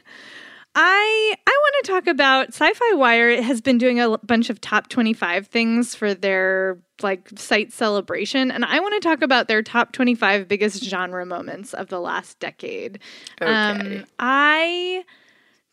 I 0.74 1.36
I 1.46 1.52
want 1.62 1.86
to 1.86 1.92
talk 1.92 2.08
about 2.08 2.52
SYFY 2.52 2.98
Wire 2.98 3.30
It 3.30 3.44
has 3.44 3.62
been 3.62 3.78
doing 3.78 4.00
a 4.00 4.18
bunch 4.20 4.50
of 4.50 4.62
top 4.62 4.88
25 4.90 5.48
things 5.48 5.96
for 5.96 6.14
their 6.14 6.78
like 7.02 7.30
site 7.36 7.74
celebration 7.74 8.52
and 8.52 8.64
I 8.64 8.80
want 8.80 9.02
to 9.02 9.08
talk 9.08 9.22
about 9.22 9.48
their 9.48 9.62
top 9.64 9.92
25 9.92 10.48
biggest 10.48 10.84
genre 10.84 11.26
moments 11.26 11.74
of 11.74 11.88
the 11.90 12.00
last 12.00 12.40
decade. 12.40 13.00
Um, 13.42 13.82
Okay. 13.82 14.06
I 14.20 15.04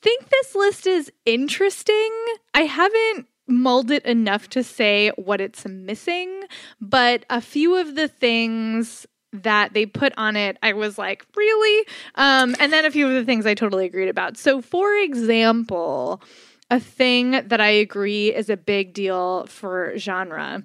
think 0.02 0.28
this 0.30 0.54
list 0.54 0.86
is 0.86 1.12
interesting. 1.26 2.10
I 2.54 2.62
haven't 2.62 3.26
mulled 3.46 3.90
it 3.90 4.04
enough 4.04 4.48
to 4.50 4.62
say 4.62 5.10
what 5.16 5.40
it's 5.40 5.66
missing, 5.66 6.42
but 6.80 7.24
a 7.30 7.40
few 7.40 7.76
of 7.76 7.94
the 7.94 8.08
things 8.08 9.06
that 9.32 9.74
they 9.74 9.84
put 9.86 10.12
on 10.16 10.36
it, 10.36 10.56
I 10.62 10.72
was 10.72 10.96
like, 10.98 11.24
really? 11.36 11.86
Um, 12.14 12.54
and 12.58 12.72
then 12.72 12.84
a 12.84 12.90
few 12.90 13.06
of 13.06 13.12
the 13.12 13.24
things 13.24 13.44
I 13.46 13.54
totally 13.54 13.84
agreed 13.84 14.08
about. 14.08 14.36
So, 14.36 14.62
for 14.62 14.94
example, 14.94 16.22
a 16.70 16.80
thing 16.80 17.32
that 17.32 17.60
I 17.60 17.68
agree 17.68 18.34
is 18.34 18.48
a 18.50 18.56
big 18.56 18.92
deal 18.94 19.46
for 19.46 19.92
genre 19.98 20.64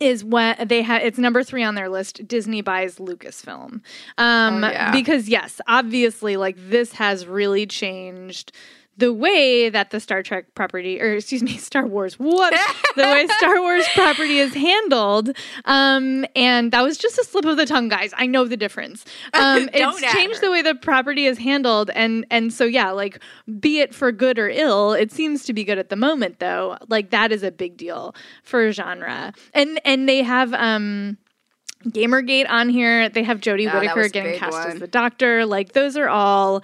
is 0.00 0.24
when 0.24 0.56
they 0.66 0.82
had 0.82 1.02
it's 1.02 1.16
number 1.18 1.44
three 1.44 1.62
on 1.62 1.76
their 1.76 1.88
list 1.88 2.26
disney 2.26 2.60
buys 2.60 2.96
lucasfilm 2.96 3.80
um 4.18 4.64
Oh, 4.64 4.68
yeah. 4.68 4.90
because 4.90 5.28
yes 5.28 5.60
obviously 5.68 6.36
like 6.36 6.56
this 6.58 6.92
has 6.94 7.24
really 7.24 7.66
changed 7.66 8.50
the 8.98 9.12
way 9.12 9.70
that 9.70 9.90
the 9.90 10.00
Star 10.00 10.22
Trek 10.22 10.54
property, 10.54 11.00
or 11.00 11.14
excuse 11.14 11.42
me, 11.42 11.56
Star 11.58 11.86
Wars, 11.86 12.18
what 12.18 12.54
the 12.94 13.02
way 13.02 13.26
Star 13.38 13.60
Wars 13.60 13.86
property 13.94 14.38
is 14.38 14.54
handled, 14.54 15.30
um, 15.64 16.24
and 16.36 16.72
that 16.72 16.82
was 16.82 16.98
just 16.98 17.18
a 17.18 17.24
slip 17.24 17.44
of 17.44 17.56
the 17.56 17.66
tongue, 17.66 17.88
guys. 17.88 18.12
I 18.16 18.26
know 18.26 18.46
the 18.46 18.56
difference. 18.56 19.04
Um, 19.34 19.70
it's 19.72 20.02
at 20.02 20.12
changed 20.12 20.40
the 20.40 20.50
way 20.50 20.62
the 20.62 20.74
property 20.74 21.24
is 21.24 21.38
handled, 21.38 21.90
and 21.94 22.26
and 22.30 22.52
so 22.52 22.64
yeah, 22.64 22.90
like 22.90 23.18
be 23.60 23.80
it 23.80 23.94
for 23.94 24.12
good 24.12 24.38
or 24.38 24.48
ill, 24.48 24.92
it 24.92 25.10
seems 25.10 25.44
to 25.44 25.52
be 25.52 25.64
good 25.64 25.78
at 25.78 25.88
the 25.88 25.96
moment, 25.96 26.38
though. 26.38 26.76
Like 26.88 27.10
that 27.10 27.32
is 27.32 27.42
a 27.42 27.50
big 27.50 27.76
deal 27.76 28.14
for 28.42 28.70
genre, 28.72 29.32
and 29.54 29.80
and 29.84 30.08
they 30.08 30.22
have 30.22 30.52
um. 30.54 31.18
Gamergate 31.84 32.48
on 32.48 32.68
here. 32.68 33.08
They 33.08 33.24
have 33.24 33.40
Jodie 33.40 33.64
Yeah, 33.64 33.80
Whittaker 33.80 34.08
getting 34.08 34.38
cast 34.38 34.68
as 34.68 34.78
the 34.78 34.86
Doctor. 34.86 35.44
Like 35.44 35.72
those 35.72 35.96
are 35.96 36.08
all 36.08 36.62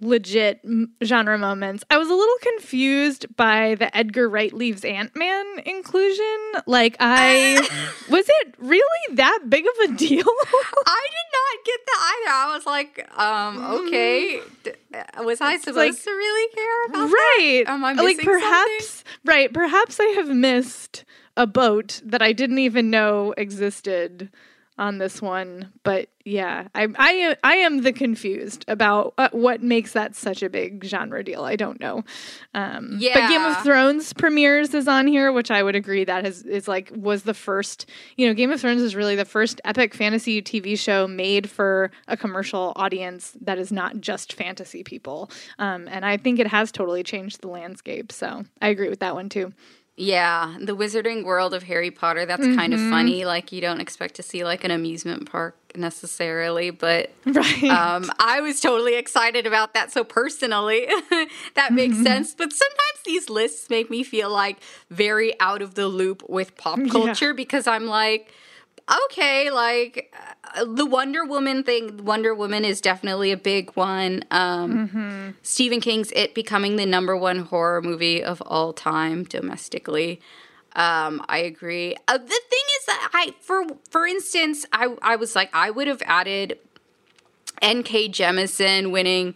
legit 0.00 0.60
genre 1.02 1.36
moments. 1.38 1.84
I 1.90 1.98
was 1.98 2.08
a 2.08 2.14
little 2.14 2.36
confused 2.40 3.26
by 3.36 3.74
the 3.74 3.94
Edgar 3.96 4.28
Wright 4.28 4.52
leaves 4.52 4.84
Ant 4.84 5.14
Man 5.16 5.44
inclusion. 5.66 6.38
Like 6.66 6.96
I 7.00 7.56
was 8.10 8.26
it 8.28 8.54
really 8.58 9.14
that 9.16 9.40
big 9.48 9.64
of 9.66 9.90
a 9.90 9.96
deal? 9.96 10.24
I 10.86 11.06
did 11.10 11.28
not 11.32 11.64
get 11.64 11.80
that 11.86 12.14
either. 12.14 12.32
I 12.32 12.54
was 12.54 12.66
like, 12.66 13.18
um, 13.18 13.86
okay. 13.86 14.40
D- 14.62 14.72
uh, 14.94 15.22
was 15.24 15.40
I 15.40 15.56
supposed 15.58 15.76
like- 15.76 16.02
to 16.02 16.10
really 16.10 16.54
care 16.54 16.84
about 16.86 17.08
that? 17.08 17.12
right. 17.14 17.64
Am 17.66 17.84
I 17.84 17.92
like 17.94 18.18
perhaps 18.18 19.04
right, 19.24 19.52
perhaps 19.52 19.98
I 20.00 20.06
have 20.16 20.28
missed 20.28 21.04
a 21.36 21.46
boat 21.46 22.00
that 22.04 22.22
I 22.22 22.32
didn't 22.32 22.58
even 22.58 22.90
know 22.90 23.32
existed 23.36 24.30
on 24.78 24.98
this 24.98 25.20
one. 25.20 25.72
But 25.82 26.08
yeah, 26.24 26.68
I 26.74 26.88
I 26.96 27.36
I 27.42 27.54
am 27.56 27.82
the 27.82 27.92
confused 27.92 28.64
about 28.68 29.14
uh, 29.18 29.28
what 29.32 29.62
makes 29.62 29.92
that 29.92 30.14
such 30.14 30.42
a 30.42 30.48
big 30.48 30.84
genre 30.84 31.24
deal. 31.24 31.44
I 31.44 31.56
don't 31.56 31.80
know. 31.80 32.04
Um, 32.54 32.98
but 33.00 33.28
Game 33.28 33.42
of 33.42 33.62
Thrones 33.62 34.12
premieres 34.12 34.74
is 34.74 34.86
on 34.86 35.06
here, 35.06 35.32
which 35.32 35.50
I 35.50 35.62
would 35.62 35.74
agree 35.74 36.04
that 36.04 36.26
is 36.26 36.42
is 36.42 36.68
like 36.68 36.92
was 36.94 37.22
the 37.22 37.34
first. 37.34 37.86
You 38.16 38.28
know, 38.28 38.34
Game 38.34 38.52
of 38.52 38.60
Thrones 38.60 38.82
is 38.82 38.94
really 38.94 39.16
the 39.16 39.24
first 39.24 39.60
epic 39.64 39.94
fantasy 39.94 40.42
TV 40.42 40.78
show 40.78 41.08
made 41.08 41.50
for 41.50 41.90
a 42.06 42.16
commercial 42.16 42.72
audience 42.76 43.36
that 43.40 43.58
is 43.58 43.72
not 43.72 44.00
just 44.00 44.32
fantasy 44.34 44.84
people. 44.84 45.30
Um, 45.58 45.88
and 45.88 46.04
I 46.04 46.16
think 46.16 46.38
it 46.38 46.46
has 46.46 46.70
totally 46.70 47.02
changed 47.02 47.40
the 47.40 47.48
landscape. 47.48 48.12
So 48.12 48.44
I 48.60 48.68
agree 48.68 48.88
with 48.88 49.00
that 49.00 49.14
one 49.14 49.28
too. 49.28 49.52
Yeah, 50.00 50.56
the 50.60 50.76
wizarding 50.76 51.24
world 51.24 51.52
of 51.54 51.64
Harry 51.64 51.90
Potter, 51.90 52.24
that's 52.24 52.46
kind 52.54 52.72
Mm-hmm. 52.72 52.84
of 52.84 52.90
funny. 52.90 53.24
Like, 53.24 53.50
you 53.50 53.60
don't 53.60 53.80
expect 53.80 54.14
to 54.14 54.22
see 54.22 54.44
like 54.44 54.62
an 54.62 54.70
amusement 54.70 55.28
park 55.28 55.56
necessarily, 55.74 56.70
but 56.70 57.10
Right. 57.26 57.64
um, 57.64 58.10
I 58.20 58.40
was 58.40 58.60
totally 58.60 58.94
excited 58.94 59.44
about 59.44 59.74
that. 59.74 59.90
So, 59.90 60.04
personally, 60.04 60.86
that 61.56 61.72
makes 61.72 61.96
Mm-hmm. 61.96 62.04
sense. 62.04 62.34
But 62.34 62.52
sometimes 62.52 63.00
these 63.04 63.28
lists 63.28 63.68
make 63.70 63.90
me 63.90 64.04
feel 64.04 64.30
like 64.30 64.58
very 64.88 65.38
out 65.40 65.62
of 65.62 65.74
the 65.74 65.88
loop 65.88 66.22
with 66.28 66.56
pop 66.56 66.78
culture 66.90 67.34
because 67.34 67.66
I'm 67.66 67.86
like, 67.86 68.32
okay, 69.04 69.50
like 69.50 70.14
uh, 70.56 70.64
the 70.64 70.86
Wonder 70.86 71.24
Woman 71.24 71.62
thing, 71.62 72.04
Wonder 72.04 72.34
Woman 72.34 72.64
is 72.64 72.80
definitely 72.80 73.32
a 73.32 73.36
big 73.36 73.70
one. 73.76 74.24
Um, 74.30 74.88
Mm-hmm. 74.88 75.30
Stephen 75.42 75.80
King's 75.80 76.10
It 76.12 76.34
becoming 76.34 76.76
the 76.76 76.86
number 76.86 77.16
one 77.16 77.40
horror 77.40 77.82
movie 77.82 78.22
of 78.22 78.40
all 78.46 78.72
time 78.72 79.24
domestically. 79.24 80.20
Um, 80.74 81.24
I 81.28 81.38
agree. 81.38 81.96
Uh, 82.06 82.18
the 82.18 82.26
thing 82.28 82.66
is 82.80 82.86
that 82.86 83.10
I, 83.12 83.34
for 83.40 83.64
for 83.90 84.06
instance, 84.06 84.64
I 84.72 84.94
I 85.02 85.16
was 85.16 85.34
like 85.34 85.50
I 85.52 85.70
would 85.70 85.88
have 85.88 86.02
added 86.06 86.58
N.K. 87.60 88.10
Jemisin 88.10 88.92
winning 88.92 89.34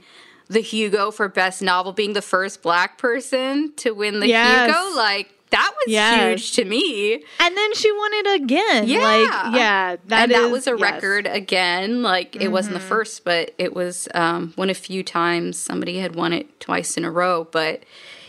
the 0.49 0.61
Hugo 0.61 1.11
for 1.11 1.29
Best 1.29 1.63
Novel, 1.63 1.93
being 1.93 2.13
the 2.13 2.23
first 2.23 2.63
black 2.63 2.99
person 2.99 3.73
to 3.77 3.93
win 3.93 4.21
the 4.21 4.29
Yes. 4.29 4.67
Hugo, 4.69 4.97
like 4.97 5.32
that 5.53 5.73
was 5.73 5.93
Yes. 5.93 6.29
huge 6.41 6.53
to 6.57 6.65
me. 6.65 7.15
And 7.39 7.57
then 7.57 7.75
she 7.75 7.91
won 7.93 8.11
it 8.15 8.43
again. 8.43 8.89
Yeah. 8.89 9.01
Like, 9.01 9.55
yeah. 9.55 9.97
That 10.09 10.23
and 10.25 10.33
that 10.33 10.43
is- 10.47 10.51
was 10.51 10.67
a 10.67 10.71
yes. 10.71 10.75
Mm-hmm. 10.81 10.83
record 10.83 11.27
again. 11.29 12.03
Like 12.03 12.35
it 12.37 12.49
wasn't 12.49 12.75
the 12.75 12.81
first, 12.81 13.25
but 13.25 13.55
it 13.59 13.73
was 13.75 14.09
um, 14.15 14.53
one 14.57 14.69
of 14.69 14.77
few 14.77 15.03
times 15.05 15.57
somebody 15.59 15.99
had 16.01 16.17
won 16.17 16.33
it 16.33 16.59
twice 16.61 16.97
in 16.97 17.05
a 17.05 17.11
row. 17.11 17.45
But 17.51 17.85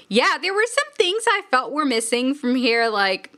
yeah, 0.07 0.37
there 0.39 0.53
were 0.53 0.65
some 0.67 0.93
things 0.95 1.23
I 1.27 1.41
felt 1.49 1.71
were 1.71 1.85
missing 1.85 2.35
from 2.35 2.53
here, 2.55 2.87
like. 2.89 3.31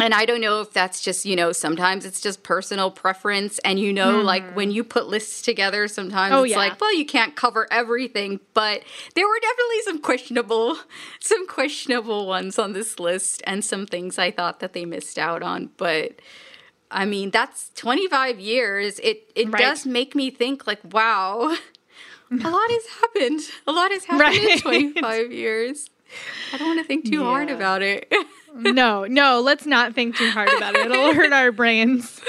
And 0.00 0.12
I 0.12 0.24
don't 0.24 0.40
know 0.40 0.60
if 0.60 0.72
that's 0.72 1.00
just, 1.00 1.24
you 1.24 1.36
know, 1.36 1.52
sometimes 1.52 2.04
it's 2.04 2.20
just 2.20 2.42
personal 2.42 2.90
preference. 2.90 3.60
And, 3.60 3.78
you 3.78 3.92
know, 3.92 4.20
like 4.22 4.42
when 4.56 4.72
you 4.72 4.82
put 4.82 5.06
lists 5.06 5.40
together, 5.40 5.86
sometimes 5.86 6.32
Mm-hmm. 6.32 6.40
Oh, 6.40 6.42
it's 6.42 6.50
yeah. 6.50 6.56
like, 6.58 6.80
well, 6.80 6.92
you 6.92 7.06
can't 7.06 7.36
cover 7.36 7.68
everything. 7.70 8.40
But 8.54 8.82
there 9.14 9.26
were 9.28 9.38
definitely 9.40 9.82
some 9.84 10.00
questionable, 10.00 10.76
some 11.20 11.46
questionable 11.46 12.26
ones 12.26 12.58
on 12.58 12.72
this 12.72 12.98
list 12.98 13.40
and 13.46 13.64
some 13.64 13.86
things 13.86 14.18
I 14.18 14.32
thought 14.32 14.58
that 14.60 14.72
they 14.72 14.84
missed 14.84 15.16
out 15.18 15.44
on. 15.44 15.70
But 15.76 16.14
I 16.90 17.04
mean, 17.04 17.30
that's 17.30 17.70
25 17.76 18.40
years. 18.40 18.98
It 18.98 19.30
it 19.36 19.48
Right. 19.52 19.62
does 19.62 19.86
make 19.86 20.16
me 20.16 20.30
think 20.30 20.66
like, 20.66 20.80
wow, 20.92 21.56
a 22.32 22.50
lot 22.50 22.70
has 22.70 22.86
happened. 23.00 23.40
A 23.68 23.72
lot 23.72 23.92
has 23.92 24.04
happened 24.06 24.34
in 24.50 24.58
25 24.58 25.30
years. 25.32 25.88
I 26.52 26.58
don't 26.58 26.66
want 26.68 26.80
to 26.80 26.84
think 26.84 27.08
too 27.10 27.22
hard 27.22 27.48
about 27.50 27.82
it. 27.82 28.12
no, 28.54 29.04
no, 29.04 29.40
let's 29.40 29.66
not 29.66 29.94
think 29.94 30.16
too 30.16 30.30
hard 30.30 30.48
about 30.56 30.74
it. 30.76 30.86
It'll 30.90 31.12
hurt 31.14 31.32
our 31.32 31.50
brains. 31.52 32.20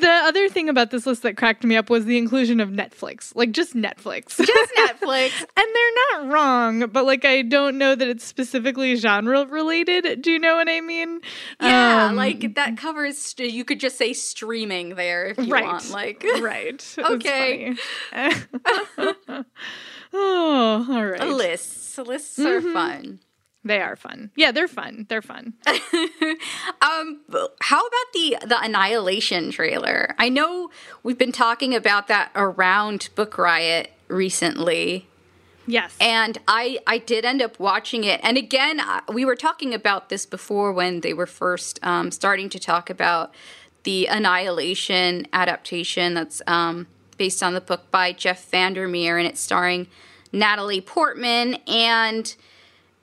The 0.00 0.08
other 0.08 0.48
thing 0.48 0.68
about 0.68 0.90
this 0.90 1.06
list 1.06 1.22
that 1.22 1.36
cracked 1.36 1.64
me 1.64 1.76
up 1.76 1.88
was 1.90 2.04
the 2.04 2.18
inclusion 2.18 2.60
of 2.60 2.68
Netflix. 2.70 3.34
Like 3.34 3.52
just 3.52 3.74
Netflix. 3.74 4.36
Just 4.36 4.72
Netflix. 4.78 5.40
and 5.56 5.66
they're 5.74 5.94
not 6.12 6.32
wrong, 6.32 6.86
but 6.88 7.04
like 7.06 7.24
I 7.24 7.42
don't 7.42 7.78
know 7.78 7.94
that 7.94 8.06
it's 8.06 8.24
specifically 8.24 8.94
genre 8.96 9.44
related. 9.46 10.22
Do 10.22 10.30
you 10.30 10.38
know 10.38 10.56
what 10.56 10.68
I 10.68 10.80
mean? 10.80 11.20
Yeah, 11.60 12.06
Um, 12.10 12.16
like 12.16 12.54
that 12.54 12.76
covers. 12.76 13.16
St- 13.18 13.52
you 13.52 13.64
could 13.64 13.80
just 13.80 13.96
say 13.96 14.12
streaming 14.12 14.90
there 14.96 15.26
if 15.26 15.38
you 15.38 15.52
Right. 15.52 15.64
want. 15.64 15.90
Like, 15.90 16.24
right. 16.40 16.94
Okay. 16.98 17.74
oh, 20.12 20.86
all 20.90 21.04
right. 21.06 21.26
lists. 21.28 21.98
Lists 21.98 22.38
Mm-hmm. 22.38 22.46
are 22.68 22.72
fun. 22.74 23.18
They 23.66 23.80
are 23.80 23.96
fun. 23.96 24.30
Yeah, 24.36 24.52
they're 24.52 24.68
fun. 24.68 25.06
They're 25.08 25.22
fun. 25.22 25.54
Um, 26.82 27.20
how 27.60 27.80
about 27.80 28.12
the 28.12 28.36
the 28.46 28.58
Annihilation 28.62 29.50
trailer? 29.50 30.14
I 30.18 30.28
know 30.28 30.70
we've 31.02 31.18
been 31.18 31.32
talking 31.32 31.74
about 31.74 32.06
that 32.08 32.30
around 32.34 33.08
Book 33.14 33.36
Riot 33.38 33.92
recently. 34.08 35.08
Yes. 35.66 35.96
and 36.00 36.38
I 36.46 36.78
I 36.86 36.98
did 36.98 37.24
end 37.24 37.42
up 37.42 37.58
watching 37.58 38.04
it. 38.04 38.20
And 38.22 38.36
again, 38.38 38.80
we 39.12 39.24
were 39.24 39.34
talking 39.34 39.74
about 39.74 40.10
this 40.10 40.24
before 40.24 40.72
when 40.72 41.00
they 41.00 41.12
were 41.12 41.26
first 41.26 41.80
um, 41.82 42.12
starting 42.12 42.48
to 42.50 42.58
talk 42.60 42.88
about 42.88 43.34
the 43.82 44.06
Annihilation 44.06 45.26
adaptation 45.32 46.14
that's 46.14 46.40
um, 46.46 46.86
based 47.18 47.42
on 47.42 47.54
the 47.54 47.60
book 47.60 47.90
by 47.90 48.12
Jeff 48.12 48.48
Vandermeer, 48.50 49.18
and 49.18 49.26
it's 49.26 49.40
starring 49.40 49.88
Natalie 50.32 50.80
Portman. 50.80 51.54
And 51.66 52.34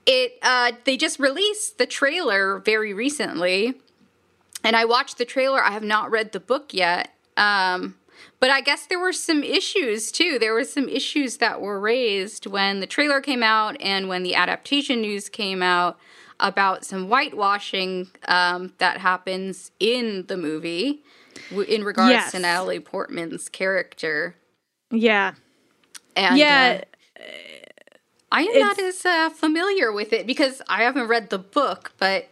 it 0.05 0.37
uh, 0.41 0.73
they 0.85 0.97
just 0.97 1.19
released 1.19 1.77
the 1.77 1.85
trailer 1.85 2.59
very 2.59 2.93
recently, 2.93 3.75
and 4.63 4.75
I 4.75 4.85
watched 4.85 5.17
the 5.17 5.25
trailer. 5.25 5.63
I 5.63 5.71
have 5.71 5.83
not 5.83 6.11
read 6.11 6.31
the 6.31 6.39
book 6.39 6.73
yet. 6.73 7.09
Um, 7.37 7.95
but 8.39 8.49
I 8.49 8.61
guess 8.61 8.85
there 8.85 8.99
were 8.99 9.13
some 9.13 9.43
issues 9.43 10.11
too. 10.11 10.37
There 10.37 10.53
were 10.53 10.65
some 10.65 10.87
issues 10.89 11.37
that 11.37 11.61
were 11.61 11.79
raised 11.79 12.45
when 12.45 12.79
the 12.81 12.85
trailer 12.87 13.21
came 13.21 13.41
out 13.41 13.75
and 13.81 14.07
when 14.09 14.23
the 14.23 14.35
adaptation 14.35 15.01
news 15.01 15.29
came 15.29 15.63
out 15.63 15.97
about 16.39 16.83
some 16.85 17.07
whitewashing 17.07 18.09
um, 18.27 18.73
that 18.79 18.97
happens 18.97 19.71
in 19.79 20.25
the 20.27 20.35
movie 20.35 21.03
w- 21.49 21.67
in 21.73 21.83
regards 21.85 22.11
Yes. 22.11 22.31
to 22.31 22.39
Natalie 22.39 22.81
Portman's 22.81 23.47
character. 23.49 24.35
yeah. 24.91 25.33
And 26.15 26.37
yeah. 26.37 26.81
uh, 27.17 27.23
I 28.33 28.41
am 28.41 28.59
not 28.59 28.79
as 28.79 29.05
uh, 29.05 29.29
familiar 29.29 29.91
with 29.91 30.11
it 30.11 30.25
because 30.25 30.59
I 30.67 30.81
haven't 30.83 31.07
read 31.07 31.29
the 31.29 31.37
book, 31.37 31.93
but 31.99 32.29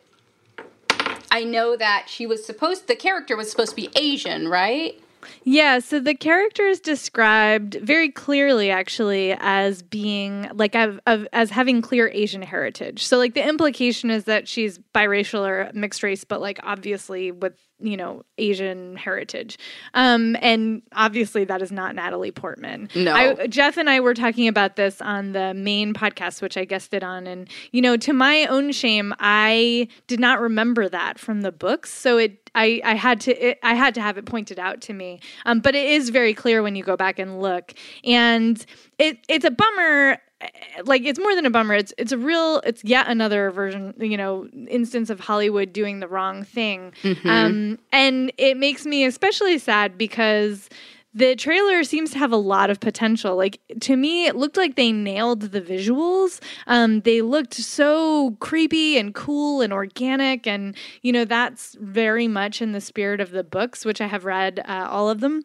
I 1.30 1.44
know 1.44 1.78
that 1.78 2.08
she 2.08 2.26
was 2.26 2.44
supposed 2.44 2.88
the 2.88 2.96
character 2.96 3.38
was 3.38 3.52
supposed 3.52 3.70
to 3.70 3.76
be 3.76 3.90
Asian, 3.96 4.48
right? 4.48 5.00
Yeah, 5.44 5.78
so 5.78 6.00
the 6.00 6.16
character 6.16 6.64
is 6.68 6.80
described 6.80 7.76
very 7.76 8.10
clearly, 8.10 8.72
actually, 8.72 9.36
as 9.40 9.84
being 9.84 10.50
like 10.54 10.74
of, 10.74 11.00
of, 11.06 11.28
as 11.32 11.52
having 11.52 11.84
clear 11.84 12.10
Asian 12.12 12.42
heritage. 12.42 13.06
So, 13.06 13.20
like, 13.20 13.36
the 13.36 13.48
implication 13.48 14.10
is 14.10 14.24
that 14.24 14.48
she's 14.48 14.80
biracial 14.96 15.48
or 15.48 15.70
mixed 15.76 16.02
race, 16.02 16.24
but 16.24 16.42
like 16.42 16.60
obviously 16.64 17.32
with 17.32 17.54
you 17.82 17.98
know 17.98 18.24
Asian 18.38 18.96
heritage. 18.96 19.58
Um, 19.94 20.36
and 20.42 20.82
obviously 20.94 21.44
that 21.46 21.62
is 21.62 21.72
not 21.72 21.96
Natalie 21.96 22.32
Portman. 22.32 22.90
No. 22.96 23.14
I, 23.14 23.48
Jeff 23.48 23.78
and 23.78 23.90
I 23.90 24.00
were 24.00 24.14
talking 24.14 24.48
about 24.48 24.76
this 24.76 25.02
on 25.02 25.32
the 25.34 25.54
main 25.54 25.94
podcast, 25.94 26.42
which 26.42 26.58
I 26.58 26.66
guested 26.66 27.04
on, 27.04 27.28
and 27.28 27.50
you 27.72 27.82
know, 27.82 27.98
to 27.98 28.14
my 28.14 28.46
own 28.46 28.72
shame, 28.72 29.14
I 29.20 29.88
did 30.08 30.20
not 30.20 30.40
remember 30.40 30.90
that 30.90 31.20
from 31.20 31.42
the 31.42 31.52
books, 31.52 31.92
so 31.92 32.18
it. 32.18 32.38
I, 32.54 32.82
I 32.84 32.96
had 32.96 33.22
to 33.22 33.50
it, 33.50 33.60
I 33.64 33.76
had 33.76 33.96
to 33.96 34.02
have 34.02 34.18
it 34.18 34.26
pointed 34.26 34.60
out 34.60 34.82
to 34.82 34.94
me, 34.94 35.22
um, 35.46 35.62
but 35.62 35.74
it 35.74 35.86
is 35.86 36.10
very 36.10 36.34
clear 36.34 36.62
when 36.62 36.76
you 36.76 36.84
go 36.84 36.98
back 36.98 37.18
and 37.18 37.42
look, 37.42 37.74
and 38.04 38.66
it 39.00 39.20
it's 39.30 39.46
a 39.46 39.52
bummer. 39.52 40.18
Eh, 40.42 40.82
Like 40.84 41.04
it's 41.06 41.20
more 41.20 41.36
than 41.36 41.46
a 41.46 41.50
bummer. 41.50 41.76
It's 41.76 41.94
it's 41.98 42.12
a 42.12 42.18
real. 42.18 42.62
It's 42.66 42.84
yet 42.84 43.08
another 43.08 43.52
version, 43.52 43.94
you 44.00 44.18
know, 44.18 44.48
instance 44.70 45.10
of 45.10 45.20
Hollywood 45.20 45.72
doing 45.74 46.00
the 46.00 46.08
wrong 46.08 46.44
thing, 46.44 46.94
um, 47.26 47.80
and 47.92 48.32
it 48.38 48.58
makes 48.58 48.86
me 48.86 49.06
especially 49.06 49.58
sad 49.58 49.98
because 49.98 50.70
the 51.14 51.36
trailer 51.36 51.84
seems 51.84 52.12
to 52.12 52.18
have 52.18 52.32
a 52.32 52.38
lot 52.38 52.70
of 52.70 52.80
potential. 52.80 53.36
Like 53.36 53.60
to 53.82 53.98
me, 53.98 54.28
it 54.28 54.36
looked 54.38 54.56
like 54.56 54.76
they 54.76 54.94
nailed 54.94 55.42
the 55.42 55.62
visuals. 55.62 56.40
Um, 56.68 57.02
they 57.02 57.22
looked 57.22 57.54
so 57.54 58.38
creepy 58.40 58.98
and 58.98 59.14
cool 59.14 59.62
and 59.62 59.74
organic, 59.74 60.48
and 60.48 60.76
you 61.02 61.12
know 61.12 61.26
that's 61.26 61.76
very 61.82 62.28
much 62.30 62.62
in 62.62 62.72
the 62.72 62.82
spirit 62.82 63.20
of 63.20 63.32
the 63.32 63.44
books, 63.44 63.84
which 63.84 64.00
I 64.00 64.08
have 64.08 64.24
read 64.24 64.62
uh, 64.66 64.88
all 64.90 65.10
of 65.10 65.20
them. 65.20 65.44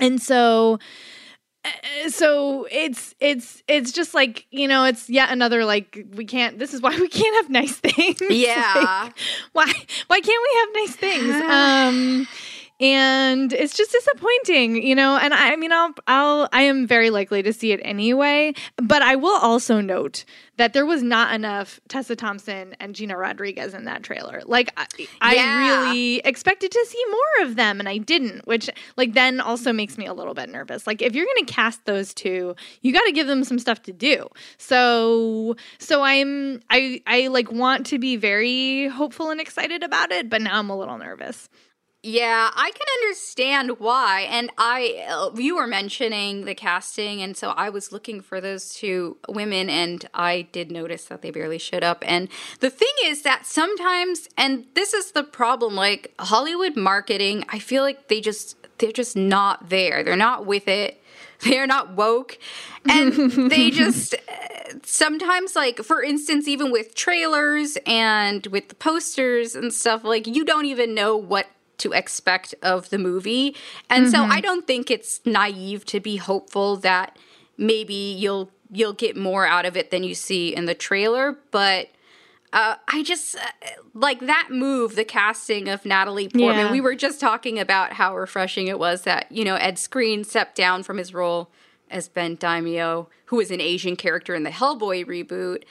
And 0.00 0.20
so, 0.22 0.78
so 2.08 2.66
it's 2.70 3.14
it's 3.20 3.62
it's 3.68 3.92
just 3.92 4.14
like 4.14 4.46
you 4.50 4.68
know 4.68 4.84
it's 4.84 5.08
yet 5.08 5.30
another 5.30 5.64
like 5.64 6.06
we 6.14 6.24
can't. 6.24 6.58
This 6.58 6.74
is 6.74 6.80
why 6.80 6.96
we 6.98 7.08
can't 7.08 7.34
have 7.36 7.50
nice 7.50 7.76
things. 7.76 8.20
Yeah. 8.28 8.72
Like, 8.74 9.18
why 9.52 9.72
why 10.06 10.20
can't 10.20 10.42
we 10.42 10.58
have 10.60 10.68
nice 10.74 10.96
things? 10.96 11.44
Um 11.48 12.28
and 12.80 13.52
it's 13.52 13.76
just 13.76 13.90
disappointing, 13.90 14.82
you 14.82 14.94
know. 14.94 15.16
And 15.16 15.34
I, 15.34 15.52
I 15.52 15.56
mean, 15.56 15.72
I'll, 15.72 15.94
I'll, 16.06 16.48
I 16.52 16.62
am 16.62 16.86
very 16.86 17.10
likely 17.10 17.42
to 17.42 17.52
see 17.52 17.72
it 17.72 17.80
anyway. 17.82 18.54
But 18.76 19.02
I 19.02 19.16
will 19.16 19.38
also 19.38 19.80
note 19.80 20.24
that 20.56 20.72
there 20.72 20.86
was 20.86 21.02
not 21.02 21.34
enough 21.34 21.80
Tessa 21.88 22.16
Thompson 22.16 22.74
and 22.80 22.94
Gina 22.94 23.16
Rodriguez 23.16 23.74
in 23.74 23.84
that 23.84 24.02
trailer. 24.02 24.42
Like, 24.44 24.72
I, 24.76 24.86
I 25.20 25.58
really 25.58 26.18
expected 26.18 26.70
to 26.70 26.86
see 26.86 27.04
more 27.10 27.46
of 27.48 27.56
them, 27.56 27.80
and 27.80 27.88
I 27.88 27.98
didn't. 27.98 28.46
Which, 28.46 28.70
like, 28.96 29.14
then 29.14 29.40
also 29.40 29.72
makes 29.72 29.98
me 29.98 30.06
a 30.06 30.14
little 30.14 30.34
bit 30.34 30.48
nervous. 30.48 30.86
Like, 30.86 31.02
if 31.02 31.14
you're 31.14 31.26
going 31.26 31.46
to 31.46 31.52
cast 31.52 31.84
those 31.84 32.14
two, 32.14 32.54
you 32.82 32.92
got 32.92 33.04
to 33.06 33.12
give 33.12 33.26
them 33.26 33.44
some 33.44 33.58
stuff 33.58 33.82
to 33.82 33.92
do. 33.92 34.28
So, 34.56 35.56
so 35.78 36.02
I'm, 36.02 36.60
I, 36.70 37.02
I 37.06 37.28
like 37.28 37.50
want 37.50 37.86
to 37.86 37.98
be 37.98 38.16
very 38.16 38.88
hopeful 38.88 39.30
and 39.30 39.40
excited 39.40 39.82
about 39.82 40.12
it, 40.12 40.30
but 40.30 40.42
now 40.42 40.58
I'm 40.58 40.70
a 40.70 40.78
little 40.78 40.98
nervous. 40.98 41.48
Yeah, 42.04 42.50
I 42.54 42.70
can 42.70 42.86
understand 43.02 43.80
why. 43.80 44.20
And 44.30 44.50
I, 44.56 45.04
uh, 45.08 45.30
you 45.34 45.56
were 45.56 45.66
mentioning 45.66 46.44
the 46.44 46.54
casting, 46.54 47.20
and 47.22 47.36
so 47.36 47.50
I 47.50 47.70
was 47.70 47.90
looking 47.90 48.20
for 48.20 48.40
those 48.40 48.72
two 48.72 49.16
women, 49.28 49.68
and 49.68 50.08
I 50.14 50.42
did 50.52 50.70
notice 50.70 51.06
that 51.06 51.22
they 51.22 51.32
barely 51.32 51.58
showed 51.58 51.82
up. 51.82 52.04
And 52.06 52.28
the 52.60 52.70
thing 52.70 52.92
is 53.04 53.22
that 53.22 53.46
sometimes, 53.46 54.28
and 54.38 54.66
this 54.74 54.94
is 54.94 55.10
the 55.10 55.24
problem, 55.24 55.74
like 55.74 56.14
Hollywood 56.20 56.76
marketing, 56.76 57.44
I 57.48 57.58
feel 57.58 57.82
like 57.82 58.06
they 58.06 58.20
just, 58.20 58.56
they're 58.78 58.92
just 58.92 59.16
not 59.16 59.68
there. 59.68 60.04
They're 60.04 60.16
not 60.16 60.46
with 60.46 60.68
it. 60.68 61.02
They're 61.40 61.68
not 61.68 61.92
woke. 61.94 62.36
And 62.88 63.12
they 63.50 63.70
just, 63.70 64.14
uh, 64.14 64.74
sometimes, 64.82 65.54
like, 65.54 65.78
for 65.84 66.02
instance, 66.02 66.48
even 66.48 66.72
with 66.72 66.96
trailers 66.96 67.78
and 67.86 68.44
with 68.48 68.68
the 68.68 68.74
posters 68.74 69.54
and 69.54 69.72
stuff, 69.72 70.02
like, 70.02 70.26
you 70.26 70.44
don't 70.44 70.66
even 70.66 70.94
know 70.94 71.16
what 71.16 71.46
to 71.78 71.92
expect 71.92 72.54
of 72.62 72.90
the 72.90 72.98
movie. 72.98 73.54
And 73.88 74.10
so 74.10 74.22
I 74.22 74.40
don't 74.40 74.66
think 74.66 74.90
it's 74.90 75.20
naive 75.24 75.84
to 75.86 76.00
be 76.00 76.16
hopeful 76.16 76.76
that 76.78 77.16
maybe 77.56 77.94
you'll 77.94 78.50
you'll 78.70 78.92
get 78.92 79.16
more 79.16 79.46
out 79.46 79.64
of 79.64 79.76
it 79.76 79.90
than 79.90 80.04
you 80.04 80.14
see 80.14 80.54
in 80.54 80.66
the 80.66 80.74
trailer, 80.74 81.38
but 81.50 81.88
uh, 82.52 82.76
I 82.86 83.02
just 83.02 83.36
uh, 83.36 83.40
like 83.94 84.20
that 84.20 84.48
move, 84.50 84.94
the 84.94 85.04
casting 85.04 85.68
of 85.68 85.84
Natalie 85.84 86.28
Portman. 86.28 86.66
Yeah. 86.66 86.72
We 86.72 86.80
were 86.80 86.94
just 86.94 87.20
talking 87.20 87.58
about 87.58 87.92
how 87.92 88.16
refreshing 88.16 88.68
it 88.68 88.78
was 88.78 89.02
that 89.02 89.30
you 89.30 89.44
know 89.44 89.56
Ed 89.56 89.76
Skrein 89.76 90.24
stepped 90.24 90.54
down 90.54 90.82
from 90.82 90.96
his 90.96 91.12
role 91.12 91.50
as 91.90 92.08
Ben 92.08 92.36
Daimio, 92.36 93.06
who 93.26 93.36
was 93.36 93.50
an 93.50 93.60
Asian 93.60 93.96
character 93.96 94.34
in 94.34 94.44
the 94.44 94.50
Hellboy 94.50 95.04
reboot. 95.06 95.64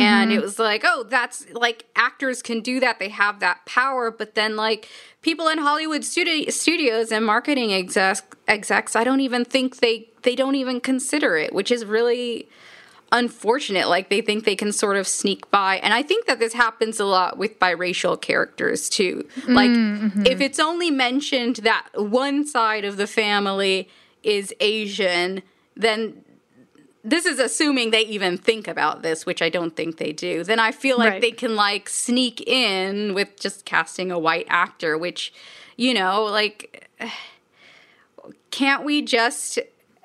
And 0.00 0.30
Mm-hmm. 0.30 0.38
it 0.38 0.42
was 0.42 0.58
like, 0.58 0.82
oh, 0.84 1.04
that's 1.08 1.46
like 1.52 1.84
actors 1.96 2.42
can 2.42 2.60
do 2.60 2.80
that. 2.80 2.98
They 2.98 3.08
have 3.10 3.40
that 3.40 3.64
power. 3.66 4.10
But 4.10 4.34
then, 4.34 4.56
like, 4.56 4.88
people 5.20 5.48
in 5.48 5.58
Hollywood 5.58 6.02
studi- 6.02 6.50
studios 6.52 7.12
and 7.12 7.24
marketing 7.24 7.72
execs, 7.72 8.22
execs, 8.48 8.96
I 8.96 9.04
don't 9.04 9.20
even 9.20 9.44
think 9.44 9.78
they, 9.78 10.08
they 10.22 10.34
don't 10.34 10.54
even 10.54 10.80
consider 10.80 11.36
it, 11.36 11.52
which 11.52 11.70
is 11.70 11.84
really 11.84 12.48
unfortunate. 13.10 13.88
Like, 13.88 14.08
they 14.08 14.20
think 14.22 14.44
they 14.44 14.56
can 14.56 14.72
sort 14.72 14.96
of 14.96 15.06
sneak 15.06 15.50
by. 15.50 15.76
And 15.76 15.92
I 15.92 16.02
think 16.02 16.26
that 16.26 16.38
this 16.38 16.54
happens 16.54 16.98
a 16.98 17.04
lot 17.04 17.36
with 17.36 17.58
biracial 17.58 18.20
characters, 18.20 18.88
too. 18.88 19.28
Like, 19.46 19.70
if 20.26 20.40
it's 20.40 20.58
only 20.58 20.90
mentioned 20.90 21.56
that 21.56 21.88
one 21.94 22.46
side 22.46 22.84
of 22.84 22.96
the 22.96 23.06
family 23.06 23.88
is 24.22 24.54
Asian, 24.60 25.42
then 25.76 26.21
this 27.04 27.26
is 27.26 27.38
assuming 27.38 27.90
they 27.90 28.02
even 28.02 28.36
think 28.38 28.68
about 28.68 29.02
this, 29.02 29.26
which 29.26 29.42
I 29.42 29.48
don't 29.48 29.74
think 29.74 29.96
they 29.98 30.12
do. 30.12 30.44
Then 30.44 30.58
I 30.60 30.70
feel 30.72 30.98
like 30.98 31.10
Right. 31.10 31.20
they 31.20 31.32
can 31.32 31.56
like 31.56 31.88
sneak 31.88 32.40
in 32.46 33.14
with 33.14 33.38
just 33.40 33.64
casting 33.64 34.12
a 34.12 34.18
white 34.18 34.46
actor, 34.48 34.96
which, 34.96 35.32
you 35.76 35.94
know, 35.94 36.24
like, 36.24 36.88
can't 38.50 38.84
we 38.84 39.02
just 39.02 39.58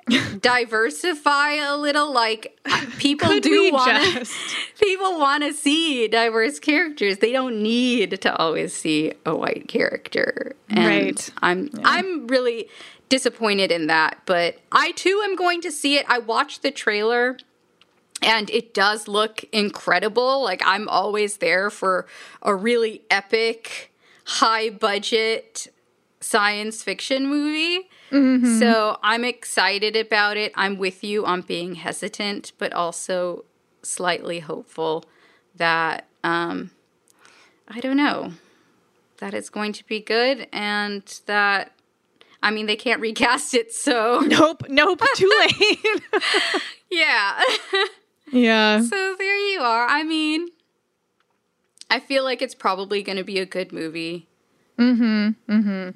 diversify 0.41 1.53
a 1.53 1.75
little? 1.77 2.11
Like, 2.13 2.57
people 2.97 3.39
do 3.39 3.71
want 3.73 4.31
people 4.79 5.19
want 5.19 5.43
to 5.43 5.53
see 5.53 6.07
diverse 6.07 6.59
characters. 6.59 7.17
They 7.19 7.31
don't 7.31 7.61
need 7.61 8.21
to 8.21 8.35
always 8.37 8.73
see 8.73 9.13
a 9.25 9.35
white 9.35 9.67
character. 9.67 10.55
And 10.69 10.85
Right. 10.85 11.29
I'm 11.41 11.69
I'm 11.83 12.27
really 12.27 12.69
disappointed 13.09 13.71
in 13.71 13.87
that, 13.87 14.19
but 14.25 14.59
I 14.71 14.91
too 14.93 15.21
am 15.23 15.35
going 15.35 15.61
to 15.61 15.71
see 15.71 15.97
it. 15.97 16.05
I 16.09 16.19
watched 16.19 16.61
the 16.61 16.71
trailer 16.71 17.37
and 18.21 18.49
it 18.49 18.73
does 18.73 19.07
look 19.07 19.43
incredible. 19.51 20.43
Like 20.43 20.61
I'm 20.65 20.89
always 20.89 21.37
there 21.37 21.69
for 21.69 22.07
a 22.41 22.53
really 22.55 23.03
epic, 23.09 23.93
high 24.25 24.69
budget 24.69 25.67
science 26.19 26.83
fiction 26.83 27.27
movie. 27.27 27.89
So 28.59 28.97
I'm 29.03 29.23
excited 29.23 29.95
about 29.95 30.37
it. 30.37 30.51
I'm 30.55 30.77
with 30.77 31.03
you 31.03 31.25
on 31.25 31.41
being 31.41 31.75
hesitant, 31.75 32.53
but 32.57 32.73
also 32.73 33.45
slightly 33.83 34.39
hopeful 34.39 35.03
that 35.55 36.07
um, 36.23 36.71
I 37.67 37.79
don't 37.81 37.97
know 37.97 38.33
that 39.17 39.33
it's 39.33 39.49
going 39.49 39.73
to 39.73 39.85
be 39.87 39.99
good 39.99 40.47
and 40.53 41.03
that 41.25 41.71
I 42.43 42.51
mean 42.51 42.65
they 42.67 42.75
can't 42.75 43.01
recast 43.01 43.53
it, 43.53 43.73
so 43.73 44.19
Nope, 44.27 44.63
nope, 44.69 45.01
too 45.15 45.31
late. 45.39 45.79
yeah. 46.91 47.41
yeah. 48.31 48.81
So 48.81 49.15
there 49.17 49.37
you 49.51 49.59
are. 49.61 49.87
I 49.87 50.03
mean, 50.03 50.49
I 51.89 51.99
feel 51.99 52.23
like 52.23 52.41
it's 52.41 52.55
probably 52.55 53.01
going 53.03 53.17
to 53.17 53.23
be 53.23 53.39
a 53.39 53.45
good 53.45 53.71
movie. 53.71 54.27
Mm-hmm. 54.77 55.29
Mm-hmm. 55.51 55.89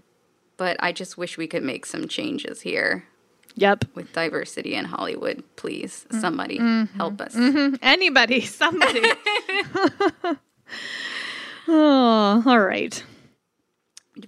But 0.57 0.77
I 0.79 0.91
just 0.91 1.17
wish 1.17 1.37
we 1.37 1.47
could 1.47 1.63
make 1.63 1.85
some 1.85 2.07
changes 2.07 2.61
here 2.61 3.05
Yep. 3.55 3.85
with 3.95 4.13
diversity 4.13 4.75
in 4.75 4.85
Hollywood. 4.85 5.43
Please, 5.57 6.05
somebody 6.19 6.57
help 6.95 7.19
us. 7.19 7.35
Anybody, 7.81 8.41
somebody. 8.41 9.01
oh, 11.67 12.43
all 12.45 12.59
right. 12.59 13.03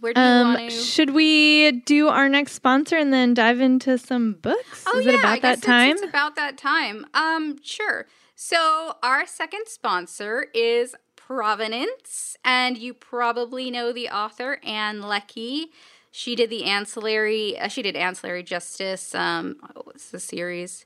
Where 0.01 0.13
do 0.13 0.19
you 0.21 0.27
Um, 0.27 0.53
want 0.55 0.69
to? 0.69 0.75
should 0.75 1.11
we 1.11 1.71
do 1.85 2.07
our 2.09 2.27
next 2.29 2.53
sponsor 2.53 2.97
and 2.97 3.11
then 3.13 3.33
dive 3.33 3.59
into 3.61 3.97
some 3.97 4.33
books? 4.33 4.83
Oh 4.87 4.99
Is 4.99 5.05
yeah, 5.05 5.13
it 5.13 5.19
about 5.19 5.31
I 5.33 5.39
guess 5.39 5.59
that 5.59 5.65
time? 5.65 5.91
It's, 5.91 6.01
it's 6.01 6.09
about 6.09 6.35
that 6.35 6.57
time. 6.57 7.05
Um, 7.13 7.57
sure. 7.63 8.07
So 8.35 8.95
our 9.03 9.25
second 9.25 9.67
sponsor 9.67 10.47
is 10.53 10.95
Provenance, 11.15 12.35
and 12.43 12.77
you 12.77 12.93
probably 12.93 13.71
know 13.71 13.91
the 13.93 14.09
author 14.09 14.59
Ann 14.63 15.01
Leckie. 15.01 15.67
She 16.11 16.35
did 16.35 16.49
the 16.49 16.65
ancillary. 16.65 17.57
Uh, 17.57 17.67
she 17.69 17.81
did 17.81 17.95
ancillary 17.95 18.43
justice. 18.43 19.15
Um, 19.15 19.55
what's 19.83 20.11
the 20.11 20.19
series? 20.19 20.85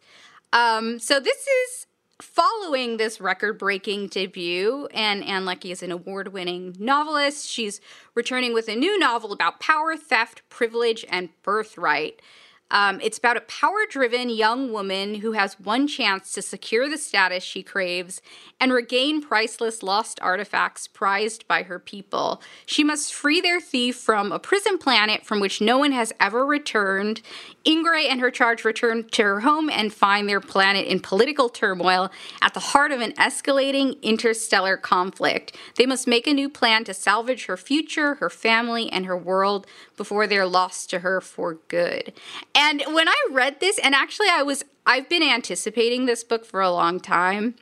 Um, 0.54 1.00
so 1.00 1.20
this 1.20 1.38
is 1.48 1.88
following 2.22 2.98
this 2.98 3.22
record-breaking 3.22 4.08
debut, 4.08 4.88
and 4.94 5.24
Ann 5.24 5.46
Leckie 5.46 5.72
is 5.72 5.84
an 5.84 5.92
award-winning 5.92 6.76
novelist. 6.80 7.48
She's 7.48 7.80
returning 8.16 8.54
with 8.54 8.68
a 8.68 8.76
new 8.76 8.98
novel 8.98 9.32
about 9.32 9.60
power, 9.60 9.96
theft, 9.96 10.42
privilege, 10.50 11.06
and 11.10 11.30
birthright. 11.44 12.22
Um, 12.70 13.00
it's 13.02 13.18
about 13.18 13.38
a 13.38 13.42
power 13.42 13.86
driven 13.90 14.30
young 14.30 14.74
woman 14.74 15.16
who 15.16 15.32
has 15.32 15.58
one 15.58 15.88
chance 15.88 16.34
to 16.34 16.42
secure 16.42 16.90
the 16.90 16.98
status 16.98 17.42
she 17.42 17.64
craves 17.64 18.22
and 18.60 18.74
regain 18.74 19.22
priceless 19.22 19.82
lost 19.82 20.20
artifacts 20.22 20.86
prized 20.86 21.48
by 21.48 21.64
her 21.64 21.80
people. 21.80 22.42
She 22.66 22.84
must 22.84 23.14
free 23.14 23.40
their 23.40 23.62
thief 23.62 23.96
from 23.96 24.34
a 24.34 24.40
prison 24.40 24.78
planet 24.78 25.26
from 25.26 25.40
which 25.40 25.62
no 25.62 25.78
one 25.78 25.94
has 25.94 26.12
ever 26.20 26.46
returned. 26.46 27.22
Ingray 27.68 28.06
and 28.10 28.22
her 28.22 28.32
charge 28.32 28.64
return 28.64 29.04
to 29.10 29.24
her 29.24 29.40
home 29.42 29.70
and 29.70 29.94
find 29.94 30.30
their 30.30 30.40
planet 30.40 30.88
in 30.88 31.02
political 31.02 31.50
turmoil 31.50 32.10
at 32.42 32.54
the 32.54 32.62
heart 32.62 32.94
of 32.94 33.02
an 33.02 33.12
escalating 33.14 34.02
interstellar 34.02 34.78
conflict. 34.78 35.54
They 35.76 35.86
must 35.86 36.08
make 36.08 36.28
a 36.28 36.34
new 36.34 36.50
plan 36.50 36.86
to 36.86 36.94
salvage 36.94 37.46
her 37.48 37.58
future, 37.58 38.16
her 38.16 38.30
family, 38.30 38.90
and 38.90 39.06
her 39.06 39.18
world 39.18 39.68
before 39.98 40.28
they're 40.28 40.48
lost 40.48 40.90
to 40.92 41.00
her 41.00 41.20
for 41.20 41.56
good. 41.68 42.14
And 42.56 42.84
when 42.94 43.10
I 43.10 43.28
read 43.32 43.60
this, 43.60 43.78
and 43.80 43.94
actually 43.94 44.30
I 44.32 44.44
was 44.44 44.64
I've 44.86 45.10
been 45.10 45.24
anticipating 45.24 46.06
this 46.06 46.24
book 46.24 46.46
for 46.46 46.62
a 46.62 46.72
long 46.72 47.02
time. 47.02 47.56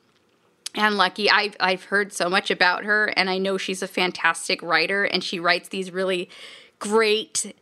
Ann 0.75 0.97
Leckie, 0.97 1.31
I've 1.31 1.55
I've 1.59 1.85
heard 1.85 2.13
so 2.13 2.29
much 2.29 2.51
about 2.51 2.83
her, 2.85 3.07
and 3.17 3.27
I 3.27 3.39
know 3.39 3.57
she's 3.57 3.81
a 3.81 3.87
fantastic 3.87 4.61
writer, 4.61 5.03
and 5.03 5.23
she 5.23 5.39
writes 5.39 5.69
these 5.69 5.89
really 5.89 6.29
great 6.77 7.55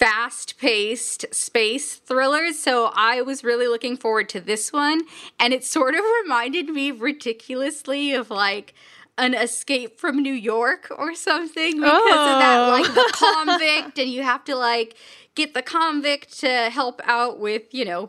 fast 0.00 0.56
paced 0.58 1.26
space 1.32 1.96
thrillers. 1.96 2.58
So 2.58 2.90
I 2.94 3.20
was 3.20 3.44
really 3.44 3.68
looking 3.68 3.98
forward 3.98 4.30
to 4.30 4.40
this 4.40 4.72
one. 4.72 5.02
And 5.38 5.52
it 5.52 5.62
sort 5.62 5.94
of 5.94 6.00
reminded 6.22 6.70
me 6.70 6.90
ridiculously 6.90 8.12
of 8.14 8.30
like 8.30 8.72
an 9.18 9.34
escape 9.34 10.00
from 10.00 10.22
New 10.22 10.32
York 10.32 10.88
or 10.96 11.14
something 11.14 11.76
because 11.76 12.00
of 12.02 12.38
that, 12.40 12.58
Oh. 12.66 12.70
like 12.70 12.94
the 12.94 13.12
convict, 13.12 13.98
and 13.98 14.10
you 14.10 14.22
have 14.22 14.42
to 14.46 14.56
like 14.56 14.96
get 15.34 15.52
the 15.52 15.60
convict 15.60 16.38
to 16.40 16.48
help 16.70 17.02
out 17.04 17.38
with, 17.38 17.64
you 17.72 17.84
know, 17.84 18.08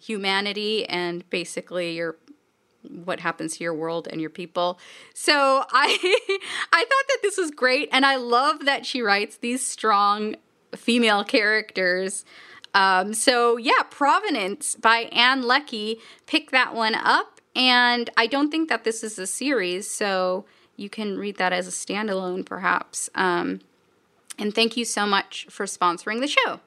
humanity 0.00 0.86
and 0.86 1.28
basically 1.30 1.96
your 1.96 2.16
what 3.04 3.18
happens 3.18 3.56
to 3.56 3.64
your 3.64 3.74
world 3.74 4.06
and 4.12 4.20
your 4.20 4.30
people. 4.30 4.78
So 5.14 5.64
I 5.72 5.98
I 6.72 6.80
thought 6.84 7.08
that 7.08 7.18
this 7.22 7.36
was 7.36 7.50
great 7.50 7.88
and 7.90 8.06
I 8.06 8.14
love 8.16 8.66
that 8.66 8.86
she 8.86 9.02
writes 9.02 9.38
these 9.38 9.66
strong 9.66 10.36
female 10.76 11.24
characters. 11.24 12.24
Um, 12.74 13.14
so 13.14 13.56
yeah, 13.56 13.82
Provenance 13.90 14.74
by 14.74 15.08
Ann 15.12 15.42
Leckie. 15.42 15.98
Pick 16.26 16.50
that 16.50 16.74
one 16.74 16.94
up. 16.94 17.40
And 17.56 18.10
I 18.16 18.26
don't 18.26 18.50
think 18.50 18.68
that 18.68 18.82
this 18.82 19.04
is 19.04 19.16
a 19.16 19.28
series, 19.28 19.88
so 19.88 20.44
you 20.76 20.90
can 20.90 21.16
read 21.16 21.36
that 21.36 21.52
as 21.52 21.68
a 21.68 21.70
standalone 21.70 22.44
perhaps. 22.44 23.08
Um, 23.14 23.60
and 24.38 24.52
thank 24.52 24.76
you 24.76 24.84
so 24.84 25.06
much 25.06 25.46
for 25.48 25.66
sponsoring 25.66 26.20
the 26.20 26.26
show. 26.26 26.60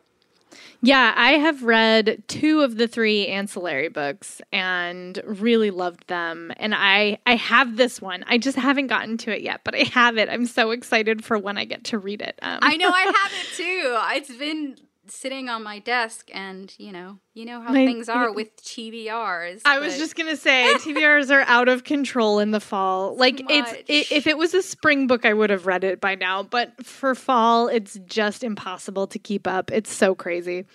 Yeah, 0.81 1.13
I 1.15 1.31
have 1.33 1.63
read 1.63 2.23
two 2.27 2.61
of 2.61 2.77
the 2.77 2.87
three 2.87 3.27
ancillary 3.27 3.89
books 3.89 4.41
and 4.51 5.19
really 5.25 5.71
loved 5.71 6.07
them. 6.07 6.51
And 6.57 6.73
I 6.75 7.17
I 7.25 7.35
have 7.35 7.77
this 7.77 8.01
one. 8.01 8.23
I 8.27 8.37
just 8.37 8.57
haven't 8.57 8.87
gotten 8.87 9.17
to 9.19 9.35
it 9.35 9.41
yet, 9.41 9.61
but 9.63 9.75
I 9.75 9.83
have 9.83 10.17
it. 10.17 10.29
I'm 10.29 10.45
so 10.45 10.71
excited 10.71 11.23
for 11.25 11.37
when 11.37 11.57
I 11.57 11.65
get 11.65 11.83
to 11.85 11.97
read 11.97 12.21
it. 12.21 12.37
Um, 12.41 12.59
I 12.61 12.77
know 12.77 12.89
I 12.89 13.01
have 13.01 13.31
it 13.41 13.55
too. 13.55 13.97
It's 14.15 14.35
been 14.35 14.77
sitting 15.09 15.49
on 15.49 15.63
my 15.63 15.79
desk, 15.79 16.29
and 16.33 16.73
you 16.77 16.91
know, 16.91 17.19
you 17.33 17.45
know 17.45 17.61
how 17.61 17.71
My- 17.71 17.85
things 17.85 18.09
are 18.09 18.31
with 18.39 18.55
TBRs. 18.63 19.61
I 19.65 19.79
was 19.79 19.97
just 19.97 20.15
gonna 20.15 20.35
say 20.37 20.73
TBRs 20.77 21.31
are 21.31 21.41
out 21.47 21.69
of 21.69 21.83
control 21.83 22.39
in 22.39 22.51
the 22.51 22.59
fall. 22.59 23.15
Like 23.15 23.39
it's 23.49 23.71
much. 23.71 23.79
i 23.89 24.05
if 24.11 24.27
it 24.27 24.37
was 24.37 24.53
a 24.53 24.61
spring 24.61 25.07
book, 25.07 25.25
I 25.25 25.33
would 25.33 25.49
have 25.49 25.65
read 25.65 25.83
it 25.83 25.99
by 26.01 26.15
now. 26.15 26.43
But 26.43 26.85
for 26.85 27.15
fall, 27.15 27.67
it's 27.67 27.99
just 28.05 28.43
impossible 28.43 29.07
to 29.07 29.19
keep 29.19 29.47
up. 29.47 29.71
It's 29.71 29.91
so 29.93 30.15
crazy. 30.15 30.65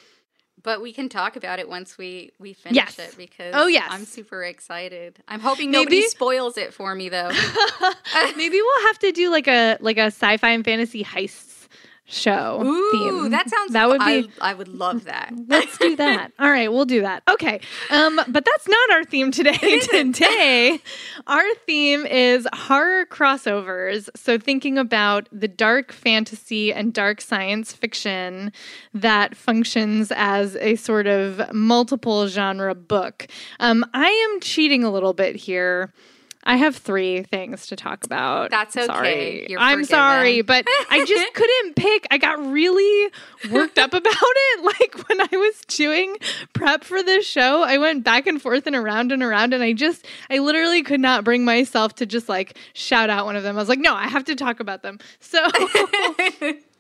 But 0.64 0.81
we 0.81 0.92
can 0.92 1.09
talk 1.09 1.35
about 1.35 1.59
it 1.59 1.68
once 1.68 1.99
we 1.99 2.31
we 2.38 2.53
finish 2.53 2.77
Yes. 2.77 2.99
it 3.01 3.16
because 3.16 3.53
Oh, 3.57 3.66
yes. 3.66 3.88
I'm 3.90 4.05
super 4.05 4.45
excited. 4.45 5.18
I'm 5.27 5.40
hoping 5.40 5.73
Maybe- 5.73 5.85
nobody 5.85 6.03
spoils 6.03 6.57
it 6.57 6.73
for 6.73 6.95
me 6.95 7.09
though. 7.09 7.31
Maybe 8.37 8.61
we'll 8.62 8.87
have 8.87 8.99
to 9.01 9.11
do 9.12 9.31
like 9.31 9.49
a 9.49 9.77
like 9.81 9.99
a 9.99 10.07
sci-fi 10.12 10.51
and 10.51 10.64
fantasy 10.64 11.03
heists 11.03 11.66
show 12.12 12.61
Ooh, 12.62 12.92
theme. 12.92 13.31
that 13.31 13.48
sounds. 13.48 13.72
that 13.72 13.88
would 13.88 14.01
be. 14.01 14.31
I, 14.40 14.51
I 14.51 14.55
would 14.55 14.68
love 14.68 15.05
that. 15.05 15.33
Let's 15.48 15.79
do 15.79 15.96
that. 15.96 16.33
All 16.38 16.51
right, 16.51 16.70
we'll 16.70 16.85
do 16.85 17.01
that. 17.03 17.22
Okay. 17.29 17.61
Um, 17.90 18.20
but 18.29 18.44
that's 18.44 18.68
not 18.68 18.90
our 18.92 19.05
theme 19.05 19.31
today. 19.31 19.81
today, 19.81 20.79
our 21.27 21.55
theme 21.66 22.05
is 22.07 22.46
horror 22.53 23.07
crossovers. 23.07 24.11
So 24.14 24.38
thinking 24.38 24.79
about 24.79 25.29
the 25.33 25.48
dark 25.48 25.92
fantasy 25.92 26.72
and 26.72 26.92
dark 26.92 27.20
science 27.20 27.72
fiction 27.72 28.53
that 28.92 29.35
functions 29.35 30.12
as 30.14 30.57
a 30.57 30.77
sort 30.77 31.07
of 31.07 31.53
multiple 31.53 32.29
genre 32.29 32.75
book. 32.75 33.27
Um, 33.59 33.85
I 33.94 34.09
am 34.09 34.40
cheating 34.40 34.85
a 34.85 34.90
little 34.90 35.14
bit 35.14 35.37
here. 35.37 35.92
I 36.44 36.57
have 36.57 36.76
three 36.76 37.22
things 37.22 37.68
to 37.68 37.76
talk 37.76 38.05
about. 38.05 38.50
That's 38.50 38.76
okay. 38.76 38.87
Sorry. 38.87 39.46
You're 39.48 39.61
I'm 39.61 39.78
forgiven. 39.78 39.88
sorry, 39.88 40.42
but 40.42 40.66
I 40.90 41.05
just 41.05 41.35
couldn't 41.35 41.76
pick. 41.76 42.07
I 42.11 42.18
got 42.18 42.44
really 42.44 43.12
worked 43.50 43.78
up 43.78 43.94
about 43.94 44.12
it. 44.12 44.42
Like 44.62 45.09
when 45.09 45.20
I 45.20 45.28
was 45.37 45.61
doing 45.66 46.16
prep 46.52 46.85
for 46.85 47.02
this 47.02 47.26
show, 47.26 47.62
I 47.62 47.78
went 47.78 48.05
back 48.05 48.26
and 48.26 48.40
forth 48.40 48.66
and 48.66 48.76
around 48.76 49.12
and 49.12 49.22
around, 49.22 49.52
and 49.55 49.62
I 49.62 49.72
just, 49.72 50.07
I 50.31 50.38
literally 50.38 50.83
could 50.83 51.00
not 51.00 51.24
bring 51.24 51.44
myself 51.44 51.94
to 51.96 52.07
just 52.07 52.28
like 52.28 52.57
shout 52.72 53.11
out 53.11 53.26
one 53.26 53.37
of 53.37 53.42
them. 53.42 53.57
I 53.57 53.59
was 53.59 53.68
like, 53.68 53.81
no, 53.81 53.94
I 53.94 54.09
have 54.09 54.24
to 54.24 54.35
talk 54.35 54.61
about 54.61 54.83
them. 54.83 54.98
So. 55.20 55.40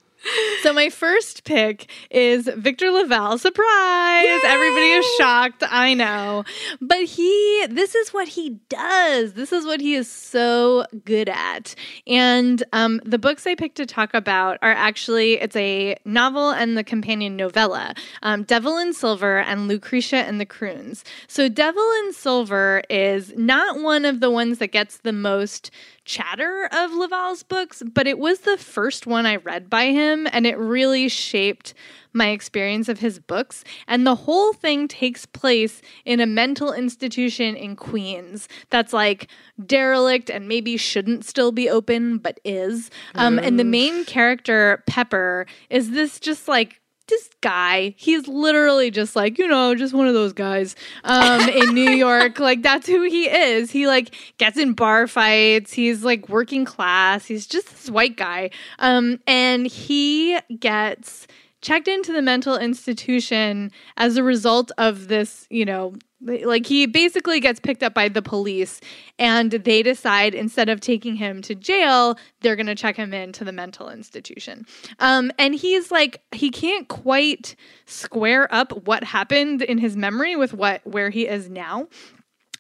So 0.62 0.72
my 0.72 0.90
first 0.90 1.44
pick 1.44 1.90
is 2.10 2.48
Victor 2.56 2.90
LaValle. 2.90 3.38
Surprise! 3.38 4.40
Everybody 4.44 4.92
is 4.92 5.06
shocked. 5.18 5.64
I 5.68 5.94
know. 5.94 6.44
But 6.80 7.04
he 7.04 7.66
this 7.68 7.94
is 7.94 8.12
what 8.12 8.28
he 8.28 8.60
does. 8.68 9.32
This 9.32 9.52
is 9.52 9.64
what 9.64 9.80
he 9.80 9.94
is 9.94 10.08
so 10.08 10.86
good 11.04 11.28
at. 11.28 11.74
And 12.06 12.62
um, 12.72 13.00
the 13.04 13.18
books 13.18 13.46
I 13.46 13.54
picked 13.54 13.76
to 13.76 13.86
talk 13.86 14.14
about 14.14 14.58
are 14.62 14.72
actually 14.72 15.34
it's 15.34 15.56
a 15.56 15.96
novel 16.04 16.50
and 16.50 16.76
the 16.76 16.84
companion 16.84 17.36
novella, 17.36 17.94
um, 18.22 18.44
Devil 18.44 18.78
in 18.78 18.92
Silver 18.92 19.38
and 19.38 19.66
Lucretia 19.66 20.18
and 20.18 20.40
the 20.40 20.46
Croons. 20.46 21.04
So 21.26 21.48
Devil 21.48 21.90
in 22.04 22.12
Silver 22.12 22.82
is 22.88 23.32
not 23.36 23.80
one 23.80 24.04
of 24.04 24.20
the 24.20 24.30
ones 24.30 24.58
that 24.58 24.68
gets 24.68 24.98
the 24.98 25.12
most 25.12 25.70
chatter 26.12 26.68
of 26.70 26.92
LaValle's 26.92 27.42
books, 27.42 27.82
but 27.94 28.06
it 28.06 28.18
was 28.18 28.40
the 28.40 28.58
first 28.58 29.06
one 29.06 29.24
I 29.24 29.36
read 29.36 29.70
by 29.70 29.86
him, 29.86 30.28
and 30.30 30.46
it 30.46 30.58
really 30.58 31.08
shaped 31.08 31.72
my 32.12 32.28
experience 32.28 32.90
of 32.90 33.00
his 33.00 33.18
books. 33.18 33.64
And 33.88 34.06
the 34.06 34.14
whole 34.14 34.52
thing 34.52 34.88
takes 34.88 35.24
place 35.24 35.80
in 36.04 36.20
a 36.20 36.26
mental 36.26 36.70
institution 36.74 37.56
in 37.56 37.76
Queens 37.76 38.46
that's 38.68 38.92
like 38.92 39.28
derelict 39.64 40.28
and 40.28 40.46
maybe 40.46 40.76
shouldn't 40.76 41.24
still 41.24 41.50
be 41.50 41.70
open, 41.70 42.18
but 42.18 42.38
is. 42.44 42.90
Um, 43.14 43.38
and 43.38 43.58
the 43.58 43.64
main 43.64 44.04
character, 44.04 44.84
Pepper, 44.86 45.46
is 45.70 45.92
this 45.92 46.20
just 46.20 46.46
like 46.46 46.81
this 47.08 47.28
guy 47.40 47.94
he's 47.96 48.28
literally 48.28 48.90
just 48.90 49.16
like 49.16 49.38
you 49.38 49.46
know 49.48 49.74
just 49.74 49.92
one 49.92 50.06
of 50.06 50.14
those 50.14 50.32
guys 50.32 50.76
um 51.04 51.48
in 51.48 51.74
new 51.74 51.90
york. 51.90 52.38
Like 52.38 52.62
that's 52.62 52.86
who 52.86 53.02
he 53.02 53.24
is. 53.24 53.70
He 53.70 53.86
like 53.86 54.14
gets 54.38 54.56
in 54.58 54.72
bar 54.72 55.06
fights. 55.06 55.72
He's 55.72 56.04
like 56.04 56.28
working 56.28 56.64
class. 56.64 57.26
He's 57.26 57.46
just 57.46 57.68
this 57.70 57.90
white 57.90 58.16
guy. 58.16 58.50
Um 58.78 59.20
and 59.26 59.66
he 59.66 60.38
gets 60.58 61.26
checked 61.62 61.88
into 61.88 62.12
the 62.12 62.20
mental 62.20 62.56
institution 62.56 63.70
as 63.96 64.16
a 64.16 64.22
result 64.22 64.70
of 64.76 65.08
this, 65.08 65.46
you 65.48 65.64
know, 65.64 65.94
like 66.20 66.66
he 66.66 66.86
basically 66.86 67.40
gets 67.40 67.58
picked 67.58 67.82
up 67.82 67.94
by 67.94 68.08
the 68.08 68.22
police 68.22 68.80
and 69.18 69.50
they 69.50 69.82
decide 69.82 70.34
instead 70.34 70.68
of 70.68 70.80
taking 70.80 71.16
him 71.16 71.40
to 71.42 71.54
jail, 71.54 72.18
they're 72.40 72.56
going 72.56 72.66
to 72.66 72.74
check 72.74 72.96
him 72.96 73.14
into 73.14 73.44
the 73.44 73.52
mental 73.52 73.88
institution. 73.88 74.66
Um, 74.98 75.32
and 75.38 75.54
he's 75.54 75.90
like, 75.90 76.22
he 76.32 76.50
can't 76.50 76.86
quite 76.88 77.56
square 77.86 78.52
up 78.54 78.86
what 78.86 79.04
happened 79.04 79.62
in 79.62 79.78
his 79.78 79.96
memory 79.96 80.36
with 80.36 80.52
what 80.52 80.84
where 80.84 81.10
he 81.10 81.26
is 81.26 81.48
now. 81.48 81.88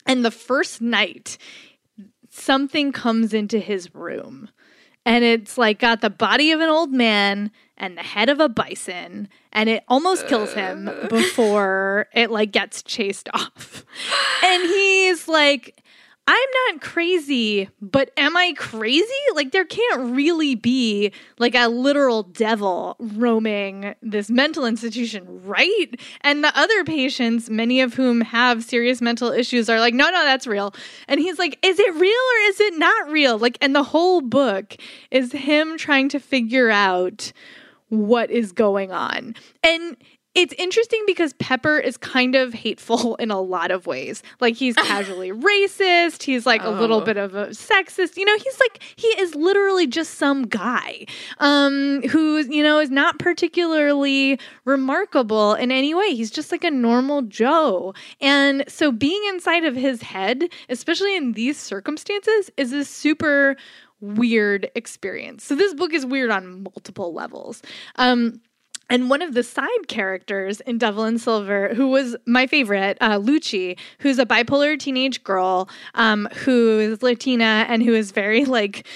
And 0.06 0.24
the 0.24 0.32
first 0.32 0.80
night, 0.80 1.38
something 2.30 2.92
comes 2.92 3.34
into 3.34 3.58
his 3.58 3.94
room 3.94 4.48
and 5.04 5.24
it's 5.24 5.58
like 5.58 5.78
got 5.78 6.00
the 6.00 6.10
body 6.10 6.52
of 6.52 6.60
an 6.60 6.68
old 6.68 6.92
man 6.92 7.50
and 7.76 7.96
the 7.96 8.02
head 8.02 8.28
of 8.28 8.40
a 8.40 8.48
bison 8.48 9.28
and 9.52 9.68
it 9.68 9.82
almost 9.88 10.26
kills 10.28 10.52
him 10.54 10.88
uh. 10.88 11.08
before 11.08 12.06
it 12.14 12.30
like 12.30 12.52
gets 12.52 12.82
chased 12.82 13.28
off. 13.34 13.84
And 14.44 14.62
he's 14.62 15.28
like 15.28 15.81
i'm 16.26 16.48
not 16.68 16.80
crazy 16.80 17.68
but 17.80 18.10
am 18.16 18.36
i 18.36 18.52
crazy? 18.56 19.06
Like 19.34 19.52
there 19.52 19.64
can't 19.64 20.14
really 20.14 20.54
be 20.54 21.12
like 21.38 21.54
a 21.54 21.68
literal 21.68 22.22
devil 22.22 22.96
roaming 22.98 23.94
this 24.02 24.30
mental 24.30 24.64
institution 24.64 25.42
right? 25.44 25.88
And 26.22 26.44
the 26.44 26.56
other 26.58 26.84
patients 26.84 27.50
many 27.50 27.80
of 27.80 27.94
whom 27.94 28.20
have 28.20 28.62
serious 28.64 29.00
mental 29.00 29.30
issues 29.30 29.68
are 29.68 29.80
like 29.80 29.94
no 29.94 30.04
no 30.10 30.24
that's 30.24 30.46
real. 30.46 30.74
And 31.08 31.20
he's 31.20 31.38
like 31.38 31.58
is 31.62 31.78
it 31.78 31.94
real 31.94 32.10
or 32.10 32.48
is 32.48 32.60
it 32.60 32.78
not 32.78 33.10
real? 33.10 33.38
Like 33.38 33.58
and 33.60 33.74
the 33.74 33.82
whole 33.82 34.20
book 34.20 34.76
is 35.10 35.32
him 35.32 35.76
trying 35.78 36.08
to 36.10 36.20
figure 36.20 36.70
out 36.70 37.32
what 37.88 38.30
is 38.30 38.52
going 38.52 38.90
on. 38.90 39.34
And 39.62 39.96
it's 40.34 40.54
interesting 40.54 41.02
because 41.06 41.34
Pepper 41.34 41.78
is 41.78 41.96
kind 41.98 42.34
of 42.34 42.54
hateful 42.54 43.14
in 43.20 43.30
a 43.30 43.40
lot 43.40 43.70
of 43.70 43.86
ways. 43.86 44.22
Like 44.40 44.56
he's 44.56 44.74
casually 44.90 45.30
racist, 45.30 46.22
he's 46.22 46.46
like 46.46 46.62
a 46.62 46.70
little 46.70 47.02
Oh. 47.02 47.04
bit 47.04 47.16
of 47.18 47.34
a 47.34 47.48
sexist. 47.48 48.16
You 48.16 48.24
know, 48.24 48.36
he's 48.36 48.58
like 48.60 48.82
he 48.96 49.08
is 49.08 49.34
literally 49.34 49.86
just 49.86 50.14
some 50.14 50.44
guy 50.46 51.04
um 51.38 52.02
who, 52.10 52.38
you 52.38 52.62
know, 52.62 52.78
is 52.80 52.90
not 52.90 53.18
particularly 53.18 54.38
remarkable 54.64 55.54
in 55.54 55.70
any 55.70 55.94
way. 55.94 56.14
He's 56.14 56.30
just 56.30 56.50
like 56.50 56.64
a 56.64 56.70
normal 56.70 57.22
Joe. 57.22 57.94
And 58.20 58.64
so 58.68 58.90
being 58.90 59.22
inside 59.28 59.64
of 59.64 59.74
his 59.76 60.02
head, 60.02 60.44
especially 60.68 61.16
in 61.16 61.32
these 61.32 61.58
circumstances, 61.58 62.50
is 62.56 62.72
a 62.72 62.84
super 62.84 63.56
weird 64.00 64.70
experience. 64.74 65.44
So 65.44 65.54
this 65.54 65.74
book 65.74 65.92
is 65.92 66.04
weird 66.04 66.30
on 66.30 66.62
multiple 66.64 67.12
levels. 67.12 67.62
Um 67.96 68.40
and 68.92 69.08
one 69.08 69.22
of 69.22 69.32
the 69.32 69.42
side 69.42 69.88
characters 69.88 70.60
in 70.60 70.76
Devil 70.76 71.04
in 71.06 71.18
Silver, 71.18 71.72
who 71.74 71.88
was 71.88 72.14
my 72.26 72.46
favorite, 72.46 72.98
uh, 73.00 73.18
Loochie, 73.18 73.78
who's 74.00 74.18
a 74.18 74.26
bipolar 74.26 74.78
teenage 74.78 75.24
girl 75.24 75.70
um, 75.94 76.28
who 76.44 76.78
is 76.78 77.02
Latina 77.02 77.64
and 77.70 77.82
who 77.82 77.94
is 77.94 78.10
very 78.10 78.44
like 78.44 78.86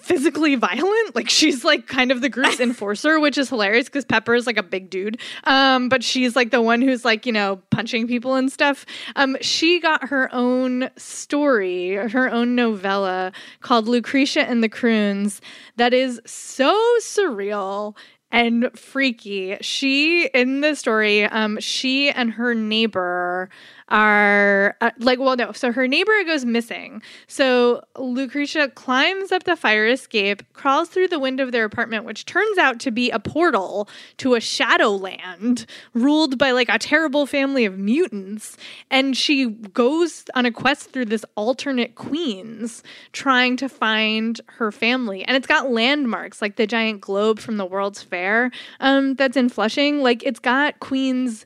physically 0.00 0.54
violent. 0.56 1.14
Like 1.14 1.28
she's 1.28 1.64
like 1.64 1.86
kind 1.86 2.10
of 2.10 2.22
the 2.22 2.28
group's 2.28 2.58
enforcer, 2.60 3.20
which 3.20 3.38
is 3.38 3.48
hilarious 3.48 3.86
because 3.86 4.04
Pepper 4.04 4.34
is 4.34 4.48
like 4.48 4.56
a 4.56 4.62
big 4.62 4.90
dude. 4.90 5.20
Um, 5.44 5.88
but 5.88 6.02
she's 6.02 6.34
like 6.34 6.50
the 6.50 6.62
one 6.62 6.82
who's 6.82 7.04
like, 7.04 7.24
you 7.24 7.32
know, 7.32 7.60
punching 7.70 8.08
people 8.08 8.34
and 8.34 8.50
stuff. 8.50 8.84
Um, 9.16 9.36
she 9.40 9.80
got 9.80 10.08
her 10.08 10.28
own 10.34 10.90
story, 10.96 11.94
her 11.94 12.28
own 12.30 12.54
novella 12.54 13.32
called 13.60 13.86
Lucretia 13.86 14.42
and 14.42 14.62
the 14.62 14.68
Kroons 14.68 15.40
that 15.76 15.92
is 15.92 16.20
so 16.24 16.74
surreal 17.00 17.96
and 18.34 18.76
freaky. 18.76 19.56
She 19.60 20.26
in 20.26 20.60
the 20.60 20.74
story, 20.74 21.24
um, 21.24 21.60
she 21.60 22.10
and 22.10 22.32
her 22.32 22.52
neighbor 22.52 23.48
are 23.88 24.76
uh, 24.80 24.90
like, 24.98 25.18
well, 25.18 25.36
no. 25.36 25.52
So 25.52 25.72
her 25.72 25.86
neighbor 25.86 26.12
goes 26.24 26.44
missing. 26.44 27.02
So 27.26 27.82
Lucretia 27.98 28.68
climbs 28.68 29.30
up 29.30 29.44
the 29.44 29.56
fire 29.56 29.86
escape, 29.86 30.42
crawls 30.54 30.88
through 30.88 31.08
the 31.08 31.18
window 31.18 31.44
of 31.44 31.52
their 31.52 31.64
apartment, 31.64 32.04
which 32.04 32.24
turns 32.24 32.56
out 32.58 32.80
to 32.80 32.90
be 32.90 33.10
a 33.10 33.18
portal 33.18 33.88
to 34.18 34.34
a 34.34 34.40
shadowland 34.40 35.66
ruled 35.92 36.38
by 36.38 36.52
like 36.52 36.68
a 36.70 36.78
terrible 36.78 37.26
family 37.26 37.64
of 37.64 37.78
mutants. 37.78 38.56
And 38.90 39.16
she 39.16 39.46
goes 39.50 40.24
on 40.34 40.46
a 40.46 40.50
quest 40.50 40.90
through 40.90 41.06
this 41.06 41.24
alternate 41.36 41.94
Queens, 41.94 42.82
trying 43.12 43.56
to 43.58 43.68
find 43.68 44.40
her 44.46 44.72
family. 44.72 45.24
And 45.24 45.36
it's 45.36 45.46
got 45.46 45.70
landmarks 45.70 46.40
like 46.40 46.56
the 46.56 46.66
giant 46.66 47.00
globe 47.00 47.38
from 47.38 47.58
the 47.58 47.66
World's 47.66 48.02
Fair 48.02 48.50
um, 48.80 49.14
that's 49.14 49.36
in 49.36 49.48
Flushing. 49.48 50.00
Like 50.02 50.22
it's 50.22 50.40
got 50.40 50.80
Queens 50.80 51.44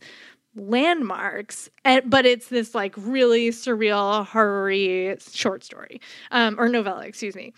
landmarks 0.58 1.70
and 1.84 2.08
but 2.10 2.26
it's 2.26 2.48
this 2.48 2.74
like 2.74 2.94
really 2.96 3.50
surreal 3.50 4.26
horror 4.26 5.16
short 5.32 5.64
story 5.64 6.00
um 6.30 6.56
or 6.58 6.68
novella 6.68 7.06
excuse 7.06 7.34
me. 7.34 7.52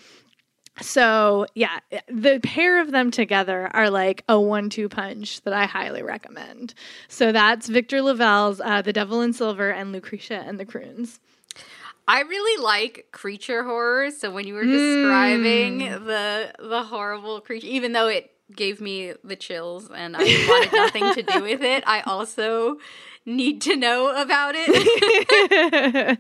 So 0.80 1.46
yeah 1.54 1.80
the 2.08 2.40
pair 2.42 2.80
of 2.80 2.90
them 2.90 3.10
together 3.10 3.68
are 3.72 3.90
like 3.90 4.24
a 4.28 4.40
one-two 4.40 4.88
punch 4.88 5.40
that 5.42 5.52
i 5.52 5.66
highly 5.66 6.02
recommend. 6.02 6.74
So 7.08 7.32
that's 7.32 7.68
victor 7.68 8.02
LaValle's 8.02 8.60
uh, 8.60 8.82
the 8.82 8.92
devil 8.92 9.20
in 9.20 9.32
silver 9.32 9.70
and 9.70 9.92
lucretia 9.92 10.42
and 10.46 10.58
the 10.60 10.66
Kroons. 10.66 11.18
I 12.08 12.22
really 12.22 12.60
like 12.60 13.06
creature 13.12 13.62
horror. 13.62 14.10
So 14.10 14.32
when 14.32 14.44
you 14.44 14.54
were 14.54 14.64
describing 14.64 15.78
the 15.78 16.52
the 16.58 16.82
horrible 16.82 17.40
creature, 17.40 17.68
even 17.68 17.92
though 17.92 18.08
it 18.08 18.32
gave 18.54 18.80
me 18.80 19.14
the 19.24 19.36
chills 19.36 19.90
and 19.90 20.16
I 20.16 20.20
wanted 20.20 20.72
nothing 20.72 21.14
to 21.14 21.22
do 21.22 21.42
with 21.42 21.62
it. 21.62 21.84
I 21.86 22.00
also 22.02 22.78
need 23.26 23.60
to 23.62 23.76
know 23.76 24.08
about 24.20 24.54
it. 24.56 24.68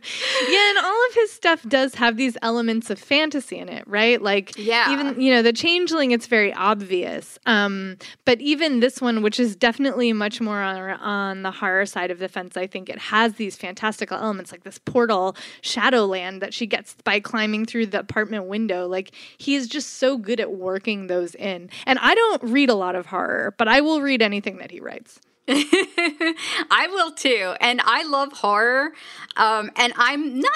yeah, 0.50 0.70
and 0.70 0.78
all 0.78 1.06
of 1.08 1.14
his 1.14 1.32
stuff 1.32 1.62
does 1.68 1.94
have 1.94 2.16
these 2.16 2.36
elements 2.42 2.90
of 2.90 2.98
fantasy 2.98 3.58
in 3.58 3.68
it, 3.68 3.86
right? 3.86 4.20
Like, 4.20 4.56
yeah. 4.56 4.92
even 4.92 5.20
you 5.20 5.32
know, 5.32 5.42
the 5.42 5.52
changeling, 5.52 6.10
it's 6.10 6.26
very 6.26 6.52
obvious. 6.52 7.38
Um, 7.46 7.96
but 8.24 8.40
even 8.40 8.80
this 8.80 9.00
one, 9.00 9.22
which 9.22 9.40
is 9.40 9.56
definitely 9.56 10.12
much 10.12 10.40
more 10.40 10.60
on, 10.60 10.78
on 11.00 11.42
the 11.42 11.50
horror 11.50 11.86
side 11.86 12.10
of 12.10 12.18
the 12.18 12.28
fence, 12.28 12.56
I 12.56 12.66
think 12.66 12.88
it 12.88 12.98
has 12.98 13.34
these 13.34 13.56
fantastical 13.56 14.18
elements, 14.18 14.52
like 14.52 14.64
this 14.64 14.78
portal, 14.78 15.36
Shadowland, 15.62 16.42
that 16.42 16.52
she 16.52 16.66
gets 16.66 16.94
by 17.04 17.18
climbing 17.18 17.64
through 17.64 17.86
the 17.86 18.00
apartment 18.00 18.44
window. 18.44 18.86
Like, 18.86 19.12
he 19.38 19.54
is 19.54 19.68
just 19.68 19.94
so 19.94 20.18
good 20.18 20.38
at 20.38 20.52
working 20.52 21.06
those 21.06 21.34
in. 21.34 21.70
And 21.86 21.98
I 21.98 22.14
don't 22.14 22.42
read 22.44 22.68
a 22.68 22.74
lot 22.74 22.94
of 22.94 23.06
horror, 23.06 23.54
but 23.56 23.68
I 23.68 23.80
will 23.80 24.02
read 24.02 24.20
anything 24.20 24.58
that 24.58 24.70
he 24.70 24.80
writes. 24.80 25.20
I 26.70 26.88
will 26.90 27.12
too, 27.12 27.54
and 27.60 27.80
I 27.84 28.04
love 28.04 28.32
horror. 28.32 28.92
Um, 29.36 29.70
and 29.76 29.92
I'm 29.96 30.38
not, 30.40 30.52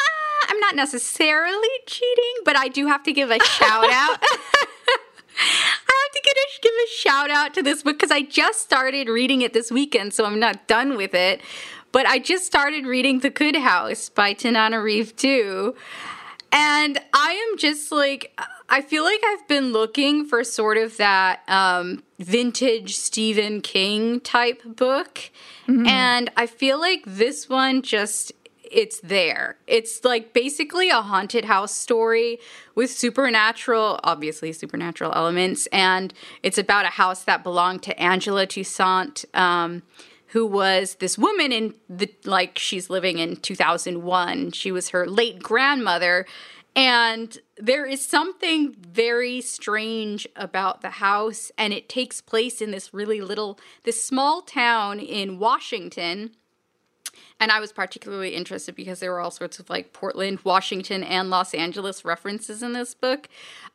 I'm 0.49 0.61
not 0.61 0.76
necessarily 0.76 1.68
cheating, 1.86 2.34
but 2.45 2.57
I 2.57 2.68
do 2.68 2.86
have 2.86 3.03
to 3.05 3.12
give 3.12 3.30
a 3.30 3.38
shout 3.45 3.90
out. 3.90 4.18
I 5.36 6.05
have 6.05 6.12
to 6.12 6.20
get 6.22 6.36
a, 6.36 6.47
give 6.62 6.72
a 6.72 6.88
shout 6.97 7.30
out 7.30 7.55
to 7.55 7.62
this 7.62 7.82
book 7.82 7.97
because 7.99 8.12
I 8.12 8.22
just 8.22 8.61
started 8.61 9.09
reading 9.09 9.42
it 9.42 9.53
this 9.53 9.72
weekend, 9.72 10.14
so 10.14 10.24
I'm 10.24 10.38
not 10.38 10.68
done 10.68 10.97
with 10.97 11.14
it. 11.14 11.40
But 11.90 12.07
I 12.07 12.18
just 12.18 12.47
started 12.47 12.86
reading 12.86 13.20
The 13.20 13.30
Good 13.30 13.57
House 13.57 14.09
by 14.09 14.34
Tananarive 14.34 15.16
Due. 15.16 15.74
And 16.53 17.01
I 17.12 17.32
am 17.32 17.59
just 17.59 17.90
like, 17.90 18.32
I 18.68 18.80
feel 18.80 19.04
like 19.04 19.20
I've 19.26 19.46
been 19.46 19.72
looking 19.72 20.24
for 20.26 20.42
sort 20.42 20.76
of 20.78 20.96
that 20.96 21.42
um, 21.48 22.02
vintage 22.18 22.96
Stephen 22.96 23.60
King 23.60 24.20
type 24.20 24.62
book. 24.64 25.30
Mm-hmm. 25.68 25.86
And 25.86 26.30
I 26.36 26.46
feel 26.46 26.80
like 26.80 27.02
this 27.06 27.48
one 27.48 27.82
just 27.82 28.32
it's 28.74 28.98
there. 29.00 29.56
It's 29.66 30.04
like 30.04 30.32
basically 30.32 30.90
a 30.90 31.00
haunted 31.00 31.44
house 31.44 31.74
story 31.74 32.38
with 32.74 32.90
supernatural, 32.90 34.00
obviously 34.02 34.52
supernatural 34.52 35.12
elements, 35.14 35.66
and 35.66 36.12
it's 36.42 36.58
about 36.58 36.84
a 36.84 36.88
house 36.88 37.22
that 37.24 37.44
belonged 37.44 37.82
to 37.84 38.00
Angela 38.00 38.46
Toussaint, 38.46 39.24
um, 39.34 39.82
who 40.28 40.44
was 40.44 40.96
this 40.96 41.16
woman 41.16 41.52
in 41.52 41.74
the 41.88 42.12
like 42.24 42.58
she's 42.58 42.90
living 42.90 43.18
in 43.18 43.36
2001. 43.36 44.50
She 44.52 44.72
was 44.72 44.88
her 44.88 45.06
late 45.06 45.40
grandmother 45.40 46.26
and 46.77 47.39
there 47.57 47.87
is 47.87 48.05
something 48.05 48.75
very 48.79 49.41
strange 49.41 50.27
about 50.35 50.81
the 50.81 50.91
house, 50.91 51.53
and 51.57 51.72
it 51.72 51.89
takes 51.89 52.20
place 52.20 52.61
in 52.61 52.72
this 52.72 52.93
really 52.93 53.20
little, 53.20 53.59
this 53.85 54.03
small 54.03 54.43
town 54.43 54.99
in 54.99 55.39
Washington. 55.39 56.33
And 57.39 57.53
I 57.53 57.61
was 57.61 57.72
particularly 57.72 58.35
interested 58.35 58.75
because 58.75 59.01
there 59.01 59.12
were 59.12 59.20
all 59.20 59.31
sorts 59.31 59.59
of 59.59 59.70
like 59.70 59.93
Portland, 59.93 60.41
Washington, 60.43 61.05
and 61.05 61.31
Los 61.31 61.55
Angeles 61.55 62.05
references 62.05 62.62
in 62.62 62.72
this 62.72 62.95
book. 62.95 63.29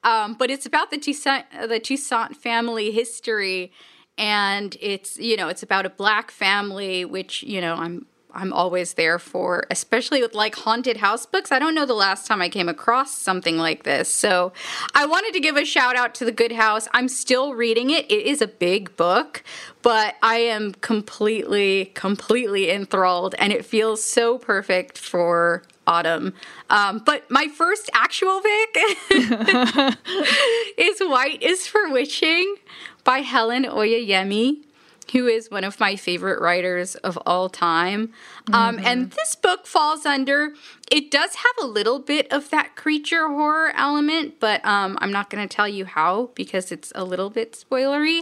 Um, 0.04 0.34
but 0.34 0.50
it's 0.50 0.66
about 0.66 0.91
the 0.91 0.97
Toussaint, 0.97 1.45
the 1.68 1.80
Toussaint 1.80 2.36
family 2.36 2.91
history, 2.91 3.72
and 4.18 4.76
it's 4.82 5.18
you 5.18 5.38
know 5.38 5.47
it's 5.47 5.64
about 5.64 5.86
a 5.86 5.89
black 5.89 6.32
family, 6.32 7.06
which 7.06 7.43
you 7.43 7.62
know 7.62 7.76
I'm 7.76 8.06
I'm 8.32 8.53
always 8.53 8.93
there 8.93 9.17
for, 9.17 9.65
especially 9.71 10.21
with 10.21 10.36
like 10.36 10.55
haunted 10.55 10.97
house 10.97 11.25
books. 11.25 11.51
I 11.51 11.57
don't 11.57 11.73
know 11.73 11.86
the 11.86 11.95
last 11.95 12.27
time 12.27 12.41
I 12.41 12.49
came 12.49 12.69
across 12.69 13.15
something 13.15 13.57
like 13.57 13.84
this. 13.84 14.07
So 14.07 14.53
I 14.93 15.05
wanted 15.07 15.34
to 15.34 15.39
give 15.39 15.57
a 15.57 15.65
shout 15.65 15.95
out 15.95 16.13
to 16.15 16.25
The 16.25 16.32
Good 16.32 16.51
House. 16.51 16.88
I'm 16.93 17.07
still 17.07 17.55
reading 17.55 17.89
it. 17.89 18.05
It 18.11 18.25
is 18.27 18.41
a 18.41 18.47
big 18.47 18.95
book, 18.95 19.43
but 19.82 20.15
I 20.21 20.38
am 20.38 20.73
completely, 20.73 21.91
completely 21.95 22.69
enthralled 22.69 23.34
and 23.39 23.51
it 23.51 23.65
feels 23.65 24.03
so 24.03 24.38
perfect 24.38 24.97
for 24.97 25.63
autumn. 25.88 26.36
Um, 26.69 27.01
but 27.03 27.30
my 27.32 27.47
first 27.47 27.89
actual 27.93 28.41
pick 28.41 28.77
is 30.77 30.99
White 30.99 31.41
is 31.41 31.65
for 31.65 31.89
Witching 31.89 32.55
by 33.03 33.19
Helen 33.19 33.63
Oyeyemi 33.63 34.65
who 35.12 35.28
is 35.28 35.49
one 35.49 35.64
of 35.64 35.80
my 35.80 35.95
favorite 35.95 36.41
writers 36.41 36.95
of 36.95 37.18
all 37.26 37.49
time. 37.49 38.07
Mm-hmm. 38.07 38.55
Um, 38.55 38.80
and 38.84 39.12
this 39.12 39.36
book 39.36 39.66
falls 39.66 40.05
under, 40.05 40.53
it 40.91 41.12
does 41.12 41.36
have 41.36 41.55
a 41.62 41.66
little 41.66 41.99
bit 41.99 42.32
of 42.32 42.49
that 42.49 42.76
creature 42.76 43.28
horror 43.28 43.74
element, 43.76 44.39
but 44.39 44.64
um, 44.66 44.97
I'm 45.01 45.12
not 45.12 45.30
going 45.30 45.47
to 45.47 45.53
tell 45.53 45.68
you 45.68 45.86
how 45.86 46.32
because 46.36 46.72
it's 46.72 46.91
a 46.95 47.03
little 47.03 47.30
bit 47.30 47.53
spoilery. 47.53 48.22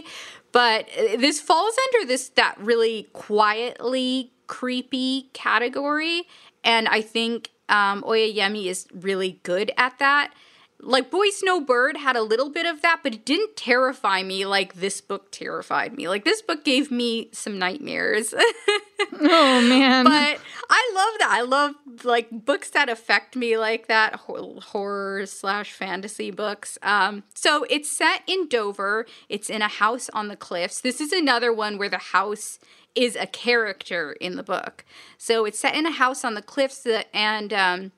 But 0.52 0.88
uh, 0.98 1.16
this 1.16 1.40
falls 1.40 1.74
under 1.86 2.06
this, 2.06 2.30
that 2.30 2.56
really 2.58 3.08
quietly 3.12 4.32
creepy 4.46 5.28
category. 5.32 6.22
And 6.64 6.88
I 6.88 7.02
think 7.02 7.50
um, 7.68 8.02
Oyeyemi 8.02 8.66
is 8.66 8.86
really 8.92 9.40
good 9.42 9.72
at 9.76 9.98
that 9.98 10.32
like 10.80 11.10
Boy 11.10 11.30
Snow 11.30 11.60
Bird 11.60 11.96
had 11.96 12.14
a 12.14 12.22
little 12.22 12.50
bit 12.50 12.64
of 12.64 12.82
that, 12.82 13.00
but 13.02 13.14
it 13.14 13.24
didn't 13.24 13.56
terrify 13.56 14.22
me 14.22 14.46
like 14.46 14.74
this 14.74 15.00
book 15.00 15.32
terrified 15.32 15.94
me. 15.94 16.08
Like 16.08 16.24
this 16.24 16.40
book 16.40 16.64
gave 16.64 16.90
me 16.90 17.30
some 17.32 17.58
nightmares. 17.58 18.32
oh 19.12 19.60
man. 19.68 20.04
But 20.04 20.40
I 20.70 20.92
love 20.94 21.18
that. 21.18 21.28
I 21.30 21.40
love 21.40 21.74
like 22.04 22.28
books 22.30 22.70
that 22.70 22.88
affect 22.88 23.34
me 23.34 23.58
like 23.58 23.88
that, 23.88 24.16
horror 24.16 25.26
slash 25.26 25.72
fantasy 25.72 26.30
books. 26.30 26.78
Um, 26.82 27.24
so 27.34 27.66
it's 27.68 27.90
set 27.90 28.22
in 28.28 28.48
Dover. 28.48 29.06
It's 29.28 29.50
in 29.50 29.62
a 29.62 29.68
house 29.68 30.08
on 30.10 30.28
the 30.28 30.36
cliffs. 30.36 30.80
This 30.80 31.00
is 31.00 31.12
another 31.12 31.52
one 31.52 31.78
where 31.78 31.90
the 31.90 31.98
house 31.98 32.60
is 32.94 33.16
a 33.16 33.26
character 33.26 34.12
in 34.12 34.36
the 34.36 34.42
book. 34.42 34.84
So 35.18 35.44
it's 35.44 35.58
set 35.58 35.74
in 35.74 35.86
a 35.86 35.90
house 35.92 36.24
on 36.24 36.34
the 36.34 36.42
cliffs 36.42 36.82
that, 36.82 37.08
and 37.14 37.52
um, 37.52 37.92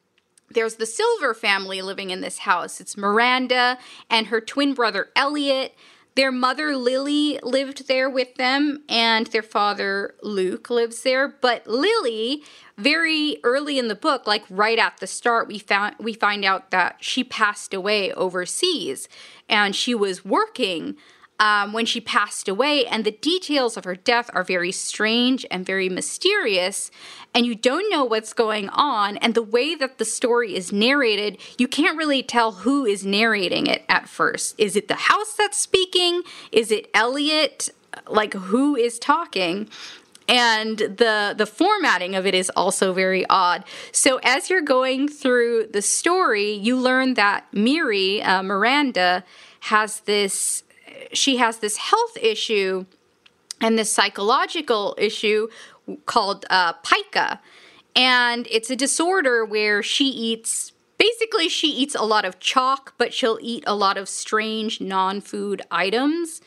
there's 0.50 0.76
the 0.76 0.86
Silver 0.86 1.34
family 1.34 1.80
living 1.82 2.10
in 2.10 2.20
this 2.20 2.38
house. 2.38 2.80
It's 2.80 2.96
Miranda 2.96 3.78
and 4.08 4.28
her 4.28 4.40
twin 4.40 4.74
brother 4.74 5.10
Elliot. 5.14 5.74
Their 6.16 6.32
mother 6.32 6.76
Lily 6.76 7.38
lived 7.42 7.86
there 7.86 8.10
with 8.10 8.34
them, 8.34 8.82
and 8.88 9.28
their 9.28 9.42
father 9.42 10.16
Luke 10.22 10.68
lives 10.68 11.02
there. 11.02 11.28
But 11.28 11.68
Lily, 11.68 12.42
very 12.76 13.38
early 13.44 13.78
in 13.78 13.86
the 13.86 13.94
book, 13.94 14.26
like 14.26 14.44
right 14.50 14.78
at 14.78 14.98
the 14.98 15.06
start, 15.06 15.46
we 15.46 15.58
found 15.58 15.94
we 16.00 16.12
find 16.12 16.44
out 16.44 16.72
that 16.72 16.96
she 17.00 17.22
passed 17.22 17.72
away 17.72 18.12
overseas, 18.12 19.08
and 19.48 19.74
she 19.74 19.94
was 19.94 20.24
working 20.24 20.96
um, 21.40 21.72
when 21.72 21.86
she 21.86 22.02
passed 22.02 22.48
away, 22.48 22.84
and 22.84 23.04
the 23.04 23.10
details 23.10 23.78
of 23.78 23.84
her 23.84 23.96
death 23.96 24.30
are 24.34 24.44
very 24.44 24.70
strange 24.70 25.46
and 25.50 25.64
very 25.64 25.88
mysterious, 25.88 26.90
and 27.34 27.46
you 27.46 27.54
don't 27.54 27.90
know 27.90 28.04
what's 28.04 28.34
going 28.34 28.68
on. 28.68 29.16
And 29.16 29.34
the 29.34 29.42
way 29.42 29.74
that 29.74 29.96
the 29.96 30.04
story 30.04 30.54
is 30.54 30.70
narrated, 30.70 31.38
you 31.56 31.66
can't 31.66 31.96
really 31.96 32.22
tell 32.22 32.52
who 32.52 32.84
is 32.84 33.06
narrating 33.06 33.66
it 33.66 33.84
at 33.88 34.06
first. 34.06 34.54
Is 34.58 34.76
it 34.76 34.88
the 34.88 34.94
house 34.94 35.32
that's 35.32 35.56
speaking? 35.56 36.22
Is 36.52 36.70
it 36.70 36.90
Elliot? 36.92 37.70
Like, 38.06 38.34
who 38.34 38.76
is 38.76 38.98
talking? 38.98 39.68
and 40.28 40.78
the 40.78 41.34
the 41.36 41.44
formatting 41.44 42.14
of 42.14 42.24
it 42.24 42.34
is 42.34 42.50
also 42.50 42.92
very 42.92 43.26
odd. 43.28 43.64
So 43.90 44.20
as 44.22 44.48
you're 44.48 44.60
going 44.60 45.08
through 45.08 45.70
the 45.72 45.82
story, 45.82 46.52
you 46.52 46.76
learn 46.76 47.14
that 47.14 47.46
Miri 47.52 48.22
uh, 48.22 48.44
Miranda 48.44 49.24
has 49.62 50.00
this 50.00 50.62
she 51.12 51.36
has 51.36 51.58
this 51.58 51.76
health 51.76 52.16
issue 52.20 52.86
and 53.60 53.78
this 53.78 53.90
psychological 53.90 54.94
issue 54.98 55.48
called 56.06 56.46
uh, 56.50 56.72
pica. 56.84 57.40
And 57.96 58.46
it's 58.50 58.70
a 58.70 58.76
disorder 58.76 59.44
where 59.44 59.82
she 59.82 60.06
eats 60.06 60.72
basically 60.98 61.48
she 61.48 61.68
eats 61.68 61.94
a 61.94 62.02
lot 62.02 62.24
of 62.24 62.38
chalk, 62.40 62.94
but 62.98 63.14
she'll 63.14 63.38
eat 63.40 63.64
a 63.66 63.74
lot 63.74 63.96
of 63.96 64.08
strange 64.08 64.80
non 64.80 65.20
food 65.20 65.62
items. 65.70 66.40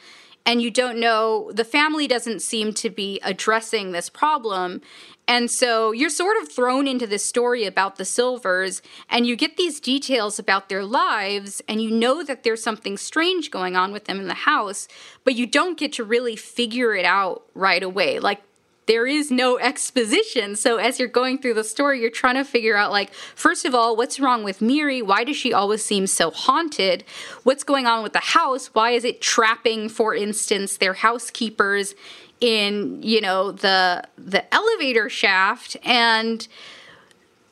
And 0.45 0.61
you 0.61 0.69
don't 0.69 0.99
know, 0.99 1.51
the 1.53 1.63
family 1.63 2.07
doesn't 2.07 2.41
seem 2.41 2.73
to 2.73 2.89
be 2.89 3.19
addressing 3.23 3.91
this 3.91 4.09
problem. 4.09 4.81
And 5.27 5.49
so 5.49 5.91
you're 5.91 6.09
sort 6.09 6.35
of 6.41 6.51
thrown 6.51 6.87
into 6.87 7.07
this 7.07 7.23
story 7.23 7.65
about 7.65 7.95
the 7.95 8.05
Silvers, 8.05 8.81
and 9.09 9.25
you 9.25 9.35
get 9.35 9.55
these 9.55 9.79
details 9.79 10.37
about 10.37 10.67
their 10.67 10.83
lives, 10.83 11.61
and 11.67 11.81
you 11.81 11.91
know 11.91 12.23
that 12.23 12.43
there's 12.43 12.61
something 12.61 12.97
strange 12.97 13.49
going 13.49 13.75
on 13.75 13.93
with 13.93 14.05
them 14.05 14.19
in 14.19 14.27
the 14.27 14.33
house, 14.33 14.87
but 15.23 15.35
you 15.35 15.47
don't 15.47 15.77
get 15.77 15.93
to 15.93 16.03
really 16.03 16.35
figure 16.35 16.93
it 16.93 17.05
out 17.05 17.43
right 17.53 17.83
away. 17.83 18.19
Like, 18.19 18.41
there 18.85 19.07
is 19.07 19.31
no 19.31 19.57
exposition. 19.59 20.55
So 20.55 20.77
as 20.77 20.99
you're 20.99 21.07
going 21.07 21.37
through 21.37 21.53
the 21.55 21.63
story, 21.63 22.01
you're 22.01 22.09
trying 22.09 22.35
to 22.35 22.43
figure 22.43 22.75
out 22.75 22.91
like 22.91 23.13
first 23.13 23.65
of 23.65 23.73
all, 23.73 23.95
what's 23.95 24.19
wrong 24.19 24.43
with 24.43 24.61
Miri? 24.61 25.01
Why 25.01 25.23
does 25.23 25.37
she 25.37 25.53
always 25.53 25.83
seem 25.83 26.07
so 26.07 26.31
haunted? 26.31 27.03
What's 27.43 27.63
going 27.63 27.85
on 27.85 28.03
with 28.03 28.13
the 28.13 28.19
house? 28.19 28.67
Why 28.73 28.91
is 28.91 29.05
it 29.05 29.21
trapping 29.21 29.89
for 29.89 30.13
instance 30.13 30.77
their 30.77 30.93
housekeepers 30.93 31.95
in 32.43 33.01
you 33.01 33.21
know 33.21 33.53
the 33.53 34.03
the 34.17 34.53
elevator 34.53 35.07
shaft 35.07 35.77
and 35.81 36.49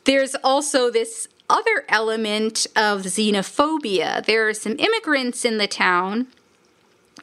there's 0.04 0.36
also 0.44 0.92
this 0.92 1.30
other 1.50 1.86
element 1.88 2.68
of 2.76 3.04
xenophobia 3.04 4.26
there 4.26 4.50
are 4.50 4.54
some 4.54 4.76
immigrants 4.78 5.46
in 5.46 5.58
the 5.58 5.68
town 5.68 6.28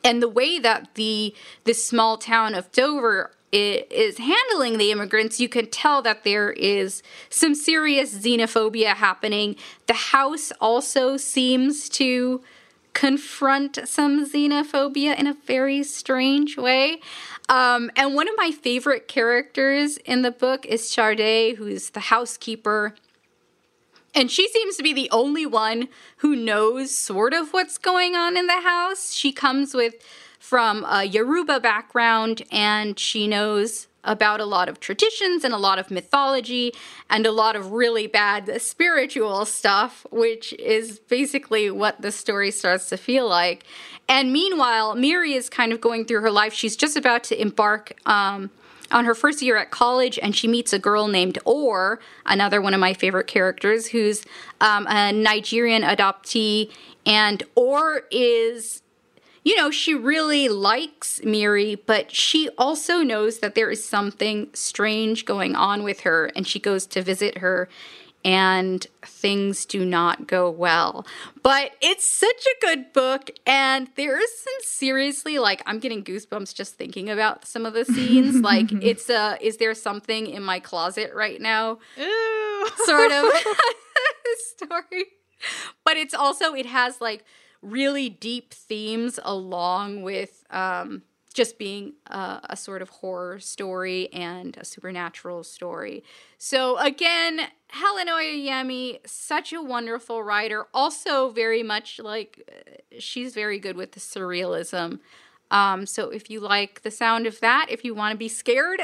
and 0.03 0.23
the 0.23 0.29
way 0.29 0.59
that 0.59 0.95
the 0.95 1.35
this 1.64 1.87
small 1.87 2.16
town 2.16 2.55
of 2.55 2.73
Dover 2.73 3.33
is 3.51 4.19
handling 4.19 4.77
the 4.77 4.93
immigrants, 4.93 5.41
you 5.41 5.49
can 5.49 5.71
tell 5.71 6.03
that 6.03 6.23
there 6.23 6.51
is 6.53 7.03
some 7.31 7.55
serious 7.55 8.14
xenophobia 8.14 8.95
happening. 8.95 9.57
The 9.87 9.95
house 9.95 10.53
also 10.61 11.16
seems 11.16 11.89
to 11.91 12.43
confront 12.93 13.89
some 13.89 14.29
xenophobia 14.29 15.19
in 15.19 15.27
a 15.27 15.37
very 15.47 15.83
strange 15.83 16.57
way. 16.57 17.01
Um, 17.49 17.90
and 17.96 18.14
one 18.14 18.28
of 18.28 18.34
my 18.36 18.51
favorite 18.51 19.09
characters 19.09 19.96
in 19.99 20.22
the 20.22 20.30
book 20.30 20.66
is 20.66 20.88
Sade, 20.88 21.57
who's 21.57 21.90
the 21.90 22.01
housekeeper. 22.01 22.94
And 24.14 24.30
she 24.30 24.49
seems 24.49 24.76
to 24.76 24.82
be 24.82 24.92
the 24.92 25.11
only 25.11 25.46
one 25.46 25.88
who 26.18 26.36
knows 26.36 26.96
sort 26.96 27.32
of 27.32 27.53
what's 27.53 27.78
going 27.78 28.14
on 28.14 28.36
in 28.36 28.46
the 28.46 28.61
house. 28.61 29.12
She 29.12 29.32
comes 29.32 29.74
with 29.74 29.94
from 30.38 30.84
a 30.84 31.05
Yoruba 31.05 31.61
background 31.61 32.42
and 32.51 32.99
she 32.99 33.26
knows 33.26 33.88
about 34.05 34.40
a 34.40 34.44
lot 34.44 34.68
of 34.68 34.80
traditions 34.80 35.44
and 35.44 35.53
a 35.53 35.59
lot 35.59 35.78
of 35.78 35.90
mythology 35.90 36.72
and 37.11 37.26
a 37.26 37.32
lot 37.32 37.57
of 37.57 37.72
really 37.72 38.07
bad 38.07 38.61
spiritual 38.61 39.44
stuff, 39.44 40.07
which 40.11 40.53
is 40.55 40.99
basically 40.99 41.70
what 41.70 42.01
the 42.01 42.12
story 42.12 42.51
starts 42.51 42.88
to 42.88 42.96
feel 42.96 43.28
like. 43.28 43.64
And 44.09 44.32
meanwhile, 44.32 44.94
Miri 44.94 45.34
is 45.34 45.51
kind 45.51 45.72
of 45.72 45.80
going 45.80 46.05
through 46.05 46.22
her 46.22 46.30
life. 46.30 46.55
She's 46.55 46.76
just 46.76 46.96
about 46.96 47.24
to 47.24 47.40
embark 47.40 47.99
um, 48.07 48.51
on 48.90 49.05
her 49.05 49.14
first 49.14 49.42
year 49.42 49.57
at 49.57 49.70
college, 49.70 50.18
and 50.22 50.34
she 50.34 50.49
meets 50.49 50.72
a 50.72 50.78
girl 50.78 51.09
named 51.09 51.38
Ore, 51.44 52.01
another 52.24 52.62
one 52.62 52.72
of 52.72 52.80
my 52.80 52.94
favorite 52.94 53.26
characters, 53.26 53.88
who's 53.88 54.24
um, 54.61 54.86
a 54.88 55.12
Nigerian 55.12 55.82
adoptee. 55.82 56.72
And 57.05 57.42
Ore 57.55 58.03
is 58.11 58.82
you 59.49 59.57
know, 59.57 59.70
she 59.70 59.94
really 59.94 60.51
likes 60.51 61.24
Miri, 61.24 61.74
but 61.74 62.14
she 62.14 62.51
also 62.59 62.99
knows 62.99 63.38
that 63.38 63.55
there 63.55 63.70
is 63.70 63.82
something 63.82 64.51
strange 64.53 65.24
going 65.24 65.57
on 65.57 65.84
with 65.84 66.01
her, 66.01 66.26
and 66.36 66.46
she 66.46 66.59
goes 66.59 66.84
to 66.88 67.01
visit 67.01 67.38
her, 67.38 67.66
and 68.22 68.86
things 69.01 69.64
do 69.64 69.86
not 69.86 70.26
go 70.26 70.51
well. 70.51 71.07
But 71.42 71.70
it's 71.80 72.07
such 72.07 72.44
a 72.44 72.61
good 72.61 72.92
book, 72.92 73.30
and 73.46 73.88
there 73.96 74.20
is 74.20 74.30
some 74.38 74.53
seriously 74.61 75.38
like 75.38 75.62
I'm 75.64 75.78
getting 75.78 76.05
goosebumps 76.05 76.55
just 76.55 76.74
thinking 76.74 77.09
about 77.09 77.46
some 77.46 77.64
of 77.64 77.72
the 77.72 77.86
scenes. 77.86 78.40
like 78.42 78.70
it's 78.70 79.09
a 79.09 79.38
is 79.40 79.57
there 79.57 79.74
something 79.74 80.26
in 80.26 80.42
my 80.42 80.61
closet 80.61 81.12
right 81.14 81.40
now? 81.40 81.78
Ooh. 81.99 82.68
Sort 82.84 83.12
of 83.12 83.24
story. 84.59 85.07
But 85.86 85.96
it's 85.96 86.12
also 86.12 86.53
it 86.53 86.66
has 86.66 87.01
like 87.01 87.24
really 87.63 88.09
deep 88.09 88.55
themes 88.55 89.19
along 89.23 90.03
with 90.03 90.45
um, 90.51 91.03
just 91.35 91.59
being 91.59 91.93
a, 92.07 92.41
a, 92.51 92.57
sort 92.57 92.83
of 92.83 92.89
horror 92.89 93.39
story 93.39 94.13
and 94.13 94.57
a 94.57 94.65
supernatural 94.65 95.45
story. 95.45 96.03
So 96.37 96.79
again, 96.79 97.41
Helen 97.69 98.09
Oyeyemi, 98.09 99.07
such 99.07 99.53
a 99.53 99.63
wonderful 99.63 100.23
writer. 100.23 100.67
Also, 100.73 101.31
very 101.31 101.63
much 101.63 102.01
like 102.03 102.43
uh, 102.49 102.99
she's 102.99 103.35
very 103.35 103.59
good 103.59 103.77
with 103.77 103.93
the 103.93 104.01
surrealism. 104.01 105.01
Um, 105.51 105.87
so 105.87 106.11
if 106.11 106.29
you 106.29 106.41
like 106.41 106.83
the 106.83 106.91
sound 106.91 107.27
of 107.27 107.41
that, 107.41 107.67
if 107.71 107.85
you 107.85 107.95
want 107.95 108.13
to 108.13 108.19
be 108.19 108.29
scared, 108.29 108.83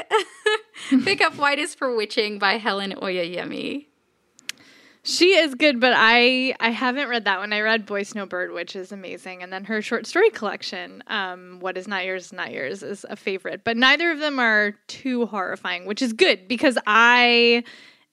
pick 1.03 1.21
up 1.21 1.35
White 1.35 1.59
is 1.59 1.75
for 1.75 1.95
Witching 1.95 2.39
by 2.39 2.53
Helen 2.57 2.93
Oyeyemi. 2.93 3.87
She 5.07 5.35
is 5.35 5.53
good, 5.53 5.79
but 5.79 5.93
I 5.95 6.55
I 6.59 6.71
haven't 6.71 7.09
read 7.09 7.25
that 7.25 7.37
one. 7.37 7.53
I 7.53 7.61
read 7.61 7.85
Boy 7.85 8.01
Snowbird, 8.01 8.51
which 8.51 8.75
is 8.75 8.91
amazing, 8.91 9.43
and 9.43 9.53
then 9.53 9.63
her 9.65 9.79
short 9.79 10.07
story 10.07 10.31
collection, 10.31 11.03
um, 11.05 11.59
What 11.59 11.77
Is 11.77 11.87
Not 11.87 12.05
Yours 12.05 12.25
Is 12.25 12.33
Not 12.33 12.51
Yours, 12.51 12.81
is 12.81 13.05
a 13.07 13.15
favorite. 13.15 13.63
But 13.63 13.77
neither 13.77 14.09
of 14.09 14.17
them 14.17 14.39
are 14.39 14.71
too 14.87 15.27
horrifying, 15.27 15.85
which 15.85 16.01
is 16.01 16.11
good 16.11 16.47
because 16.47 16.79
I 16.87 17.63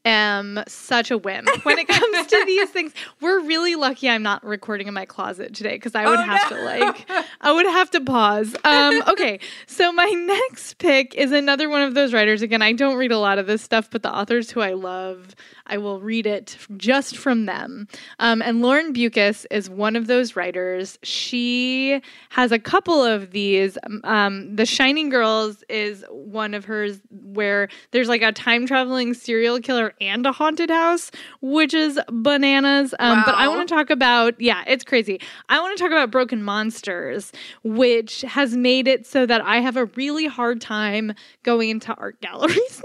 am 0.05 0.63
such 0.67 1.11
a 1.11 1.19
whim 1.19 1.47
when 1.63 1.79
it 1.79 1.89
comes 1.89 2.27
to 2.27 2.43
these 2.47 2.71
things. 2.71 2.93
We're 3.21 3.41
really 3.41 3.75
lucky 3.75 4.09
I'm 4.09 4.23
not 4.23 4.45
recording 4.45 4.89
in 4.89 4.95
my 4.95 5.05
closet 5.05 5.55
today 5.55 5.75
because 5.75 5.95
I 5.95 6.07
would 6.07 6.19
oh, 6.19 6.23
have 6.23 6.51
no. 6.51 6.57
to 6.57 6.63
like 6.65 7.11
I 7.41 7.53
would 7.53 7.67
have 7.67 7.91
to 7.93 8.01
pause. 8.01 8.55
Um, 8.65 9.03
okay, 9.09 9.39
so 9.67 9.93
my 9.93 10.09
next 10.09 10.79
pick 10.79 11.15
is 11.15 11.33
another 11.33 11.69
one 11.69 11.83
of 11.83 11.95
those 11.95 12.13
writers. 12.13 12.43
Again, 12.43 12.63
I 12.63 12.73
don't 12.73 12.97
read 12.97 13.13
a 13.13 13.19
lot 13.19 13.39
of 13.39 13.47
this 13.47 13.63
stuff, 13.63 13.91
but 13.91 14.03
the 14.03 14.15
authors 14.15 14.51
who 14.51 14.61
I 14.61 14.73
love, 14.73 15.35
I 15.73 15.79
will 15.79 16.03
read 16.03 16.27
it 16.27 16.59
just 16.77 17.17
from 17.17 17.47
them. 17.47 17.89
Um, 18.19 18.43
and 18.43 18.61
Lauren 18.61 18.93
Beukes 18.93 19.47
is 19.51 19.71
one 19.71 19.97
of 19.97 20.07
those 20.07 20.37
writers. 20.37 20.99
She 21.03 22.03
has 22.29 22.53
a 22.53 22.59
couple 22.59 23.03
of 23.03 23.31
these. 23.31 23.79
Um, 24.05 24.55
the 24.55 24.67
Shining 24.67 25.09
Girls 25.09 25.65
is 25.71 26.05
one 26.11 26.53
of 26.53 26.67
hers 26.67 27.01
where 27.11 27.71
there's 27.93 28.07
like 28.07 28.21
a 28.21 28.33
time 28.33 28.67
traveling 28.67 29.15
serial 29.15 29.61
killer 29.61 29.95
and 29.99 30.27
a 30.27 30.33
haunted 30.33 30.69
house, 30.69 31.11
which 31.41 31.73
is 31.73 31.99
bananas. 32.11 32.95
Um, 32.99 33.21
wow. 33.21 33.23
But 33.25 33.37
I 33.37 33.49
want 33.49 33.67
to 33.67 33.75
talk 33.75 33.89
about, 33.89 34.39
yeah, 34.39 34.65
it's 34.67 34.85
crazy. 34.85 35.23
I 35.49 35.59
want 35.59 35.75
to 35.75 35.83
talk 35.83 35.91
about 35.91 36.11
Broken 36.11 36.43
Monsters, 36.43 37.33
which 37.65 38.21
has 38.21 38.55
made 38.55 38.87
it 38.87 39.07
so 39.07 39.25
that 39.25 39.41
I 39.41 39.61
have 39.61 39.79
a 39.79 39.87
really 39.87 40.27
hard 40.27 40.61
time 40.61 41.15
going 41.45 41.71
into 41.71 41.95
art 41.95 42.21
galleries 42.21 42.83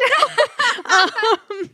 now. 0.88 1.06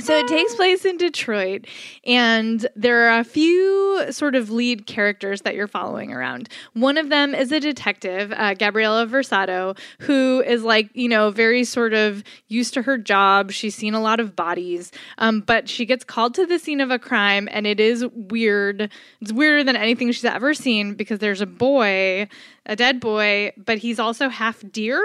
so 0.00 0.16
it 0.16 0.28
takes 0.28 0.54
place 0.54 0.84
in 0.84 0.96
Detroit, 0.96 1.66
and 2.04 2.66
there 2.76 3.08
are 3.08 3.18
a 3.18 3.24
few 3.24 4.04
sort 4.10 4.34
of 4.34 4.50
lead 4.50 4.86
characters 4.86 5.42
that 5.42 5.54
you're 5.54 5.66
following 5.66 6.12
around. 6.12 6.48
One 6.74 6.98
of 6.98 7.08
them 7.08 7.34
is 7.34 7.50
a 7.52 7.60
detective, 7.60 8.32
uh, 8.36 8.54
Gabriella 8.54 9.06
Versado, 9.06 9.78
who 10.00 10.42
is 10.46 10.62
like, 10.62 10.90
you 10.94 11.08
know, 11.08 11.30
very 11.30 11.64
sort 11.64 11.94
of 11.94 12.22
used 12.48 12.74
to 12.74 12.82
her 12.82 12.98
job. 12.98 13.50
She's 13.52 13.74
seen 13.74 13.94
a 13.94 14.00
lot 14.00 14.20
of 14.20 14.36
bodies, 14.36 14.92
um, 15.18 15.40
but 15.40 15.68
she 15.68 15.86
gets 15.86 16.04
called 16.04 16.34
to 16.34 16.46
the 16.46 16.58
scene 16.58 16.80
of 16.80 16.90
a 16.90 16.98
crime, 16.98 17.48
and 17.50 17.66
it 17.66 17.80
is 17.80 18.04
weird. 18.12 18.90
It's 19.20 19.32
weirder 19.32 19.64
than 19.64 19.76
anything 19.76 20.12
she's 20.12 20.24
ever 20.24 20.54
seen 20.54 20.94
because 20.94 21.20
there's 21.20 21.40
a 21.40 21.46
boy, 21.46 22.28
a 22.66 22.76
dead 22.76 23.00
boy, 23.00 23.52
but 23.56 23.78
he's 23.78 23.98
also 23.98 24.28
half 24.28 24.62
deer 24.70 25.02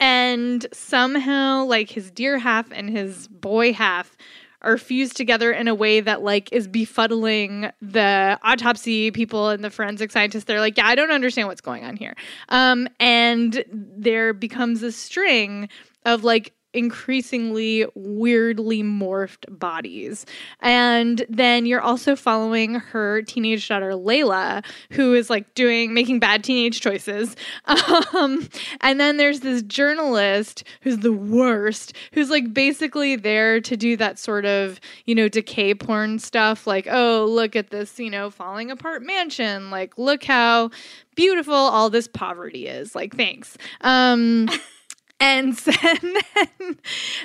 and 0.00 0.66
somehow 0.72 1.64
like 1.64 1.90
his 1.90 2.10
deer 2.10 2.38
half 2.38 2.70
and 2.72 2.90
his 2.90 3.28
boy 3.28 3.72
half 3.72 4.16
are 4.62 4.78
fused 4.78 5.16
together 5.16 5.52
in 5.52 5.68
a 5.68 5.74
way 5.74 6.00
that 6.00 6.22
like 6.22 6.52
is 6.52 6.66
befuddling 6.66 7.72
the 7.80 8.38
autopsy 8.42 9.10
people 9.10 9.50
and 9.50 9.62
the 9.62 9.70
forensic 9.70 10.10
scientists. 10.10 10.44
They're 10.44 10.60
like 10.60 10.76
yeah 10.76 10.86
i 10.86 10.94
don't 10.94 11.12
understand 11.12 11.48
what's 11.48 11.60
going 11.60 11.84
on 11.84 11.96
here. 11.96 12.14
Um, 12.48 12.88
and 12.98 13.64
there 13.70 14.32
becomes 14.32 14.82
a 14.82 14.92
string 14.92 15.68
of 16.04 16.24
like 16.24 16.52
increasingly 16.76 17.86
weirdly 17.94 18.82
morphed 18.82 19.44
bodies. 19.48 20.26
And 20.60 21.24
then 21.28 21.66
you're 21.66 21.80
also 21.80 22.14
following 22.14 22.74
her 22.74 23.22
teenage 23.22 23.66
daughter, 23.66 23.92
Layla, 23.92 24.64
who 24.90 25.14
is 25.14 25.30
like 25.30 25.54
doing, 25.54 25.94
making 25.94 26.20
bad 26.20 26.44
teenage 26.44 26.80
choices. 26.80 27.34
Um, 28.14 28.48
and 28.80 28.98
then 28.98 29.16
there's 29.16 29.40
this 29.40 29.62
journalist 29.62 30.64
who's 30.82 30.98
the 30.98 31.12
worst, 31.12 31.92
who's 32.12 32.30
like 32.30 32.52
basically 32.52 33.16
there 33.16 33.60
to 33.60 33.76
do 33.76 33.96
that 33.96 34.18
sort 34.18 34.44
of, 34.44 34.80
you 35.04 35.14
know, 35.14 35.28
decay 35.28 35.74
porn 35.74 36.18
stuff. 36.18 36.66
Like, 36.66 36.86
oh, 36.90 37.26
look 37.28 37.56
at 37.56 37.70
this, 37.70 37.98
you 37.98 38.10
know, 38.10 38.30
falling 38.30 38.70
apart 38.70 39.02
mansion. 39.02 39.70
Like, 39.70 39.98
look 39.98 40.24
how 40.24 40.70
beautiful 41.14 41.54
all 41.54 41.90
this 41.90 42.08
poverty 42.08 42.66
is. 42.66 42.94
Like, 42.94 43.16
thanks. 43.16 43.56
Um, 43.80 44.48
and 45.18 45.54
then, 45.56 46.78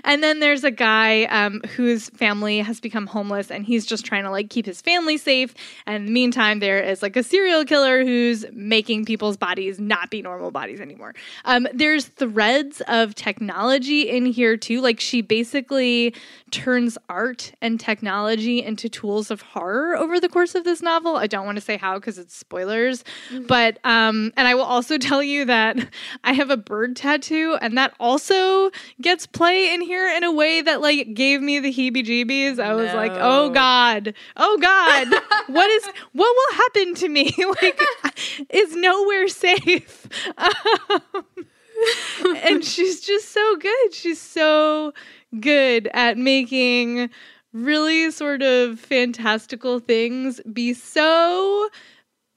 and 0.03 0.23
then 0.23 0.39
there's 0.39 0.63
a 0.63 0.71
guy 0.71 1.23
um, 1.25 1.61
whose 1.75 2.09
family 2.11 2.59
has 2.59 2.79
become 2.79 3.07
homeless 3.07 3.51
and 3.51 3.65
he's 3.65 3.85
just 3.85 4.05
trying 4.05 4.23
to 4.23 4.31
like 4.31 4.49
keep 4.49 4.65
his 4.65 4.81
family 4.81 5.17
safe. 5.17 5.53
And 5.85 5.95
in 5.95 6.05
the 6.05 6.11
meantime 6.11 6.59
there 6.59 6.79
is 6.79 7.01
like 7.01 7.15
a 7.15 7.23
serial 7.23 7.65
killer 7.65 8.05
who's 8.05 8.45
making 8.53 9.05
people's 9.05 9.35
bodies 9.35 9.79
not 9.79 10.09
be 10.09 10.21
normal 10.21 10.51
bodies 10.51 10.79
anymore. 10.79 11.13
Um, 11.45 11.67
there's 11.73 12.05
threads 12.05 12.81
of 12.87 13.15
technology 13.15 14.09
in 14.09 14.25
here 14.25 14.55
too. 14.55 14.79
Like 14.79 14.99
she 14.99 15.21
basically 15.21 16.15
turns 16.51 16.97
art 17.09 17.51
and 17.61 17.79
technology 17.79 18.63
into 18.63 18.87
tools 18.87 19.31
of 19.31 19.41
horror 19.41 19.97
over 19.97 20.19
the 20.19 20.29
course 20.29 20.55
of 20.55 20.63
this 20.63 20.81
novel. 20.81 21.17
I 21.17 21.27
don't 21.27 21.45
want 21.45 21.57
to 21.57 21.61
say 21.61 21.77
how 21.77 21.95
because 21.95 22.17
it's 22.17 22.35
spoilers. 22.35 23.03
Mm-hmm. 23.31 23.45
but 23.47 23.77
um 23.83 24.31
and 24.37 24.47
i 24.47 24.55
will 24.55 24.63
also 24.63 24.97
tell 25.09 25.21
you 25.23 25.45
that 25.45 25.77
i 26.23 26.33
have 26.33 26.49
a 26.49 26.57
bird 26.57 26.95
tattoo 26.95 27.57
and 27.61 27.77
that 27.77 27.80
also 27.99 28.71
gets 29.01 29.25
play 29.27 29.73
in 29.73 29.81
here 29.81 30.07
in 30.07 30.23
a 30.23 30.31
way 30.31 30.61
that 30.61 30.81
like 30.81 31.13
gave 31.13 31.41
me 31.41 31.59
the 31.59 31.71
heebie-jeebies. 31.71 32.59
I 32.59 32.73
was 32.73 32.87
no. 32.87 32.95
like, 32.95 33.13
"Oh 33.15 33.49
god. 33.49 34.13
Oh 34.37 34.57
god. 34.61 35.07
what 35.47 35.69
is 35.69 35.85
what 36.13 36.35
will 36.35 36.57
happen 36.57 36.95
to 36.95 37.09
me? 37.09 37.33
like 37.61 37.81
is 38.49 38.75
nowhere 38.75 39.27
safe." 39.27 40.07
Um, 40.37 41.25
and 42.43 42.63
she's 42.63 43.01
just 43.01 43.31
so 43.31 43.55
good. 43.57 43.93
She's 43.93 44.21
so 44.21 44.93
good 45.39 45.89
at 45.93 46.17
making 46.17 47.09
really 47.53 48.11
sort 48.11 48.41
of 48.41 48.79
fantastical 48.79 49.79
things 49.79 50.39
be 50.53 50.73
so 50.73 51.69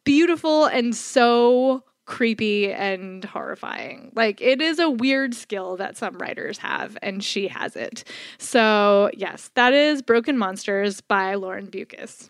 beautiful 0.05 0.67
and 0.67 0.95
so 0.95 1.83
creepy 2.07 2.73
and 2.73 3.25
horrifying. 3.25 4.13
Like 4.15 4.41
it 4.41 4.61
is 4.61 4.79
a 4.79 4.91
weird 4.91 5.35
skill 5.35 5.77
that 5.77 5.97
some 5.97 6.19
writers 6.19 6.59
have, 6.59 6.99
and 7.03 7.23
she 7.23 7.49
has 7.49 7.77
it. 7.77 8.05
So, 8.39 9.11
yes, 9.15 9.51
that 9.55 9.73
is 9.73 10.03
Broken 10.03 10.37
Monsters 10.39 11.01
by 11.01 11.35
Lauren 11.35 11.67
Beukes. 11.67 12.29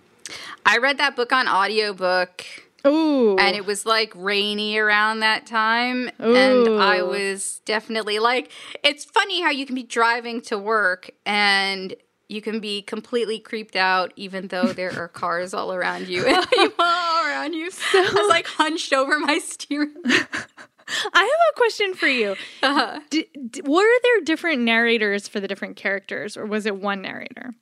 I 0.65 0.79
read 0.79 0.99
that 0.99 1.17
book 1.17 1.33
on 1.33 1.49
audiobook. 1.49 2.45
Ooh. 2.87 3.37
And 3.39 3.57
it 3.57 3.65
was 3.65 3.87
like 3.87 4.13
rainy 4.15 4.77
around 4.77 5.21
that 5.21 5.47
time. 5.47 6.11
And 6.19 6.69
I 6.81 7.03
was 7.03 7.63
definitely 7.65 8.19
like, 8.19 8.51
it's 8.83 9.07
funny 9.07 9.43
how 9.43 9.51
you 9.51 9.65
can 9.65 9.75
be 9.75 9.83
driving 9.83 10.43
to 10.43 10.59
work 10.59 11.11
and 11.25 11.95
you 12.29 12.41
can 12.41 12.61
be 12.61 12.83
completely 12.83 13.39
creeped 13.39 13.77
out 13.77 14.13
even 14.17 14.49
though 14.49 14.73
there 14.73 14.93
are 14.99 15.09
cars 15.23 15.55
all 15.55 15.73
around 15.73 16.09
you 16.09 16.27
and 16.27 16.49
people 16.51 16.85
all 16.85 17.27
around 17.27 17.55
you. 17.55 17.71
I 17.93 18.11
was 18.15 18.29
like 18.29 18.47
hunched 18.47 18.93
over 18.93 19.19
my 19.19 19.39
steering. 19.39 19.95
I 20.07 21.21
have 21.21 21.55
a 21.55 21.57
question 21.57 21.95
for 21.95 22.09
you. 22.09 22.37
Uh-huh. 22.63 23.01
D- 23.09 23.29
d- 23.51 23.63
were 23.65 24.01
there 24.03 24.21
different 24.23 24.63
narrators 24.63 25.27
for 25.27 25.41
the 25.41 25.49
different 25.49 25.77
characters, 25.77 26.37
or 26.37 26.45
was 26.45 26.67
it 26.67 26.77
one 26.77 27.01
narrator? 27.01 27.55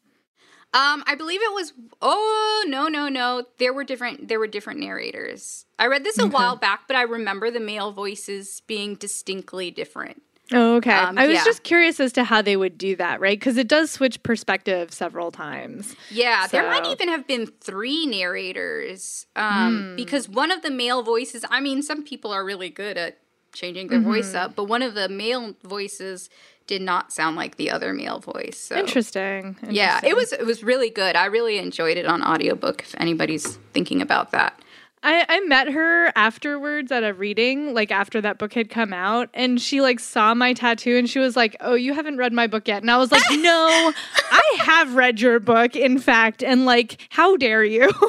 Um, 0.75 1.05
I 1.07 1.15
believe 1.17 1.41
it 1.43 1.53
was. 1.53 1.73
Oh 2.01 2.65
no, 2.67 2.89
no, 2.89 3.09
no! 3.09 3.45
There 3.59 3.75
were 3.75 3.85
different. 3.85 4.29
There 4.29 4.39
were 4.39 4.47
different 4.47 4.81
narrators. 4.81 5.67
I 5.79 5.87
read 5.87 6.03
this 6.03 6.19
a 6.19 6.27
while 6.27 6.57
back, 6.57 6.89
but 6.89 6.97
I 6.97 7.03
remember 7.03 7.51
the 7.51 7.61
male 7.61 7.93
voices 7.93 8.63
being 8.67 8.95
distinctly 8.95 9.71
different. 9.71 10.23
Oh, 10.55 10.77
okay. 10.77 10.93
Um, 10.93 11.19
I 11.19 11.27
was 11.27 11.37
yeah. 11.37 11.45
just 11.45 11.63
curious 11.63 12.01
as 12.01 12.13
to 12.15 12.25
how 12.25 12.43
they 12.43 12.57
would 12.57 12.79
do 12.79 12.97
that, 12.97 13.21
right? 13.21 13.39
Because 13.39 13.57
it 13.57 13.69
does 13.69 13.91
switch 13.91 14.23
perspective 14.23 14.93
several 14.93 15.31
times. 15.31 15.97
Yeah, 16.11 16.47
there 16.47 16.69
might 16.69 16.87
even 16.87 17.09
have 17.09 17.27
been 17.27 17.47
three 17.47 18.07
narrators. 18.07 19.27
Um, 19.37 19.95
because 19.97 20.29
one 20.29 20.51
of 20.51 20.63
the 20.63 20.71
male 20.71 21.03
voices. 21.03 21.45
I 21.51 21.61
mean, 21.61 21.83
some 21.83 22.05
people 22.05 22.33
are 22.33 22.45
really 22.45 22.71
good 22.71 22.97
at 22.97 23.19
changing 23.53 23.89
their 23.89 24.01
voice 24.01 24.35
up, 24.35 24.55
but 24.57 24.65
one 24.65 24.83
of 24.83 24.95
the 24.95 25.09
male 25.09 25.55
voices 25.63 26.31
did 26.67 26.83
not 26.83 27.13
sound 27.13 27.37
like 27.37 27.57
the 27.57 27.71
other 27.71 27.93
male 27.93 28.19
voice. 28.19 28.57
So. 28.59 28.77
Interesting. 28.77 29.57
Yeah, 29.69 30.01
it 30.03 30.17
was 30.17 30.33
it 30.33 30.47
was 30.47 30.63
really 30.63 30.91
good. 30.91 31.17
I 31.17 31.27
really 31.27 31.59
enjoyed 31.59 31.97
it 31.97 32.07
on 32.07 32.23
audiobook 32.23 32.83
if 32.83 32.95
anybody's 32.99 33.57
thinking 33.73 34.01
about 34.01 34.31
that. 34.31 34.59
I, 35.05 35.25
I 35.29 35.41
met 35.41 35.69
her 35.73 36.13
afterwards 36.15 36.93
at 36.93 37.03
a 37.03 37.13
reading, 37.13 37.75
like 37.75 37.91
after 37.91 38.21
that 38.21 38.39
book 38.39 38.53
had 38.53 38.71
come 38.71 38.93
out, 38.93 39.29
and 39.35 39.61
she 39.61 39.81
like 39.81 39.99
saw 39.99 40.33
my 40.35 40.53
tattoo 40.53 40.97
and 40.97 41.11
she 41.11 41.19
was 41.19 41.37
like, 41.37 41.57
"Oh, 41.61 41.75
you 41.75 41.93
haven't 41.93 42.19
read 42.19 42.33
my 42.33 42.47
book 42.47 42.69
yet." 42.69 42.83
And 42.83 42.91
I 42.91 42.99
was 42.99 43.11
like, 43.11 43.23
"No, 43.31 43.93
I 44.31 44.57
have 44.61 44.95
read 44.95 45.21
your 45.21 45.41
book, 45.41 45.75
in 45.75 45.99
fact." 45.99 46.43
And 46.43 46.65
like, 46.65 46.99
how 47.11 47.37
dare 47.37 47.65
you? 47.65 47.91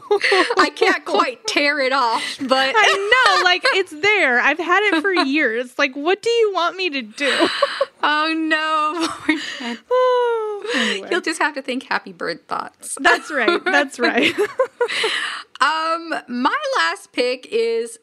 I 0.57 0.71
can't 0.75 1.03
quite 1.05 1.45
tear 1.47 1.79
it 1.79 1.93
off, 1.93 2.37
but 2.41 2.73
I 2.77 3.35
know, 3.37 3.43
like 3.43 3.63
it's 3.73 3.91
there. 3.91 4.39
I've 4.39 4.59
had 4.59 4.83
it 4.93 5.01
for 5.01 5.13
years. 5.25 5.77
Like, 5.79 5.95
what 5.95 6.21
do 6.21 6.29
you 6.29 6.53
want 6.53 6.75
me 6.75 6.89
to 6.91 7.01
do? 7.01 7.47
Oh 8.03 8.33
no. 8.35 9.39
Oh, 9.89 10.71
anyway. 10.75 11.07
You'll 11.11 11.21
just 11.21 11.41
have 11.41 11.55
to 11.55 11.61
think 11.61 11.83
happy 11.83 12.13
bird 12.13 12.47
thoughts. 12.47 12.97
That's 13.01 13.31
right. 13.31 13.63
That's 13.65 13.99
right. 13.99 14.33
Um, 15.59 16.13
my 16.27 16.57
last 16.77 17.11
pick 17.11 17.47
is 17.51 17.99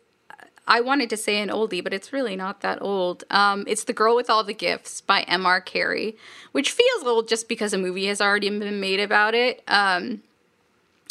I 0.66 0.80
wanted 0.80 1.11
to 1.11 1.16
say 1.16 1.40
an 1.40 1.48
oldie, 1.48 1.82
but 1.82 1.92
it's 1.92 2.12
really 2.12 2.36
not 2.36 2.61
that 2.61 2.80
old. 2.80 3.24
Um, 3.30 3.64
it's 3.66 3.84
The 3.84 3.92
Girl 3.92 4.14
with 4.14 4.30
All 4.30 4.44
the 4.44 4.55
Gifts 4.55 5.01
by 5.01 5.22
M.R. 5.22 5.61
Carey, 5.61 6.16
which 6.53 6.70
feels 6.70 7.05
old 7.05 7.28
just 7.28 7.48
because 7.48 7.72
a 7.72 7.78
movie 7.78 8.07
has 8.07 8.20
already 8.20 8.48
been 8.51 8.80
made 8.80 9.01
about 9.01 9.34
it. 9.34 9.62
Um, 9.66 10.22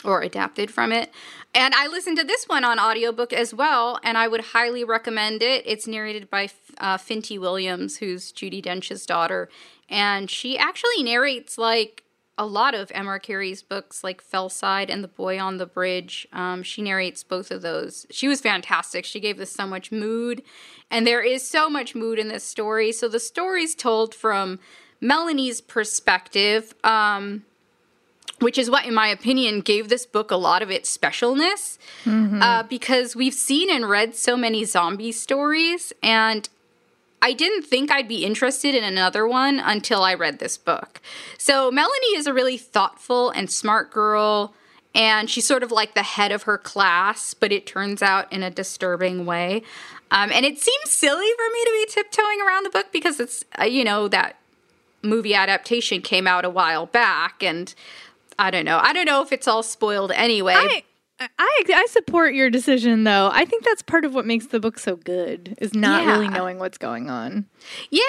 or 0.05 0.21
adapted 0.21 0.71
from 0.71 0.93
it. 0.93 1.11
And 1.53 1.73
I 1.73 1.87
listened 1.87 2.17
to 2.17 2.23
this 2.23 2.45
one 2.47 2.63
on 2.63 2.79
audiobook 2.79 3.33
as 3.33 3.53
well, 3.53 3.99
and 4.03 4.17
I 4.17 4.27
would 4.27 4.41
highly 4.41 4.83
recommend 4.83 5.41
it. 5.41 5.63
It's 5.65 5.87
narrated 5.87 6.29
by 6.29 6.49
uh, 6.77 6.97
Finty 6.97 7.39
Williams, 7.39 7.97
who's 7.97 8.31
Judi 8.31 8.61
Dench's 8.61 9.05
daughter, 9.05 9.49
and 9.89 10.29
she 10.29 10.57
actually 10.57 11.01
narrates 11.01 11.57
like 11.57 12.03
a 12.37 12.45
lot 12.45 12.73
of 12.73 12.89
M.R. 12.95 13.19
Carey's 13.19 13.61
books, 13.61 14.01
like 14.01 14.23
Fellside 14.23 14.89
and 14.89 15.03
The 15.03 15.09
Boy 15.09 15.39
on 15.41 15.57
the 15.57 15.65
Bridge. 15.65 16.25
Um, 16.31 16.63
she 16.63 16.81
narrates 16.81 17.21
both 17.21 17.51
of 17.51 17.61
those. 17.61 18.05
She 18.11 18.29
was 18.29 18.39
fantastic. 18.39 19.03
She 19.03 19.19
gave 19.19 19.37
this 19.37 19.51
so 19.51 19.67
much 19.67 19.91
mood, 19.91 20.41
and 20.89 21.05
there 21.05 21.21
is 21.21 21.47
so 21.47 21.69
much 21.69 21.95
mood 21.95 22.17
in 22.17 22.29
this 22.29 22.45
story. 22.45 22.93
So 22.93 23.09
the 23.09 23.19
story's 23.19 23.75
told 23.75 24.15
from 24.15 24.59
Melanie's 25.01 25.59
perspective. 25.59 26.73
Um, 26.83 27.43
which 28.39 28.57
is 28.57 28.69
what, 28.69 28.85
in 28.85 28.93
my 28.93 29.07
opinion, 29.07 29.61
gave 29.61 29.89
this 29.89 30.05
book 30.05 30.31
a 30.31 30.35
lot 30.35 30.61
of 30.61 30.71
its 30.71 30.95
specialness. 30.95 31.77
Uh, 32.41 32.63
because 32.63 33.15
we've 33.15 33.33
seen 33.33 33.69
and 33.69 33.89
read 33.89 34.15
so 34.15 34.35
many 34.37 34.63
zombie 34.65 35.11
stories, 35.11 35.93
and 36.01 36.49
I 37.21 37.33
didn't 37.33 37.63
think 37.63 37.91
I'd 37.91 38.07
be 38.07 38.25
interested 38.25 38.73
in 38.75 38.83
another 38.83 39.27
one 39.27 39.59
until 39.59 40.03
I 40.03 40.13
read 40.13 40.39
this 40.39 40.57
book. 40.57 41.01
So, 41.37 41.69
Melanie 41.69 42.15
is 42.15 42.27
a 42.27 42.33
really 42.33 42.57
thoughtful 42.57 43.29
and 43.31 43.51
smart 43.51 43.91
girl, 43.91 44.53
and 44.95 45.29
she's 45.29 45.45
sort 45.45 45.63
of 45.63 45.71
like 45.71 45.93
the 45.93 46.03
head 46.03 46.31
of 46.31 46.43
her 46.43 46.57
class, 46.57 47.33
but 47.33 47.51
it 47.51 47.65
turns 47.65 48.01
out 48.01 48.31
in 48.31 48.43
a 48.43 48.49
disturbing 48.49 49.25
way. 49.25 49.63
Um, 50.11 50.31
and 50.31 50.45
it 50.45 50.57
seems 50.57 50.91
silly 50.91 51.27
for 51.37 51.53
me 51.53 51.63
to 51.65 51.71
be 51.71 51.85
tiptoeing 51.91 52.41
around 52.41 52.63
the 52.63 52.71
book 52.71 52.87
because 52.91 53.19
it's, 53.19 53.45
uh, 53.59 53.65
you 53.65 53.83
know, 53.83 54.07
that 54.07 54.37
movie 55.03 55.35
adaptation 55.35 56.01
came 56.01 56.25
out 56.27 56.45
a 56.45 56.49
while 56.49 56.85
back, 56.85 57.43
and 57.43 57.73
I 58.39 58.51
don't 58.51 58.65
know. 58.65 58.79
I 58.81 58.93
don't 58.93 59.05
know 59.05 59.21
if 59.21 59.31
it's 59.31 59.47
all 59.47 59.63
spoiled 59.63 60.11
anyway. 60.13 60.53
I, 60.55 60.83
I 61.37 61.63
I 61.67 61.85
support 61.89 62.33
your 62.33 62.49
decision 62.49 63.03
though. 63.03 63.29
I 63.33 63.43
think 63.43 63.65
that's 63.65 63.81
part 63.81 64.05
of 64.05 64.15
what 64.15 64.25
makes 64.25 64.47
the 64.47 64.59
book 64.59 64.79
so 64.79 64.95
good 64.95 65.57
is 65.59 65.73
not 65.73 66.05
really 66.05 66.29
knowing 66.29 66.59
what's 66.59 66.77
going 66.77 67.09
on. 67.09 67.45
Yeah, 67.89 67.99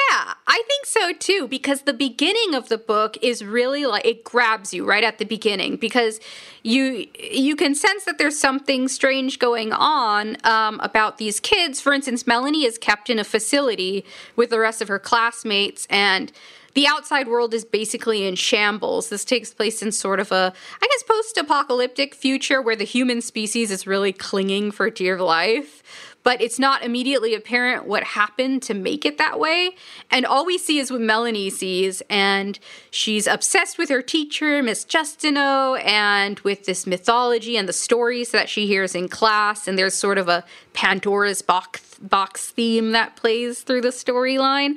I 0.46 0.62
think 0.68 0.86
so 0.86 1.12
too 1.12 1.48
because 1.48 1.82
the 1.82 1.92
beginning 1.92 2.54
of 2.54 2.68
the 2.68 2.78
book 2.78 3.18
is 3.20 3.44
really 3.44 3.84
like 3.84 4.06
it 4.06 4.22
grabs 4.22 4.72
you 4.72 4.84
right 4.84 5.02
at 5.02 5.18
the 5.18 5.24
beginning 5.24 5.74
because 5.74 6.20
you 6.62 7.08
you 7.18 7.56
can 7.56 7.74
sense 7.74 8.04
that 8.04 8.18
there's 8.18 8.38
something 8.38 8.86
strange 8.86 9.40
going 9.40 9.72
on 9.72 10.36
um, 10.44 10.78
about 10.78 11.18
these 11.18 11.40
kids. 11.40 11.80
For 11.80 11.92
instance, 11.92 12.28
Melanie 12.28 12.64
is 12.64 12.78
kept 12.78 13.10
in 13.10 13.18
a 13.18 13.24
facility 13.24 14.04
with 14.36 14.50
the 14.50 14.60
rest 14.60 14.80
of 14.80 14.86
her 14.86 15.00
classmates 15.00 15.84
and 15.90 16.30
the 16.74 16.86
outside 16.86 17.28
world 17.28 17.52
is 17.54 17.64
basically 17.64 18.26
in 18.26 18.36
shambles. 18.36 19.08
This 19.08 19.24
takes 19.24 19.52
place 19.52 19.82
in 19.82 19.92
sort 19.92 20.20
of 20.20 20.30
a, 20.30 20.52
I 20.80 20.86
guess, 20.86 21.02
post 21.02 21.36
apocalyptic 21.36 22.14
future 22.14 22.62
where 22.62 22.76
the 22.76 22.84
human 22.84 23.20
species 23.20 23.70
is 23.70 23.86
really 23.86 24.12
clinging 24.12 24.70
for 24.70 24.90
dear 24.90 25.20
life. 25.20 25.82
But 26.22 26.42
it's 26.42 26.58
not 26.58 26.84
immediately 26.84 27.34
apparent 27.34 27.86
what 27.86 28.04
happened 28.04 28.62
to 28.64 28.74
make 28.74 29.06
it 29.06 29.16
that 29.16 29.40
way. 29.40 29.70
And 30.10 30.26
all 30.26 30.44
we 30.44 30.58
see 30.58 30.78
is 30.78 30.90
what 30.90 31.00
Melanie 31.00 31.48
sees. 31.48 32.02
And 32.10 32.58
she's 32.90 33.26
obsessed 33.26 33.78
with 33.78 33.88
her 33.88 34.02
teacher, 34.02 34.62
Miss 34.62 34.84
Justineau, 34.84 35.82
and 35.82 36.38
with 36.40 36.66
this 36.66 36.86
mythology 36.86 37.56
and 37.56 37.66
the 37.66 37.72
stories 37.72 38.32
that 38.32 38.50
she 38.50 38.66
hears 38.66 38.94
in 38.94 39.08
class. 39.08 39.66
And 39.66 39.78
there's 39.78 39.94
sort 39.94 40.18
of 40.18 40.28
a 40.28 40.44
Pandora's 40.74 41.40
box, 41.40 41.96
box 42.02 42.50
theme 42.50 42.92
that 42.92 43.16
plays 43.16 43.62
through 43.62 43.80
the 43.80 43.88
storyline. 43.88 44.74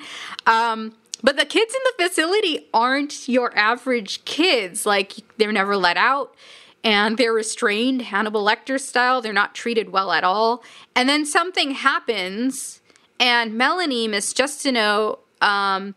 Um, 0.47 0.93
but 1.23 1.37
the 1.37 1.45
kids 1.45 1.73
in 1.73 1.81
the 1.85 2.07
facility 2.07 2.67
aren't 2.73 3.29
your 3.29 3.57
average 3.57 4.25
kids. 4.25 4.85
Like, 4.85 5.13
they're 5.37 5.53
never 5.53 5.77
let 5.77 5.97
out 5.97 6.35
and 6.83 7.17
they're 7.17 7.33
restrained, 7.33 8.01
Hannibal 8.01 8.43
Lecter 8.43 8.79
style. 8.79 9.21
They're 9.21 9.31
not 9.33 9.55
treated 9.55 9.91
well 9.91 10.11
at 10.11 10.23
all. 10.23 10.63
And 10.95 11.07
then 11.07 11.25
something 11.25 11.71
happens, 11.71 12.81
and 13.19 13.53
Melanie, 13.53 14.07
Miss 14.07 14.33
Justineau, 14.33 15.19
um, 15.41 15.95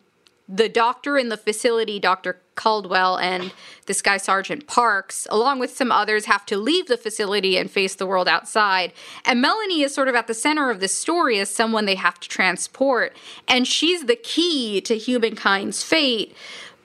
the 0.49 0.69
doctor 0.69 1.19
in 1.19 1.29
the 1.29 1.37
facility, 1.37 1.99
Dr. 1.99 2.41
Caldwell, 2.57 3.19
and 3.19 3.53
this 3.87 4.03
guy, 4.03 4.17
Sergeant 4.17 4.67
Parks, 4.67 5.27
along 5.31 5.61
with 5.61 5.77
some 5.77 5.93
others, 5.93 6.25
have 6.25 6.45
to 6.47 6.57
leave 6.57 6.89
the 6.89 6.97
facility 6.97 7.57
and 7.57 7.71
face 7.71 7.95
the 7.95 8.07
world 8.07 8.27
outside. 8.29 8.93
And 9.25 9.41
Melanie 9.41 9.83
is 9.83 9.95
sort 9.95 10.09
of 10.09 10.15
at 10.15 10.27
the 10.27 10.35
center 10.35 10.71
of 10.71 10.81
this 10.81 10.93
story 10.93 11.39
as 11.39 11.49
someone 11.49 11.85
they 11.85 11.95
have 11.95 12.19
to 12.21 12.29
transport. 12.29 13.17
And 13.47 13.67
she's 13.67 14.07
the 14.07 14.17
key 14.17 14.81
to 14.81 14.97
humankind's 14.97 15.83
fate. 15.83 16.35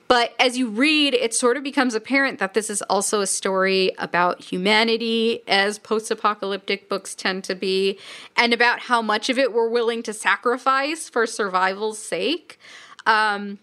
But 0.08 0.34
as 0.38 0.58
you 0.58 0.68
read, 0.68 1.14
it 1.14 1.32
sort 1.32 1.56
of 1.56 1.62
becomes 1.62 1.94
apparent 1.94 2.38
that 2.38 2.52
this 2.52 2.68
is 2.68 2.82
also 2.82 3.22
a 3.22 3.26
story 3.26 3.92
about 3.96 4.42
humanity, 4.42 5.40
as 5.48 5.78
post 5.78 6.10
apocalyptic 6.10 6.86
books 6.86 7.14
tend 7.14 7.44
to 7.44 7.54
be, 7.54 7.98
and 8.36 8.52
about 8.52 8.80
how 8.80 9.00
much 9.00 9.30
of 9.30 9.38
it 9.38 9.54
we're 9.54 9.70
willing 9.70 10.02
to 10.02 10.12
sacrifice 10.12 11.08
for 11.08 11.26
survival's 11.26 11.98
sake. 11.98 12.58
Um, 13.06 13.58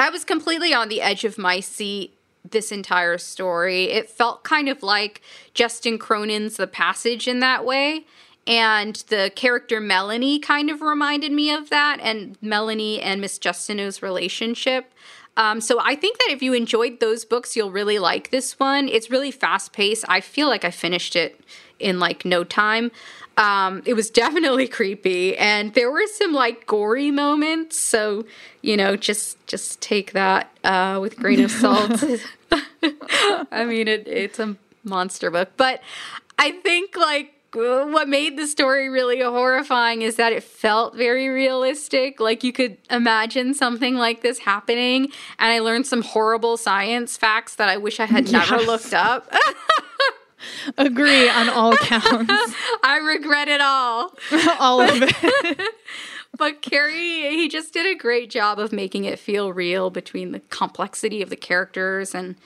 I 0.00 0.08
was 0.08 0.24
completely 0.24 0.72
on 0.72 0.88
the 0.88 1.02
edge 1.02 1.26
of 1.26 1.36
my 1.36 1.60
seat 1.60 2.16
this 2.42 2.72
entire 2.72 3.18
story. 3.18 3.84
It 3.90 4.08
felt 4.08 4.44
kind 4.44 4.70
of 4.70 4.82
like 4.82 5.20
Justin 5.52 5.98
Cronin's 5.98 6.56
The 6.56 6.66
Passage 6.66 7.28
in 7.28 7.40
that 7.40 7.66
way. 7.66 8.06
And 8.46 8.96
the 9.08 9.30
character 9.36 9.78
Melanie 9.78 10.38
kind 10.38 10.70
of 10.70 10.80
reminded 10.80 11.32
me 11.32 11.52
of 11.52 11.68
that, 11.68 11.98
and 12.00 12.38
Melanie 12.40 13.02
and 13.02 13.20
Miss 13.20 13.38
Justineau's 13.38 14.02
relationship. 14.02 14.90
Um, 15.36 15.60
so 15.60 15.78
I 15.78 15.94
think 15.94 16.16
that 16.18 16.30
if 16.30 16.42
you 16.42 16.54
enjoyed 16.54 17.00
those 17.00 17.26
books, 17.26 17.54
you'll 17.54 17.70
really 17.70 17.98
like 17.98 18.30
this 18.30 18.58
one. 18.58 18.88
It's 18.88 19.10
really 19.10 19.30
fast 19.30 19.74
paced. 19.74 20.06
I 20.08 20.22
feel 20.22 20.48
like 20.48 20.64
I 20.64 20.70
finished 20.70 21.14
it 21.14 21.38
in 21.78 22.00
like 22.00 22.24
no 22.24 22.42
time. 22.42 22.90
Um, 23.36 23.82
it 23.86 23.94
was 23.94 24.10
definitely 24.10 24.68
creepy, 24.68 25.36
and 25.36 25.72
there 25.74 25.90
were 25.90 26.06
some 26.06 26.32
like 26.32 26.66
gory 26.66 27.10
moments. 27.10 27.78
So 27.78 28.26
you 28.62 28.76
know, 28.76 28.96
just 28.96 29.44
just 29.46 29.80
take 29.80 30.12
that 30.12 30.50
uh, 30.64 30.98
with 31.00 31.16
grain 31.16 31.40
of 31.40 31.50
salt. 31.50 32.02
I 33.52 33.64
mean, 33.64 33.88
it, 33.88 34.06
it's 34.08 34.38
a 34.38 34.56
monster 34.84 35.30
book, 35.30 35.50
but 35.56 35.80
I 36.38 36.52
think 36.52 36.96
like 36.96 37.34
what 37.52 38.08
made 38.08 38.38
the 38.38 38.46
story 38.46 38.88
really 38.88 39.20
horrifying 39.20 40.02
is 40.02 40.16
that 40.16 40.32
it 40.32 40.42
felt 40.42 40.94
very 40.94 41.28
realistic. 41.28 42.20
Like 42.20 42.44
you 42.44 42.52
could 42.52 42.76
imagine 42.90 43.54
something 43.54 43.96
like 43.96 44.22
this 44.22 44.38
happening. 44.38 45.04
And 45.38 45.52
I 45.52 45.58
learned 45.58 45.86
some 45.86 46.02
horrible 46.02 46.56
science 46.56 47.16
facts 47.16 47.56
that 47.56 47.68
I 47.68 47.76
wish 47.76 47.98
I 47.98 48.06
had 48.06 48.28
yes. 48.28 48.50
never 48.50 48.62
looked 48.62 48.94
up. 48.94 49.32
Agree 50.78 51.28
on 51.28 51.48
all 51.48 51.76
counts. 51.76 52.54
I 52.82 52.98
regret 52.98 53.48
it 53.48 53.60
all. 53.60 54.12
all 54.58 54.80
of 54.80 55.02
it. 55.02 55.74
but 56.36 56.62
Carey, 56.62 57.30
he 57.30 57.48
just 57.48 57.72
did 57.72 57.86
a 57.86 57.98
great 57.98 58.30
job 58.30 58.58
of 58.58 58.72
making 58.72 59.04
it 59.04 59.18
feel 59.18 59.52
real 59.52 59.90
between 59.90 60.32
the 60.32 60.40
complexity 60.50 61.22
of 61.22 61.30
the 61.30 61.36
characters 61.36 62.14
and 62.14 62.36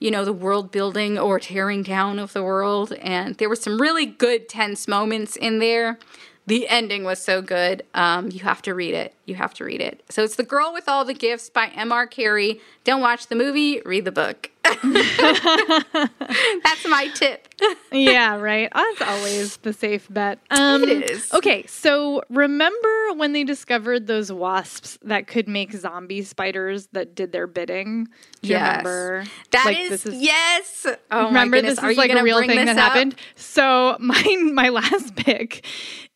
you 0.00 0.10
know, 0.10 0.24
the 0.24 0.32
world 0.32 0.72
building 0.72 1.18
or 1.18 1.38
tearing 1.38 1.82
down 1.82 2.18
of 2.18 2.32
the 2.32 2.42
world. 2.42 2.92
And 2.94 3.34
there 3.36 3.50
were 3.50 3.56
some 3.56 3.78
really 3.78 4.06
good 4.06 4.48
tense 4.48 4.88
moments 4.88 5.36
in 5.36 5.58
there. 5.58 5.98
The 6.46 6.68
ending 6.68 7.04
was 7.04 7.22
so 7.22 7.42
good. 7.42 7.84
Um, 7.92 8.30
you 8.30 8.40
have 8.40 8.62
to 8.62 8.74
read 8.74 8.94
it. 8.94 9.14
You 9.30 9.36
have 9.36 9.54
to 9.54 9.64
read 9.64 9.80
it. 9.80 10.02
So 10.08 10.24
it's 10.24 10.34
The 10.34 10.42
Girl 10.42 10.72
with 10.72 10.88
All 10.88 11.04
the 11.04 11.14
Gifts 11.14 11.50
by 11.50 11.68
M.R. 11.68 12.08
Carey. 12.08 12.60
Don't 12.82 13.00
watch 13.00 13.28
the 13.28 13.36
movie, 13.36 13.80
read 13.86 14.04
the 14.04 14.10
book. 14.10 14.50
That's 14.64 14.82
my 16.88 17.08
tip. 17.14 17.48
yeah, 17.92 18.36
right. 18.36 18.68
That's 18.74 19.02
always 19.02 19.56
the 19.58 19.72
safe 19.72 20.06
bet. 20.10 20.38
Um, 20.50 20.82
it 20.82 21.10
is. 21.10 21.32
Okay, 21.32 21.64
so 21.66 22.22
remember 22.28 23.12
when 23.14 23.32
they 23.32 23.44
discovered 23.44 24.06
those 24.06 24.32
wasps 24.32 24.98
that 25.02 25.26
could 25.26 25.48
make 25.48 25.72
zombie 25.72 26.22
spiders 26.22 26.88
that 26.88 27.14
did 27.14 27.32
their 27.32 27.46
bidding? 27.46 28.08
Do 28.42 28.48
you 28.48 28.54
yes. 28.54 28.78
remember? 28.78 29.24
That 29.52 29.64
like, 29.64 29.78
is, 29.78 30.06
is, 30.06 30.14
yes. 30.22 30.86
Oh 31.10 31.26
remember 31.26 31.60
this 31.62 31.78
is 31.78 31.96
like 31.96 32.10
a 32.10 32.22
real 32.22 32.40
thing 32.40 32.56
that 32.56 32.68
up? 32.68 32.76
happened. 32.76 33.14
So 33.36 33.96
my 34.00 34.50
my 34.52 34.68
last 34.68 35.16
pick 35.16 35.64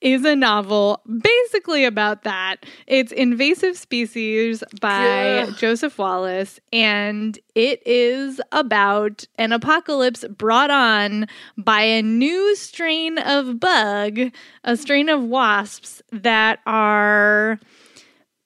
is 0.01 0.25
a 0.25 0.37
novel 0.37 1.01
basically 1.21 1.85
about 1.85 2.25
that. 2.25 2.57
It's 2.87 3.04
Invasive 3.13 3.77
Species 3.77 4.63
by 4.81 5.41
Ugh. 5.41 5.57
Joseph 5.57 5.99
Wallace, 5.99 6.61
and 6.73 7.39
it 7.55 7.83
is 7.87 8.41
about 8.53 9.27
an 9.39 9.53
apocalypse 9.53 10.25
brought 10.37 10.71
on 10.71 11.27
by 11.57 11.83
a 11.83 12.03
new 12.03 12.57
strain 12.57 13.19
of 13.19 13.61
bug, 13.61 14.33
a 14.65 14.77
strain 14.77 15.09
of 15.09 15.23
wasps 15.23 16.03
that 16.13 16.61
are 16.67 17.59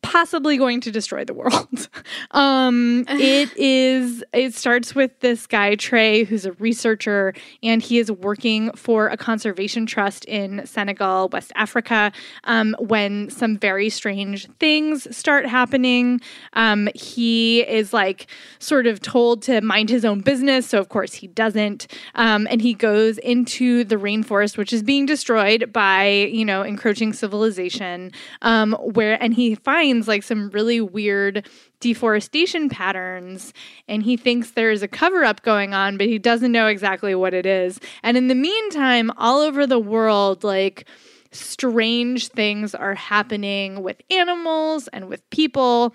possibly 0.02 0.56
going 0.56 0.80
to 0.80 0.90
destroy 0.90 1.24
the 1.24 1.34
world. 1.34 1.88
um, 2.30 3.04
it 3.08 3.50
is. 3.56 4.24
It 4.32 4.54
starts 4.54 4.94
with 4.94 5.18
this 5.20 5.46
guy 5.46 5.74
Trey, 5.74 6.24
who's 6.24 6.46
a 6.46 6.52
researcher, 6.52 7.34
and 7.62 7.82
he 7.82 7.98
is 7.98 8.10
working 8.10 8.70
for 8.72 9.08
a 9.08 9.16
conservation 9.16 9.86
trust 9.86 10.24
in 10.26 10.64
Senegal, 10.66 11.28
West 11.30 11.52
Africa. 11.54 12.12
Um, 12.44 12.76
when 12.78 13.30
some 13.30 13.56
very 13.56 13.90
strange 13.90 14.48
things 14.58 15.14
start 15.16 15.46
happening, 15.46 16.20
um, 16.52 16.88
he 16.94 17.60
is 17.62 17.92
like 17.92 18.28
sort 18.58 18.86
of 18.86 19.00
told 19.00 19.42
to 19.42 19.60
mind 19.60 19.90
his 19.90 20.04
own 20.04 20.20
business. 20.20 20.68
So 20.68 20.78
of 20.78 20.88
course 20.88 21.14
he 21.14 21.26
doesn't, 21.26 21.86
um, 22.14 22.46
and 22.50 22.62
he 22.62 22.74
goes 22.74 23.18
into 23.18 23.84
the 23.84 23.96
rainforest, 23.96 24.56
which 24.56 24.72
is 24.72 24.82
being 24.82 25.06
destroyed 25.06 25.72
by 25.72 26.08
you 26.08 26.44
know 26.44 26.62
encroaching 26.62 27.12
civilization. 27.12 28.12
Um, 28.42 28.72
where 28.80 29.20
and 29.22 29.34
he 29.34 29.54
finds 29.54 29.87
finds 29.88 30.08
like 30.08 30.22
some 30.22 30.50
really 30.50 30.80
weird 30.80 31.48
deforestation 31.80 32.68
patterns 32.68 33.52
and 33.86 34.02
he 34.02 34.16
thinks 34.16 34.50
there's 34.50 34.82
a 34.82 34.88
cover 34.88 35.24
up 35.24 35.42
going 35.42 35.72
on, 35.72 35.96
but 35.96 36.06
he 36.06 36.18
doesn't 36.18 36.52
know 36.52 36.66
exactly 36.66 37.14
what 37.14 37.32
it 37.32 37.46
is. 37.46 37.80
And 38.02 38.16
in 38.16 38.28
the 38.28 38.34
meantime, 38.34 39.10
all 39.16 39.40
over 39.40 39.66
the 39.66 39.78
world, 39.78 40.44
like, 40.44 40.86
strange 41.30 42.28
things 42.28 42.74
are 42.74 42.94
happening 42.94 43.82
with 43.82 44.00
animals 44.10 44.88
and 44.88 45.08
with 45.08 45.28
people 45.30 45.94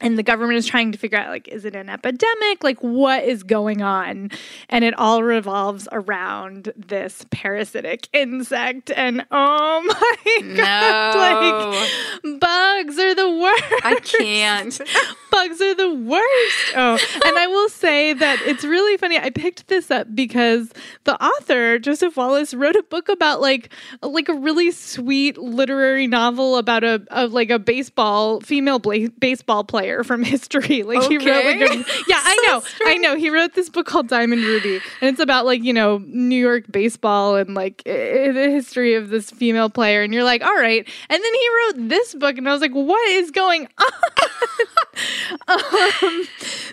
and 0.00 0.18
the 0.18 0.22
government 0.22 0.58
is 0.58 0.66
trying 0.66 0.92
to 0.92 0.98
figure 0.98 1.18
out 1.18 1.28
like 1.28 1.48
is 1.48 1.64
it 1.64 1.76
an 1.76 1.88
epidemic? 1.88 2.62
Like 2.62 2.78
what 2.80 3.24
is 3.24 3.42
going 3.42 3.82
on? 3.82 4.30
And 4.68 4.84
it 4.84 4.94
all 4.98 5.22
revolves 5.22 5.88
around 5.92 6.72
this 6.76 7.24
parasitic 7.30 8.08
insect. 8.12 8.90
And 8.90 9.26
oh 9.30 9.82
my 10.42 10.54
god 10.56 11.74
like 11.74 12.40
bugs 12.40 12.98
are 12.98 13.14
the 13.14 13.30
worst. 13.30 13.84
I 13.84 14.00
can't. 14.02 14.80
Bugs 15.30 15.60
are 15.60 15.74
the 15.76 15.94
worst. 15.94 16.74
Oh 16.74 16.98
and 17.24 17.38
i 17.38 17.46
will 17.46 17.68
say 17.68 18.12
that 18.12 18.40
it's 18.42 18.64
really 18.64 18.96
funny. 18.96 19.16
I 19.16 19.30
picked 19.30 19.68
this 19.68 19.90
up 19.90 20.12
because 20.14 20.72
the 21.04 21.22
author 21.22 21.78
joseph 21.78 22.16
wallace 22.16 22.52
wrote 22.52 22.74
a 22.74 22.82
book 22.82 23.08
about 23.08 23.40
like 23.40 23.72
like 24.02 24.28
a 24.28 24.34
really 24.34 24.72
sweet 24.72 25.38
literary 25.38 26.08
novel 26.08 26.56
about 26.56 26.82
a, 26.82 27.02
a 27.10 27.28
like 27.28 27.50
a 27.50 27.60
baseball 27.60 28.40
female 28.40 28.80
bla- 28.80 29.08
baseball 29.20 29.62
player 29.62 29.89
from 30.04 30.22
history. 30.34 30.82
Like 30.90 31.04
okay. 31.04 31.18
he 31.18 31.30
wrote 31.30 31.44
like 31.44 31.60
a, 31.60 31.76
yeah, 32.08 32.20
I 32.24 32.46
know, 32.48 32.62
I 32.84 32.96
know. 32.96 33.16
He 33.16 33.30
wrote 33.30 33.54
this 33.54 33.68
book 33.68 33.86
called 33.86 34.08
Diamond 34.08 34.42
Ruby, 34.42 34.80
and 35.00 35.10
it's 35.10 35.20
about 35.20 35.44
like 35.46 35.62
you 35.62 35.72
know 35.72 35.98
New 36.06 36.36
York 36.36 36.64
baseball 36.70 37.36
and 37.36 37.54
like 37.54 37.82
I- 37.86 38.32
the 38.32 38.50
history 38.50 38.94
of 38.94 39.10
this 39.10 39.30
female 39.30 39.70
player. 39.70 40.02
And 40.02 40.12
you're 40.12 40.24
like, 40.24 40.42
all 40.42 40.54
right. 40.54 40.88
And 41.08 41.22
then 41.24 41.34
he 41.34 41.48
wrote 41.48 41.88
this 41.88 42.14
book, 42.14 42.38
and 42.38 42.48
I 42.48 42.52
was 42.52 42.60
like, 42.60 42.72
what 42.72 43.08
is 43.10 43.30
going 43.30 43.68
on? 43.78 44.66
um, 45.48 46.28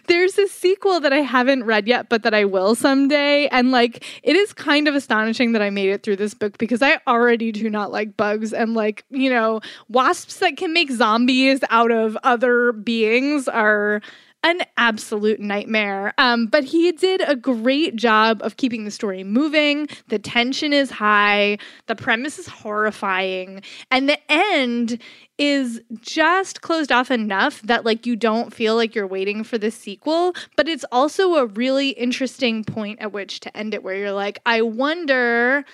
there's 0.08 0.38
a 0.38 0.48
sequel 0.48 1.00
that 1.00 1.14
I 1.14 1.20
haven't 1.20 1.64
read 1.64 1.88
yet, 1.88 2.10
but 2.10 2.24
that 2.24 2.34
I 2.34 2.46
will 2.46 2.76
someday. 2.76 3.48
And 3.48 3.72
like, 3.72 4.04
it 4.24 4.36
is 4.36 4.54
kind 4.54 4.88
of 4.88 4.96
astonishing 4.96 5.54
that 5.54 5.62
I 5.62 5.70
made 5.70 5.90
it 5.90 6.04
through 6.04 6.18
this 6.18 6.34
book 6.34 6.58
because 6.58 6.82
I 6.82 7.00
already 7.08 7.52
do 7.52 7.70
not 7.70 7.92
like 7.92 8.18
bugs 8.18 8.54
and 8.54 8.74
like 8.74 9.06
you 9.10 9.30
know 9.30 9.62
wasps 9.90 10.40
that 10.40 10.58
can 10.58 10.74
make 10.74 10.92
zombies 10.92 11.62
out 11.70 11.92
of 11.92 12.18
other 12.24 12.72
beings 12.72 13.08
beings 13.08 13.48
are 13.48 14.02
an 14.48 14.62
absolute 14.78 15.40
nightmare. 15.40 16.14
Um, 16.18 16.48
but 16.48 16.64
he 16.64 16.92
did 16.94 17.22
a 17.28 17.36
great 17.36 17.96
job 17.96 18.42
of 18.42 18.58
keeping 18.58 18.86
the 18.86 18.92
story 18.92 19.24
moving. 19.24 19.88
The 20.08 20.20
tension 20.20 20.72
is 20.72 20.90
high, 20.90 21.58
the 21.88 21.96
premise 21.96 22.40
is 22.40 22.48
horrifying, 22.48 23.62
and 23.92 24.08
the 24.08 24.20
end 24.32 25.02
is 25.38 25.82
just 26.00 26.62
closed 26.62 26.92
off 26.92 27.12
enough 27.12 27.62
that 27.62 27.86
like 27.86 28.06
you 28.06 28.16
don't 28.16 28.54
feel 28.54 28.76
like 28.76 28.96
you're 28.96 29.06
waiting 29.06 29.44
for 29.44 29.58
the 29.58 29.70
sequel, 29.70 30.34
but 30.56 30.68
it's 30.68 30.86
also 30.92 31.36
a 31.36 31.46
really 31.46 31.90
interesting 31.90 32.64
point 32.64 33.00
at 33.00 33.12
which 33.12 33.42
to 33.42 33.56
end 33.56 33.74
it 33.74 33.84
where 33.84 33.96
you're 33.96 34.12
like, 34.12 34.40
I 34.46 34.62
wonder 34.62 35.66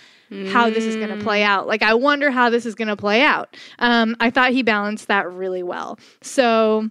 how 0.47 0.67
this 0.69 0.83
is 0.83 0.95
going 0.95 1.15
to 1.15 1.23
play 1.23 1.43
out. 1.43 1.67
Like, 1.67 1.83
I 1.83 1.93
wonder 1.93 2.31
how 2.31 2.49
this 2.49 2.65
is 2.65 2.73
going 2.73 2.87
to 2.87 2.95
play 2.95 3.21
out. 3.21 3.55
Um, 3.77 4.15
I 4.19 4.31
thought 4.31 4.51
he 4.51 4.63
balanced 4.63 5.07
that 5.07 5.31
really 5.31 5.61
well. 5.61 5.99
So, 6.21 6.89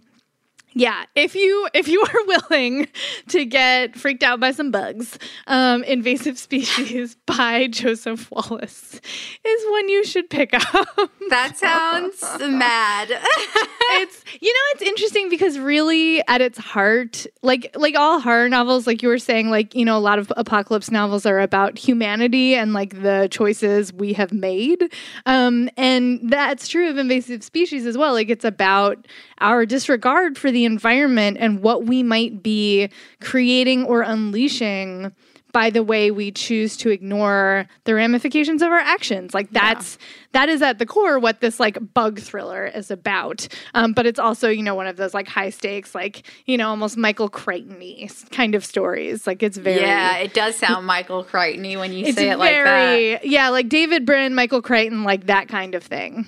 yeah, 0.75 1.05
if 1.15 1.35
you 1.35 1.69
if 1.75 1.89
you 1.89 2.01
are 2.01 2.27
willing 2.51 2.89
to 3.29 3.45
get 3.45 3.97
freaked 3.97 4.23
out 4.23 4.41
by 4.41 4.53
some 4.53 4.71
bugs, 4.71 5.19
um, 5.47 5.85
"Invasive 5.85 6.39
Species" 6.43 7.17
by 7.27 7.67
Joseph 7.69 8.31
Wallace 8.31 9.01
is 9.45 9.65
one 9.71 9.89
you 9.89 10.05
should 10.05 10.31
pick 10.31 10.55
up. 10.55 11.11
That 11.29 11.57
sounds 11.57 12.23
mad. 12.41 13.11
it's 13.11 14.25
you 14.41 14.53
know 14.53 14.61
it's 14.73 14.83
interesting 14.83 15.29
because 15.29 15.59
really 15.59 16.27
at 16.29 16.41
its 16.41 16.59
heart, 16.59 17.27
like 17.43 17.75
like 17.77 17.95
all 17.95 18.21
horror 18.21 18.49
novels, 18.49 18.87
like 18.87 19.03
you 19.03 19.09
were 19.09 19.19
saying, 19.19 19.51
like 19.51 19.75
you 19.75 19.85
know 19.85 19.97
a 19.97 20.01
lot 20.01 20.19
of 20.19 20.33
apocalypse 20.37 20.91
novels 20.91 21.27
are 21.27 21.41
about 21.41 21.79
humanity 21.79 22.55
and 22.55 22.73
like 22.73 23.03
the 23.03 23.29
choices 23.31 23.93
we 23.93 24.13
have 24.15 24.33
made, 24.33 24.93
um, 25.27 25.69
and 25.77 26.21
that's 26.31 26.69
true 26.69 26.89
of 26.89 26.97
"Invasive 26.97 27.43
Species" 27.43 27.87
as 27.87 27.99
well. 27.99 28.13
Like 28.13 28.31
it's 28.31 28.45
about 28.45 29.07
our 29.41 29.67
disregard 29.67 30.39
for 30.39 30.51
the 30.51 30.62
environment 30.65 31.37
and 31.41 31.63
what 31.63 31.85
we 31.85 32.03
might 32.03 32.43
be 32.43 32.89
creating 33.21 33.85
or 33.85 34.03
unleashing 34.03 35.13
by 35.53 35.69
the 35.69 35.83
way 35.83 36.11
we 36.11 36.31
choose 36.33 36.77
to 36.79 36.91
ignore 36.91 37.67
the 37.85 37.95
ramifications 37.95 38.63
of 38.63 38.71
our 38.73 38.79
actions. 38.79 39.35
Like 39.35 39.51
that's 39.51 39.99
yeah. 40.01 40.07
that 40.33 40.49
is 40.49 40.63
at 40.63 40.79
the 40.79 40.87
core 40.87 41.19
what 41.19 41.41
this 41.41 41.61
like 41.61 41.79
bug 41.93 42.19
thriller 42.19 42.67
is 42.67 42.91
about. 42.91 43.47
Um, 43.75 43.93
but 43.93 44.07
it's 44.07 44.19
also 44.19 44.49
you 44.49 44.63
know 44.63 44.75
one 44.75 44.87
of 44.87 44.97
those 44.97 45.15
like 45.15 45.29
high 45.29 45.51
stakes 45.51 45.95
like 45.95 46.27
you 46.47 46.57
know 46.57 46.69
almost 46.69 46.97
michael 46.97 47.29
crichton 47.29 48.09
kind 48.31 48.55
of 48.55 48.65
stories. 48.65 49.27
Like 49.27 49.43
it's 49.43 49.59
very 49.59 49.81
yeah 49.81 50.17
it 50.17 50.35
does 50.35 50.57
sound 50.57 50.87
michael 50.87 51.23
crichton 51.23 51.79
when 51.79 51.93
you 51.93 52.13
say 52.13 52.31
it 52.31 52.39
like 52.39 52.53
that. 52.53 53.27
yeah 53.27 53.51
like 53.51 53.69
david 53.69 54.07
brin 54.07 54.35
michael 54.35 54.63
crichton 54.63 55.05
like 55.05 55.27
that 55.27 55.49
kind 55.49 55.75
of 55.75 55.83
thing. 55.85 56.27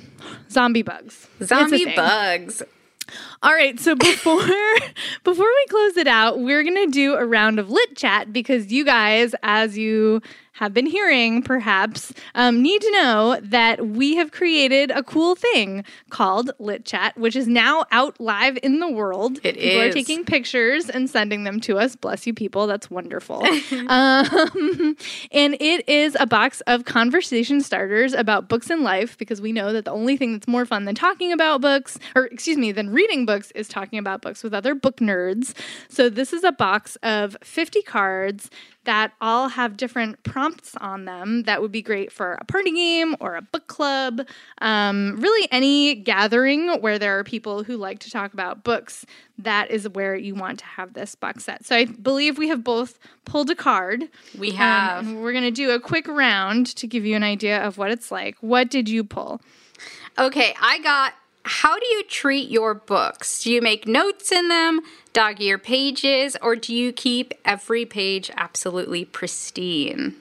Zombie 0.50 0.82
bugs. 0.82 1.26
Zombie 1.42 1.94
bugs 1.94 2.62
All 3.42 3.52
right, 3.52 3.78
so 3.78 3.94
before 3.94 4.40
before 5.24 5.46
we 5.46 5.66
close 5.68 5.96
it 5.96 6.06
out, 6.06 6.40
we're 6.40 6.62
gonna 6.62 6.86
do 6.86 7.14
a 7.14 7.24
round 7.24 7.58
of 7.58 7.70
lit 7.70 7.96
chat 7.96 8.32
because 8.32 8.72
you 8.72 8.84
guys, 8.84 9.34
as 9.42 9.76
you 9.76 10.22
have 10.54 10.72
been 10.72 10.86
hearing, 10.86 11.42
perhaps, 11.42 12.12
um, 12.36 12.62
need 12.62 12.80
to 12.80 12.90
know 12.92 13.40
that 13.42 13.88
we 13.88 14.14
have 14.14 14.30
created 14.30 14.92
a 14.92 15.02
cool 15.02 15.34
thing 15.34 15.84
called 16.10 16.52
Lit 16.60 16.84
Chat, 16.84 17.16
which 17.18 17.34
is 17.34 17.48
now 17.48 17.84
out 17.90 18.18
live 18.20 18.56
in 18.62 18.78
the 18.78 18.90
world. 18.90 19.40
It 19.42 19.56
people 19.56 19.80
are 19.80 19.90
taking 19.92 20.24
pictures 20.24 20.88
and 20.88 21.10
sending 21.10 21.42
them 21.42 21.58
to 21.62 21.78
us. 21.78 21.96
Bless 21.96 22.24
you, 22.24 22.32
people. 22.32 22.68
That's 22.68 22.88
wonderful. 22.88 23.42
um, 23.88 24.96
and 25.32 25.56
it 25.60 25.88
is 25.88 26.16
a 26.20 26.26
box 26.26 26.60
of 26.68 26.84
conversation 26.84 27.60
starters 27.60 28.12
about 28.12 28.48
books 28.48 28.70
and 28.70 28.82
life 28.82 29.18
because 29.18 29.40
we 29.40 29.50
know 29.50 29.72
that 29.72 29.84
the 29.84 29.90
only 29.90 30.16
thing 30.16 30.34
that's 30.34 30.46
more 30.46 30.64
fun 30.64 30.84
than 30.84 30.94
talking 30.94 31.32
about 31.32 31.62
books, 31.62 31.98
or 32.14 32.26
excuse 32.26 32.58
me, 32.58 32.70
than 32.70 32.90
reading 32.90 33.26
books, 33.26 33.50
is 33.56 33.66
talking 33.66 33.98
about 33.98 34.22
books 34.22 34.44
with 34.44 34.54
other 34.54 34.76
book 34.76 34.98
nerds. 34.98 35.52
So 35.88 36.08
this 36.08 36.32
is 36.32 36.44
a 36.44 36.52
box 36.52 36.96
of 37.02 37.36
50 37.42 37.82
cards 37.82 38.50
that 38.84 39.12
all 39.20 39.48
have 39.48 39.76
different 39.76 40.22
prompts 40.22 40.74
on 40.80 41.04
them 41.04 41.42
that 41.44 41.60
would 41.62 41.72
be 41.72 41.82
great 41.82 42.12
for 42.12 42.34
a 42.34 42.44
party 42.44 42.70
game 42.70 43.16
or 43.20 43.36
a 43.36 43.42
book 43.42 43.66
club. 43.66 44.20
Um, 44.58 45.16
really, 45.20 45.48
any 45.50 45.94
gathering 45.94 46.80
where 46.80 46.98
there 46.98 47.18
are 47.18 47.24
people 47.24 47.64
who 47.64 47.76
like 47.76 47.98
to 48.00 48.10
talk 48.10 48.32
about 48.32 48.62
books, 48.64 49.04
that 49.38 49.70
is 49.70 49.88
where 49.88 50.14
you 50.14 50.34
want 50.34 50.58
to 50.60 50.64
have 50.66 50.92
this 50.94 51.14
box 51.14 51.44
set. 51.44 51.64
So 51.66 51.74
I 51.76 51.86
believe 51.86 52.38
we 52.38 52.48
have 52.48 52.62
both 52.62 52.98
pulled 53.24 53.50
a 53.50 53.54
card. 53.54 54.04
We 54.38 54.50
Um, 54.50 54.56
have. 54.56 55.06
and 55.06 55.22
we're 55.22 55.32
going 55.32 55.44
to 55.44 55.50
do 55.50 55.70
a 55.70 55.80
quick 55.80 56.06
round 56.06 56.66
to 56.76 56.86
give 56.86 57.04
you 57.04 57.16
an 57.16 57.22
idea 57.22 57.62
of 57.62 57.78
what 57.78 57.90
it's 57.90 58.10
like. 58.12 58.36
What 58.40 58.70
did 58.70 58.88
you 58.88 59.02
pull? 59.04 59.40
Okay, 60.18 60.54
I 60.60 60.78
got 60.80 61.14
how 61.44 61.78
do 61.78 61.86
you 61.86 62.04
treat 62.04 62.50
your 62.50 62.74
books? 62.74 63.42
Do 63.42 63.52
you 63.52 63.60
make 63.60 63.86
notes 63.86 64.32
in 64.32 64.48
them, 64.48 64.80
dog 65.12 65.40
ear 65.40 65.58
pages, 65.58 66.36
or 66.40 66.56
do 66.56 66.74
you 66.74 66.92
keep 66.92 67.34
every 67.44 67.84
page 67.84 68.30
absolutely 68.36 69.04
pristine? 69.04 70.14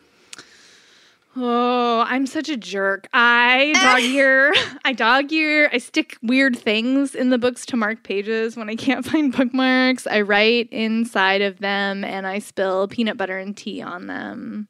Oh, 1.36 2.05
I'm 2.07 2.27
such 2.27 2.47
a 2.47 2.57
jerk. 2.57 3.07
I 3.11 3.73
dog 3.81 4.01
ear. 4.03 4.53
I 4.86 4.93
dog 4.93 5.31
ear. 5.31 5.67
I 5.73 5.79
stick 5.79 6.17
weird 6.21 6.55
things 6.55 7.15
in 7.15 7.31
the 7.31 7.39
books 7.39 7.65
to 7.67 7.77
mark 7.77 8.03
pages 8.03 8.55
when 8.55 8.69
I 8.69 8.75
can't 8.75 9.03
find 9.11 9.36
bookmarks. 9.36 10.05
I 10.05 10.21
write 10.21 10.69
inside 10.71 11.41
of 11.41 11.57
them 11.59 12.03
and 12.03 12.27
I 12.27 12.38
spill 12.38 12.88
peanut 12.88 13.17
butter 13.17 13.38
and 13.39 13.57
tea 13.57 13.81
on 13.81 14.05
them. 14.05 14.67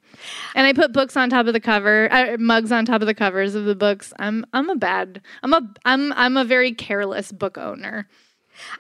And 0.55 0.65
I 0.65 0.71
put 0.71 0.93
books 0.93 1.17
on 1.17 1.29
top 1.29 1.47
of 1.47 1.53
the 1.53 1.59
cover, 1.59 2.07
uh, 2.11 2.37
mugs 2.39 2.71
on 2.71 2.85
top 2.85 3.01
of 3.01 3.07
the 3.07 3.13
covers 3.13 3.55
of 3.55 3.65
the 3.65 3.75
books. 3.75 4.13
I'm 4.17 4.45
I'm 4.53 4.69
a 4.69 4.75
bad. 4.75 5.21
I'm 5.41 5.53
a 5.53 5.61
I'm 5.83 6.13
I'm 6.13 6.37
a 6.37 6.45
very 6.45 6.71
careless 6.71 7.33
book 7.33 7.57
owner. 7.57 8.07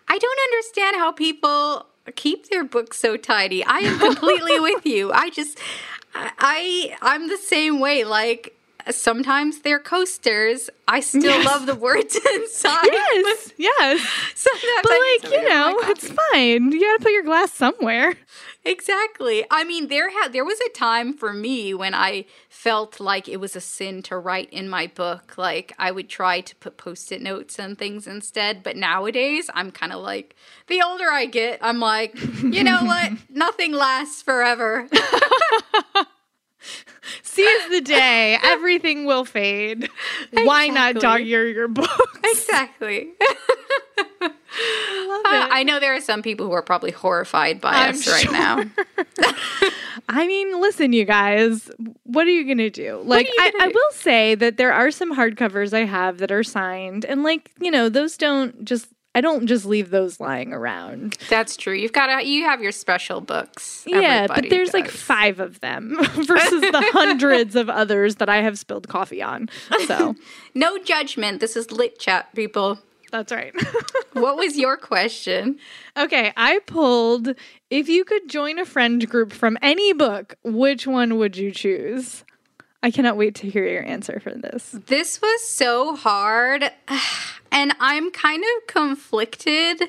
I 0.07 0.17
don't 0.17 0.39
understand 0.53 0.95
how 0.97 1.11
people 1.11 1.87
keep 2.15 2.49
their 2.49 2.63
books 2.63 2.99
so 2.99 3.15
tidy. 3.17 3.63
I 3.63 3.79
am 3.79 3.97
completely 3.99 4.59
with 4.59 4.85
you. 4.85 5.11
I 5.11 5.29
just 5.29 5.57
I 6.15 6.95
I'm 7.01 7.27
the 7.29 7.37
same 7.37 7.79
way. 7.79 8.03
Like 8.03 8.55
sometimes 8.91 9.59
they're 9.61 9.79
coasters. 9.79 10.69
I 10.87 10.99
still 10.99 11.23
Yes. 11.23 11.45
love 11.45 11.65
the 11.65 11.75
words 11.75 12.15
inside. 12.33 12.83
Yes, 12.91 13.53
yes. 13.57 14.01
Sometimes 14.35 14.81
But 14.83 14.91
I 14.91 15.19
like, 15.23 15.31
you 15.31 15.49
know, 15.49 15.75
it's 15.83 16.09
fine. 16.09 16.71
You 16.71 16.81
got 16.81 16.97
to 16.97 17.03
put 17.03 17.13
your 17.13 17.23
glass 17.23 17.53
somewhere. 17.53 18.15
Exactly. 18.65 19.45
I 19.49 19.63
mean, 19.63 19.87
there 19.87 20.09
had 20.09 20.33
there 20.33 20.43
was 20.43 20.59
a 20.59 20.69
time 20.69 21.13
for 21.13 21.31
me 21.33 21.73
when 21.73 21.93
I 21.93 22.25
felt 22.49 22.99
like 22.99 23.27
it 23.29 23.37
was 23.39 23.55
a 23.55 23.61
sin 23.61 24.01
to 24.03 24.17
write 24.17 24.49
in 24.51 24.67
my 24.69 24.87
book. 24.87 25.37
Like 25.37 25.73
I 25.79 25.91
would 25.91 26.09
try 26.09 26.41
to 26.41 26.55
put 26.57 26.75
post-it 26.77 27.21
notes 27.21 27.57
and 27.59 27.77
things 27.77 28.05
instead, 28.07 28.63
but 28.63 28.75
nowadays 28.75 29.49
I'm 29.53 29.71
kind 29.71 29.91
of 29.93 30.01
like 30.01 30.35
the 30.67 30.81
older 30.81 31.09
I 31.09 31.25
get, 31.25 31.59
I'm 31.61 31.79
like, 31.79 32.15
you 32.41 32.63
know 32.63 32.79
what? 32.83 33.11
Nothing 33.29 33.71
lasts 33.73 34.21
forever. 34.21 34.87
Seize 37.21 37.69
the 37.69 37.81
day. 37.81 38.37
Everything 38.43 39.05
will 39.05 39.25
fade. 39.25 39.89
Why 40.31 40.67
not 40.67 40.95
Exactly. 40.95 41.01
dog 41.01 41.21
ear 41.27 41.47
your 41.47 41.67
books? 41.67 42.17
exactly. 42.23 43.09
love 44.21 44.31
Uh, 45.25 45.47
it. 45.47 45.49
I 45.51 45.63
know 45.63 45.79
there 45.79 45.95
are 45.95 46.01
some 46.01 46.21
people 46.21 46.45
who 46.45 46.51
are 46.53 46.61
probably 46.61 46.91
horrified 46.91 47.59
by 47.59 47.71
I'm 47.73 47.95
us 47.95 48.07
right 48.07 48.21
sure. 48.23 48.31
now. 48.31 48.63
I 50.09 50.27
mean, 50.27 50.61
listen, 50.61 50.93
you 50.93 51.05
guys, 51.05 51.69
what 52.03 52.27
are 52.27 52.31
you 52.31 52.45
going 52.45 52.57
to 52.59 52.69
do? 52.69 53.01
Like, 53.03 53.27
I, 53.39 53.51
gonna 53.51 53.63
I 53.65 53.67
will 53.67 53.91
say 53.91 54.35
that 54.35 54.57
there 54.57 54.71
are 54.73 54.91
some 54.91 55.15
hardcovers 55.15 55.73
I 55.73 55.85
have 55.85 56.19
that 56.19 56.31
are 56.31 56.43
signed, 56.43 57.03
and 57.05 57.23
like, 57.23 57.51
you 57.59 57.71
know, 57.71 57.89
those 57.89 58.15
don't 58.17 58.63
just, 58.63 58.87
I 59.15 59.21
don't 59.21 59.45
just 59.47 59.65
leave 59.65 59.89
those 59.91 60.19
lying 60.19 60.53
around. 60.53 61.17
That's 61.29 61.55
true. 61.55 61.73
You've 61.73 61.93
got 61.93 62.07
to 62.19 62.25
you 62.25 62.45
have 62.45 62.61
your 62.61 62.71
special 62.71 63.21
books. 63.21 63.83
yeah, 63.85 64.25
but 64.27 64.49
there's 64.49 64.73
like 64.73 64.89
five 64.89 65.39
of 65.39 65.59
them 65.59 65.95
versus 66.01 66.61
the 66.61 66.89
hundreds 66.93 67.55
of 67.55 67.69
others 67.69 68.15
that 68.15 68.29
I 68.29 68.37
have 68.41 68.57
spilled 68.57 68.87
coffee 68.87 69.21
on. 69.21 69.49
So 69.87 70.15
No 70.55 70.77
judgment. 70.79 71.39
This 71.41 71.55
is 71.55 71.71
lit 71.71 71.99
chat, 71.99 72.33
people. 72.35 72.79
that's 73.11 73.31
right. 73.31 73.53
What 74.13 74.37
was 74.37 74.57
your 74.57 74.77
question? 74.77 75.57
Okay, 75.97 76.33
I 76.35 76.59
pulled 76.65 77.29
if 77.69 77.87
you 77.89 78.03
could 78.05 78.27
join 78.29 78.57
a 78.59 78.65
friend 78.65 79.07
group 79.09 79.31
from 79.33 79.57
any 79.61 79.93
book, 79.93 80.35
which 80.43 80.87
one 80.87 81.17
would 81.17 81.37
you 81.37 81.51
choose? 81.51 82.23
I 82.83 82.91
cannot 82.91 83.15
wait 83.15 83.35
to 83.35 83.49
hear 83.49 83.65
your 83.65 83.85
answer 83.85 84.19
for 84.19 84.31
this. 84.31 84.75
This 84.87 85.21
was 85.21 85.41
so 85.47 85.95
hard, 85.95 86.69
and 87.51 87.73
I'm 87.79 88.11
kind 88.11 88.43
of 88.43 88.67
conflicted. 88.67 89.83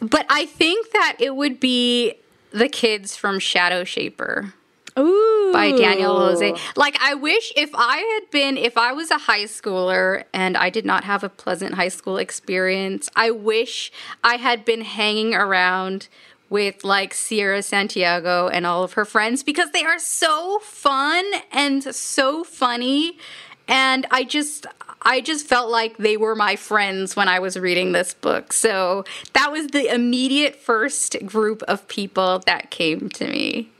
But 0.00 0.24
I 0.30 0.46
think 0.46 0.90
that 0.92 1.18
it 1.20 1.36
would 1.36 1.60
be 1.60 2.14
the 2.50 2.68
kids 2.68 3.14
from 3.14 3.38
Shadowshaper 3.38 4.54
Ooh. 4.98 5.50
by 5.52 5.72
Daniel 5.72 6.18
Jose. 6.18 6.54
Like, 6.76 6.98
I 7.00 7.14
wish 7.14 7.52
if 7.56 7.70
I 7.74 7.98
had 7.98 8.30
been, 8.30 8.56
if 8.56 8.78
I 8.78 8.92
was 8.92 9.10
a 9.10 9.18
high 9.18 9.44
schooler 9.44 10.24
and 10.32 10.56
I 10.56 10.70
did 10.70 10.86
not 10.86 11.04
have 11.04 11.22
a 11.22 11.28
pleasant 11.28 11.74
high 11.74 11.88
school 11.88 12.16
experience, 12.16 13.08
I 13.14 13.30
wish 13.30 13.92
I 14.24 14.36
had 14.36 14.64
been 14.64 14.80
hanging 14.80 15.34
around 15.34 16.08
with 16.52 16.84
like 16.84 17.14
Sierra 17.14 17.62
Santiago 17.62 18.46
and 18.48 18.66
all 18.66 18.84
of 18.84 18.92
her 18.92 19.06
friends 19.06 19.42
because 19.42 19.70
they 19.70 19.84
are 19.84 19.98
so 19.98 20.58
fun 20.60 21.24
and 21.50 21.82
so 21.82 22.44
funny. 22.44 23.16
And 23.66 24.06
I 24.10 24.24
just, 24.24 24.66
I 25.00 25.22
just 25.22 25.46
felt 25.46 25.70
like 25.70 25.96
they 25.96 26.18
were 26.18 26.34
my 26.34 26.56
friends 26.56 27.16
when 27.16 27.26
I 27.26 27.38
was 27.38 27.58
reading 27.58 27.92
this 27.92 28.12
book. 28.12 28.52
So 28.52 29.04
that 29.32 29.50
was 29.50 29.68
the 29.68 29.92
immediate 29.92 30.54
first 30.54 31.16
group 31.24 31.62
of 31.62 31.88
people 31.88 32.40
that 32.44 32.70
came 32.70 33.08
to 33.08 33.26
me. 33.26 33.70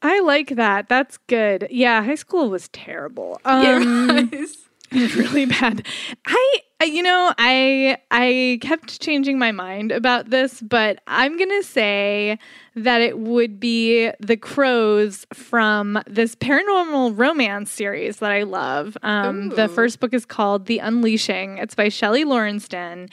I 0.00 0.20
like 0.20 0.50
that. 0.50 0.88
That's 0.88 1.16
good. 1.26 1.66
Yeah, 1.68 2.04
high 2.04 2.14
school 2.14 2.48
was 2.48 2.68
terrible. 2.68 3.40
Um, 3.44 4.30
it 4.32 4.38
was 4.38 4.58
really 5.16 5.46
bad. 5.46 5.84
I, 6.24 6.30
I- 6.36 6.60
you 6.84 7.02
know, 7.02 7.32
I 7.38 7.98
I 8.10 8.58
kept 8.62 9.00
changing 9.00 9.38
my 9.38 9.50
mind 9.50 9.90
about 9.90 10.30
this, 10.30 10.60
but 10.60 11.00
I'm 11.08 11.36
gonna 11.36 11.62
say 11.62 12.38
that 12.76 13.00
it 13.00 13.18
would 13.18 13.58
be 13.58 14.10
the 14.20 14.36
crows 14.36 15.26
from 15.32 16.00
this 16.06 16.36
paranormal 16.36 17.18
romance 17.18 17.72
series 17.72 18.18
that 18.18 18.30
I 18.30 18.44
love. 18.44 18.96
Um, 19.02 19.48
the 19.50 19.68
first 19.68 19.98
book 19.98 20.14
is 20.14 20.24
called 20.24 20.66
The 20.66 20.78
Unleashing. 20.78 21.58
It's 21.58 21.74
by 21.74 21.88
Shelly 21.88 22.24
Laurenston. 22.24 23.10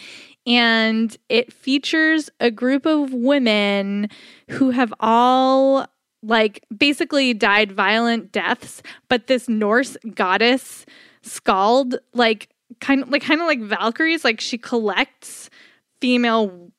And 0.48 1.18
it 1.28 1.52
features 1.52 2.30
a 2.40 2.52
group 2.52 2.86
of 2.86 3.12
women 3.12 4.10
who 4.52 4.70
have 4.70 4.94
all 5.00 5.88
like 6.22 6.64
basically 6.76 7.34
died 7.34 7.72
violent 7.72 8.32
deaths, 8.32 8.84
but 9.10 9.26
this 9.26 9.50
Norse 9.50 9.98
goddess 10.14 10.86
Skuld 11.24 11.98
like 12.14 12.50
kind 12.80 13.04
of 13.04 13.10
like 13.10 13.24
kind 13.24 13.42
of 13.42 13.48
like 13.48 13.62
Valkyries, 13.62 14.24
like 14.24 14.40
she 14.40 14.58
collects 14.58 15.50
female 16.02 16.72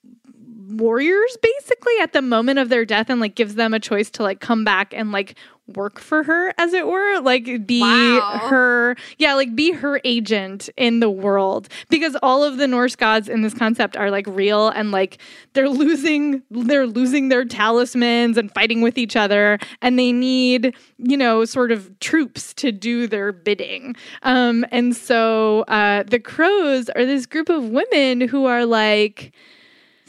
warriors 0.69 1.37
basically 1.41 1.95
at 2.01 2.13
the 2.13 2.23
moment 2.23 2.59
of 2.59 2.69
their 2.69 2.85
death 2.85 3.09
and 3.09 3.21
like 3.21 3.35
gives 3.35 3.55
them 3.55 3.73
a 3.73 3.81
choice 3.81 4.11
to 4.11 4.23
like 4.23 4.41
come 4.41 4.65
back 4.65 4.93
and 4.93 5.13
like 5.13 5.37
work 5.75 5.99
for 5.99 6.23
her 6.23 6.55
as 6.59 6.73
it 6.73 6.87
were 6.87 7.19
like 7.21 7.67
be 7.67 7.81
Wow. 7.81 8.39
her 8.49 8.97
yeah 9.19 9.35
like 9.35 9.57
be 9.57 9.73
her 9.73 10.01
agent 10.05 10.69
in 10.77 11.01
the 11.01 11.11
world 11.11 11.69
because 11.89 12.17
all 12.23 12.45
of 12.45 12.57
the 12.59 12.69
norse 12.69 12.95
gods 12.95 13.29
in 13.29 13.43
this 13.43 13.53
concept 13.53 13.97
are 13.97 14.11
like 14.11 14.27
real 14.29 14.69
and 14.69 14.93
like 14.93 15.19
they're 15.55 15.69
losing 15.69 16.43
they're 16.53 16.87
losing 16.87 17.31
their 17.31 17.45
talismans 17.45 18.37
and 18.37 18.53
fighting 18.55 18.81
with 18.81 18.97
each 18.97 19.17
other 19.17 19.59
and 19.83 19.99
they 19.99 20.13
need 20.13 20.73
you 20.99 21.17
know 21.17 21.45
sort 21.45 21.73
of 21.73 21.99
troops 21.99 22.55
to 22.55 22.71
do 22.71 23.09
their 23.09 23.33
bidding 23.33 23.97
um 24.23 24.65
and 24.71 24.95
so 24.95 25.63
uh 25.63 26.05
the 26.05 26.21
crows 26.21 26.89
are 26.91 27.05
this 27.05 27.27
group 27.27 27.49
of 27.49 27.65
women 27.71 28.21
who 28.21 28.45
are 28.47 28.65
like 28.65 29.33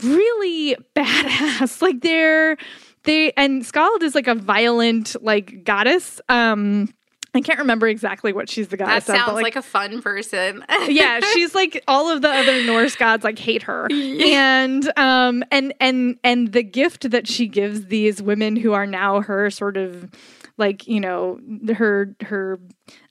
really 0.04 0.76
badass. 0.96 1.82
Like 1.88 2.02
they're 2.02 2.58
they 3.08 3.32
and 3.36 3.64
Skuld 3.64 4.04
is 4.04 4.14
like 4.14 4.28
a 4.28 4.36
violent 4.36 5.16
like 5.24 5.64
goddess. 5.64 6.22
Um 6.30 6.94
I 7.34 7.42
can't 7.42 7.60
remember 7.60 7.88
exactly 7.88 8.34
what 8.34 8.50
she's 8.50 8.70
the 8.70 8.78
goddess 8.78 9.06
That 9.06 9.14
of. 9.14 9.18
sounds 9.18 9.28
but 9.28 9.36
like, 9.36 9.44
like, 9.44 9.56
a 9.58 9.62
fun 9.62 10.02
person. 10.02 10.64
yeah, 10.88 11.20
she's 11.34 11.54
like 11.54 11.84
all 11.88 12.10
of 12.12 12.22
the 12.22 12.30
other 12.30 12.64
Norse 12.64 12.96
gods 12.96 13.24
like 13.24 13.38
hate 13.38 13.64
her. 13.64 13.88
And 13.92 14.98
um 14.98 15.44
and 15.52 15.74
and 15.80 16.18
and 16.24 16.52
the 16.52 16.64
gift 16.64 17.12
that 17.12 17.28
she 17.28 17.48
gives 17.48 17.86
these 17.88 18.22
women 18.22 18.56
who 18.56 18.74
are 18.74 18.88
now 18.88 19.22
her 19.22 19.50
sort 19.50 19.78
of 19.78 20.10
like, 20.58 20.88
you 20.88 21.00
know, 21.00 21.40
her 21.76 22.16
her 22.22 22.60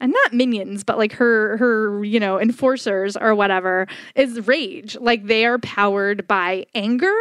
and 0.00 0.12
not 0.12 0.32
minions, 0.32 0.84
but 0.84 0.98
like 0.98 1.12
her 1.12 1.56
her, 1.56 2.04
you 2.04 2.20
know, 2.20 2.38
enforcers 2.40 3.16
or 3.16 3.34
whatever 3.34 3.86
is 4.14 4.46
rage. 4.46 4.96
Like 4.96 5.26
they 5.26 5.46
are 5.46 5.58
powered 5.58 6.26
by 6.26 6.66
anger 6.74 7.14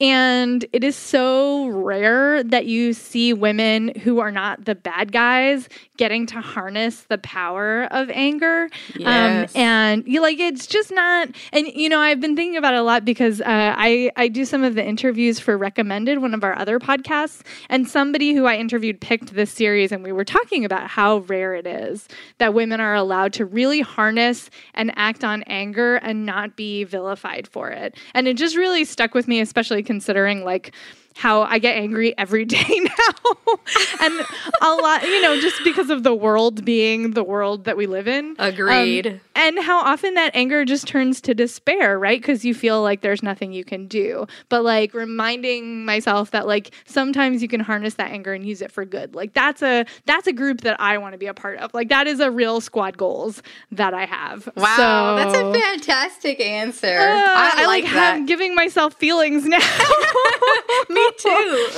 and 0.00 0.64
it 0.72 0.84
is 0.84 0.96
so 0.96 1.66
rare 1.68 2.42
that 2.44 2.66
you 2.66 2.92
see 2.92 3.32
women 3.32 3.92
who 4.02 4.20
are 4.20 4.30
not 4.30 4.64
the 4.64 4.74
bad 4.74 5.12
guys 5.12 5.68
getting 5.96 6.26
to 6.26 6.40
harness 6.40 7.02
the 7.02 7.18
power 7.18 7.84
of 7.90 8.10
anger. 8.10 8.68
Yes. 8.96 9.54
Um, 9.54 9.60
and 9.60 10.06
you 10.06 10.20
like 10.20 10.38
it's 10.38 10.66
just 10.66 10.90
not 10.90 11.28
and 11.52 11.66
you 11.68 11.88
know 11.88 12.00
i've 12.00 12.20
been 12.20 12.34
thinking 12.36 12.56
about 12.56 12.74
it 12.74 12.78
a 12.78 12.82
lot 12.82 13.04
because 13.04 13.40
uh, 13.40 13.44
i 13.46 14.10
i 14.16 14.28
do 14.28 14.44
some 14.44 14.62
of 14.62 14.74
the 14.74 14.84
interviews 14.84 15.38
for 15.38 15.56
recommended 15.56 16.18
one 16.18 16.34
of 16.34 16.42
our 16.44 16.56
other 16.58 16.78
podcasts 16.78 17.42
and 17.68 17.88
somebody 17.88 18.32
who 18.32 18.46
i 18.46 18.56
interviewed 18.56 19.00
picked 19.00 19.34
this 19.34 19.50
series 19.50 19.92
and 19.92 20.02
we 20.02 20.12
were 20.12 20.24
talking 20.24 20.64
about 20.64 20.88
how 20.88 21.18
rare 21.18 21.54
it 21.54 21.66
is 21.66 21.91
that 22.38 22.54
women 22.54 22.80
are 22.80 22.94
allowed 22.94 23.32
to 23.34 23.44
really 23.44 23.80
harness 23.80 24.50
and 24.74 24.92
act 24.96 25.24
on 25.24 25.42
anger 25.44 25.96
and 25.96 26.26
not 26.26 26.56
be 26.56 26.84
vilified 26.84 27.46
for 27.46 27.70
it. 27.70 27.96
And 28.14 28.26
it 28.28 28.36
just 28.36 28.56
really 28.56 28.84
stuck 28.84 29.14
with 29.14 29.28
me 29.28 29.40
especially 29.40 29.82
considering 29.82 30.44
like 30.44 30.72
how 31.14 31.42
I 31.42 31.58
get 31.58 31.76
angry 31.76 32.16
every 32.18 32.44
day 32.46 32.80
now. 32.80 33.54
and 34.00 34.20
a 34.60 34.74
lot, 34.74 35.02
you 35.02 35.22
know, 35.22 35.40
just 35.40 35.62
because 35.64 35.90
of 35.90 36.02
the 36.02 36.14
world 36.14 36.64
being 36.64 37.12
the 37.12 37.22
world 37.24 37.64
that 37.64 37.76
we 37.76 37.86
live 37.86 38.08
in. 38.08 38.34
Agreed. 38.38 39.06
Um, 39.06 39.20
and 39.34 39.58
how 39.58 39.78
often 39.80 40.14
that 40.14 40.32
anger 40.34 40.64
just 40.64 40.86
turns 40.86 41.20
to 41.22 41.34
despair, 41.34 41.98
right? 41.98 42.20
Because 42.20 42.44
you 42.44 42.54
feel 42.54 42.82
like 42.82 43.00
there's 43.00 43.22
nothing 43.22 43.52
you 43.52 43.64
can 43.64 43.86
do. 43.86 44.26
But 44.48 44.62
like 44.64 44.94
reminding 44.94 45.84
myself 45.84 46.30
that 46.32 46.46
like 46.46 46.72
sometimes 46.86 47.42
you 47.42 47.48
can 47.48 47.60
harness 47.60 47.94
that 47.94 48.10
anger 48.10 48.32
and 48.34 48.46
use 48.46 48.62
it 48.62 48.70
for 48.70 48.84
good. 48.84 49.14
Like 49.14 49.32
that's 49.34 49.62
a 49.62 49.84
that's 50.06 50.26
a 50.26 50.32
group 50.32 50.62
that 50.62 50.80
I 50.80 50.98
want 50.98 51.12
to 51.12 51.18
be 51.18 51.26
a 51.26 51.34
part 51.34 51.58
of. 51.58 51.72
Like 51.74 51.88
that 51.88 52.06
is 52.06 52.20
a 52.20 52.30
real 52.30 52.60
squad 52.60 52.96
goals 52.98 53.42
that 53.72 53.94
I 53.94 54.04
have. 54.06 54.48
wow, 54.56 54.76
So- 54.76 55.16
that's 55.30 55.38
a 55.58 55.60
fantastic 55.60 56.40
answer. 56.40 56.86
Uh, 56.86 57.24
I, 57.54 57.66
like, 57.66 57.84
that. 57.84 57.90
have 58.18 58.26
giving 58.26 58.54
myself 58.54 58.94
feelings 58.94 59.44
now. 59.46 59.58
Me 61.02 61.12
too. 61.18 61.68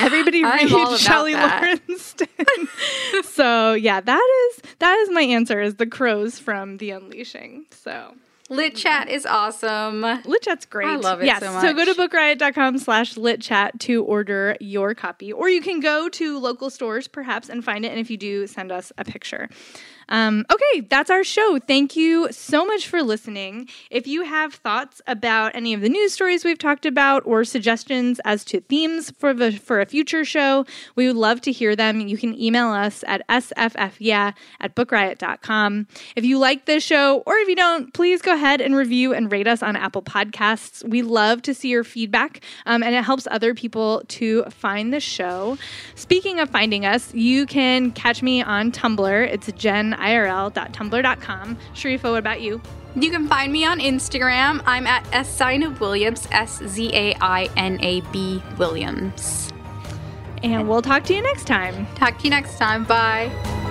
Everybody 0.00 0.44
read 0.44 0.98
Shelly. 0.98 1.34
Laurenston. 1.34 2.28
so 3.24 3.72
yeah, 3.72 4.00
that 4.00 4.50
is 4.56 4.62
that 4.78 4.96
is 4.98 5.10
my 5.10 5.22
answer. 5.22 5.60
Is 5.60 5.76
the 5.76 5.86
crows 5.86 6.38
from 6.38 6.76
The 6.76 6.90
Unleashing. 6.90 7.66
So 7.70 8.14
Lit 8.50 8.74
chat 8.74 9.08
is 9.08 9.26
awesome. 9.26 10.00
Lit 10.24 10.42
Chat's 10.42 10.64
great. 10.64 10.88
I 10.88 10.96
love 10.96 11.20
it 11.20 11.26
yes, 11.26 11.40
so 11.40 11.52
much. 11.52 11.62
So 11.62 11.74
go 11.74 11.84
to 11.84 11.92
bookriot.com 11.92 12.78
slash 12.78 13.16
lit 13.16 13.42
chat 13.42 13.78
to 13.80 14.02
order 14.04 14.56
your 14.58 14.94
copy. 14.94 15.32
Or 15.32 15.50
you 15.50 15.60
can 15.60 15.80
go 15.80 16.08
to 16.08 16.38
local 16.38 16.70
stores 16.70 17.08
perhaps 17.08 17.50
and 17.50 17.62
find 17.62 17.84
it. 17.84 17.90
And 17.90 18.00
if 18.00 18.10
you 18.10 18.16
do, 18.16 18.46
send 18.46 18.72
us 18.72 18.90
a 18.96 19.04
picture. 19.04 19.50
Um, 20.08 20.46
okay, 20.50 20.80
that's 20.80 21.10
our 21.10 21.24
show. 21.24 21.58
Thank 21.58 21.96
you 21.96 22.28
so 22.30 22.64
much 22.64 22.88
for 22.88 23.02
listening. 23.02 23.68
If 23.90 24.06
you 24.06 24.24
have 24.24 24.54
thoughts 24.54 25.02
about 25.06 25.54
any 25.54 25.74
of 25.74 25.80
the 25.80 25.88
news 25.88 26.12
stories 26.12 26.44
we've 26.44 26.58
talked 26.58 26.86
about 26.86 27.22
or 27.26 27.44
suggestions 27.44 28.20
as 28.24 28.44
to 28.46 28.60
themes 28.60 29.10
for 29.18 29.34
the 29.34 29.52
for 29.52 29.80
a 29.80 29.86
future 29.86 30.24
show, 30.24 30.64
we 30.96 31.06
would 31.06 31.16
love 31.16 31.40
to 31.42 31.52
hear 31.52 31.76
them. 31.76 32.00
You 32.00 32.16
can 32.16 32.38
email 32.40 32.68
us 32.68 33.04
at 33.06 33.26
sffyeah 33.28 34.34
at 34.60 34.74
bookriot.com. 34.74 35.86
If 36.16 36.24
you 36.24 36.38
like 36.38 36.64
this 36.64 36.82
show 36.82 37.22
or 37.26 37.36
if 37.36 37.48
you 37.48 37.56
don't, 37.56 37.92
please 37.92 38.22
go 38.22 38.34
ahead 38.34 38.60
and 38.60 38.74
review 38.74 39.12
and 39.12 39.30
rate 39.30 39.46
us 39.46 39.62
on 39.62 39.76
Apple 39.76 40.02
Podcasts. 40.02 40.86
We 40.88 41.02
love 41.02 41.42
to 41.42 41.54
see 41.54 41.68
your 41.68 41.84
feedback 41.84 42.40
um, 42.66 42.82
and 42.82 42.94
it 42.94 43.04
helps 43.04 43.26
other 43.30 43.54
people 43.54 44.02
to 44.08 44.44
find 44.44 44.92
the 44.92 45.00
show. 45.00 45.58
Speaking 45.94 46.40
of 46.40 46.50
finding 46.50 46.86
us, 46.86 47.12
you 47.14 47.46
can 47.46 47.90
catch 47.92 48.22
me 48.22 48.42
on 48.42 48.72
Tumblr. 48.72 49.32
It's 49.32 49.48
jenirl.tumblr.com. 49.98 51.58
Sharifa, 51.74 52.10
what 52.10 52.18
about 52.18 52.40
you? 52.40 52.60
You 52.96 53.10
can 53.10 53.28
find 53.28 53.52
me 53.52 53.64
on 53.64 53.80
Instagram. 53.80 54.62
I'm 54.66 54.86
at 54.86 55.06
S 55.12 55.36
Zainab 55.36 55.78
Williams, 55.78 56.26
S 56.30 56.62
Z 56.66 56.90
A 56.94 57.14
I 57.20 57.48
N 57.56 57.78
A 57.80 58.00
B 58.12 58.42
Williams. 58.56 59.52
And 60.42 60.68
we'll 60.68 60.82
talk 60.82 61.04
to 61.04 61.14
you 61.14 61.22
next 61.22 61.46
time. 61.46 61.86
Talk 61.94 62.18
to 62.18 62.24
you 62.24 62.30
next 62.30 62.58
time. 62.58 62.84
Bye. 62.84 63.67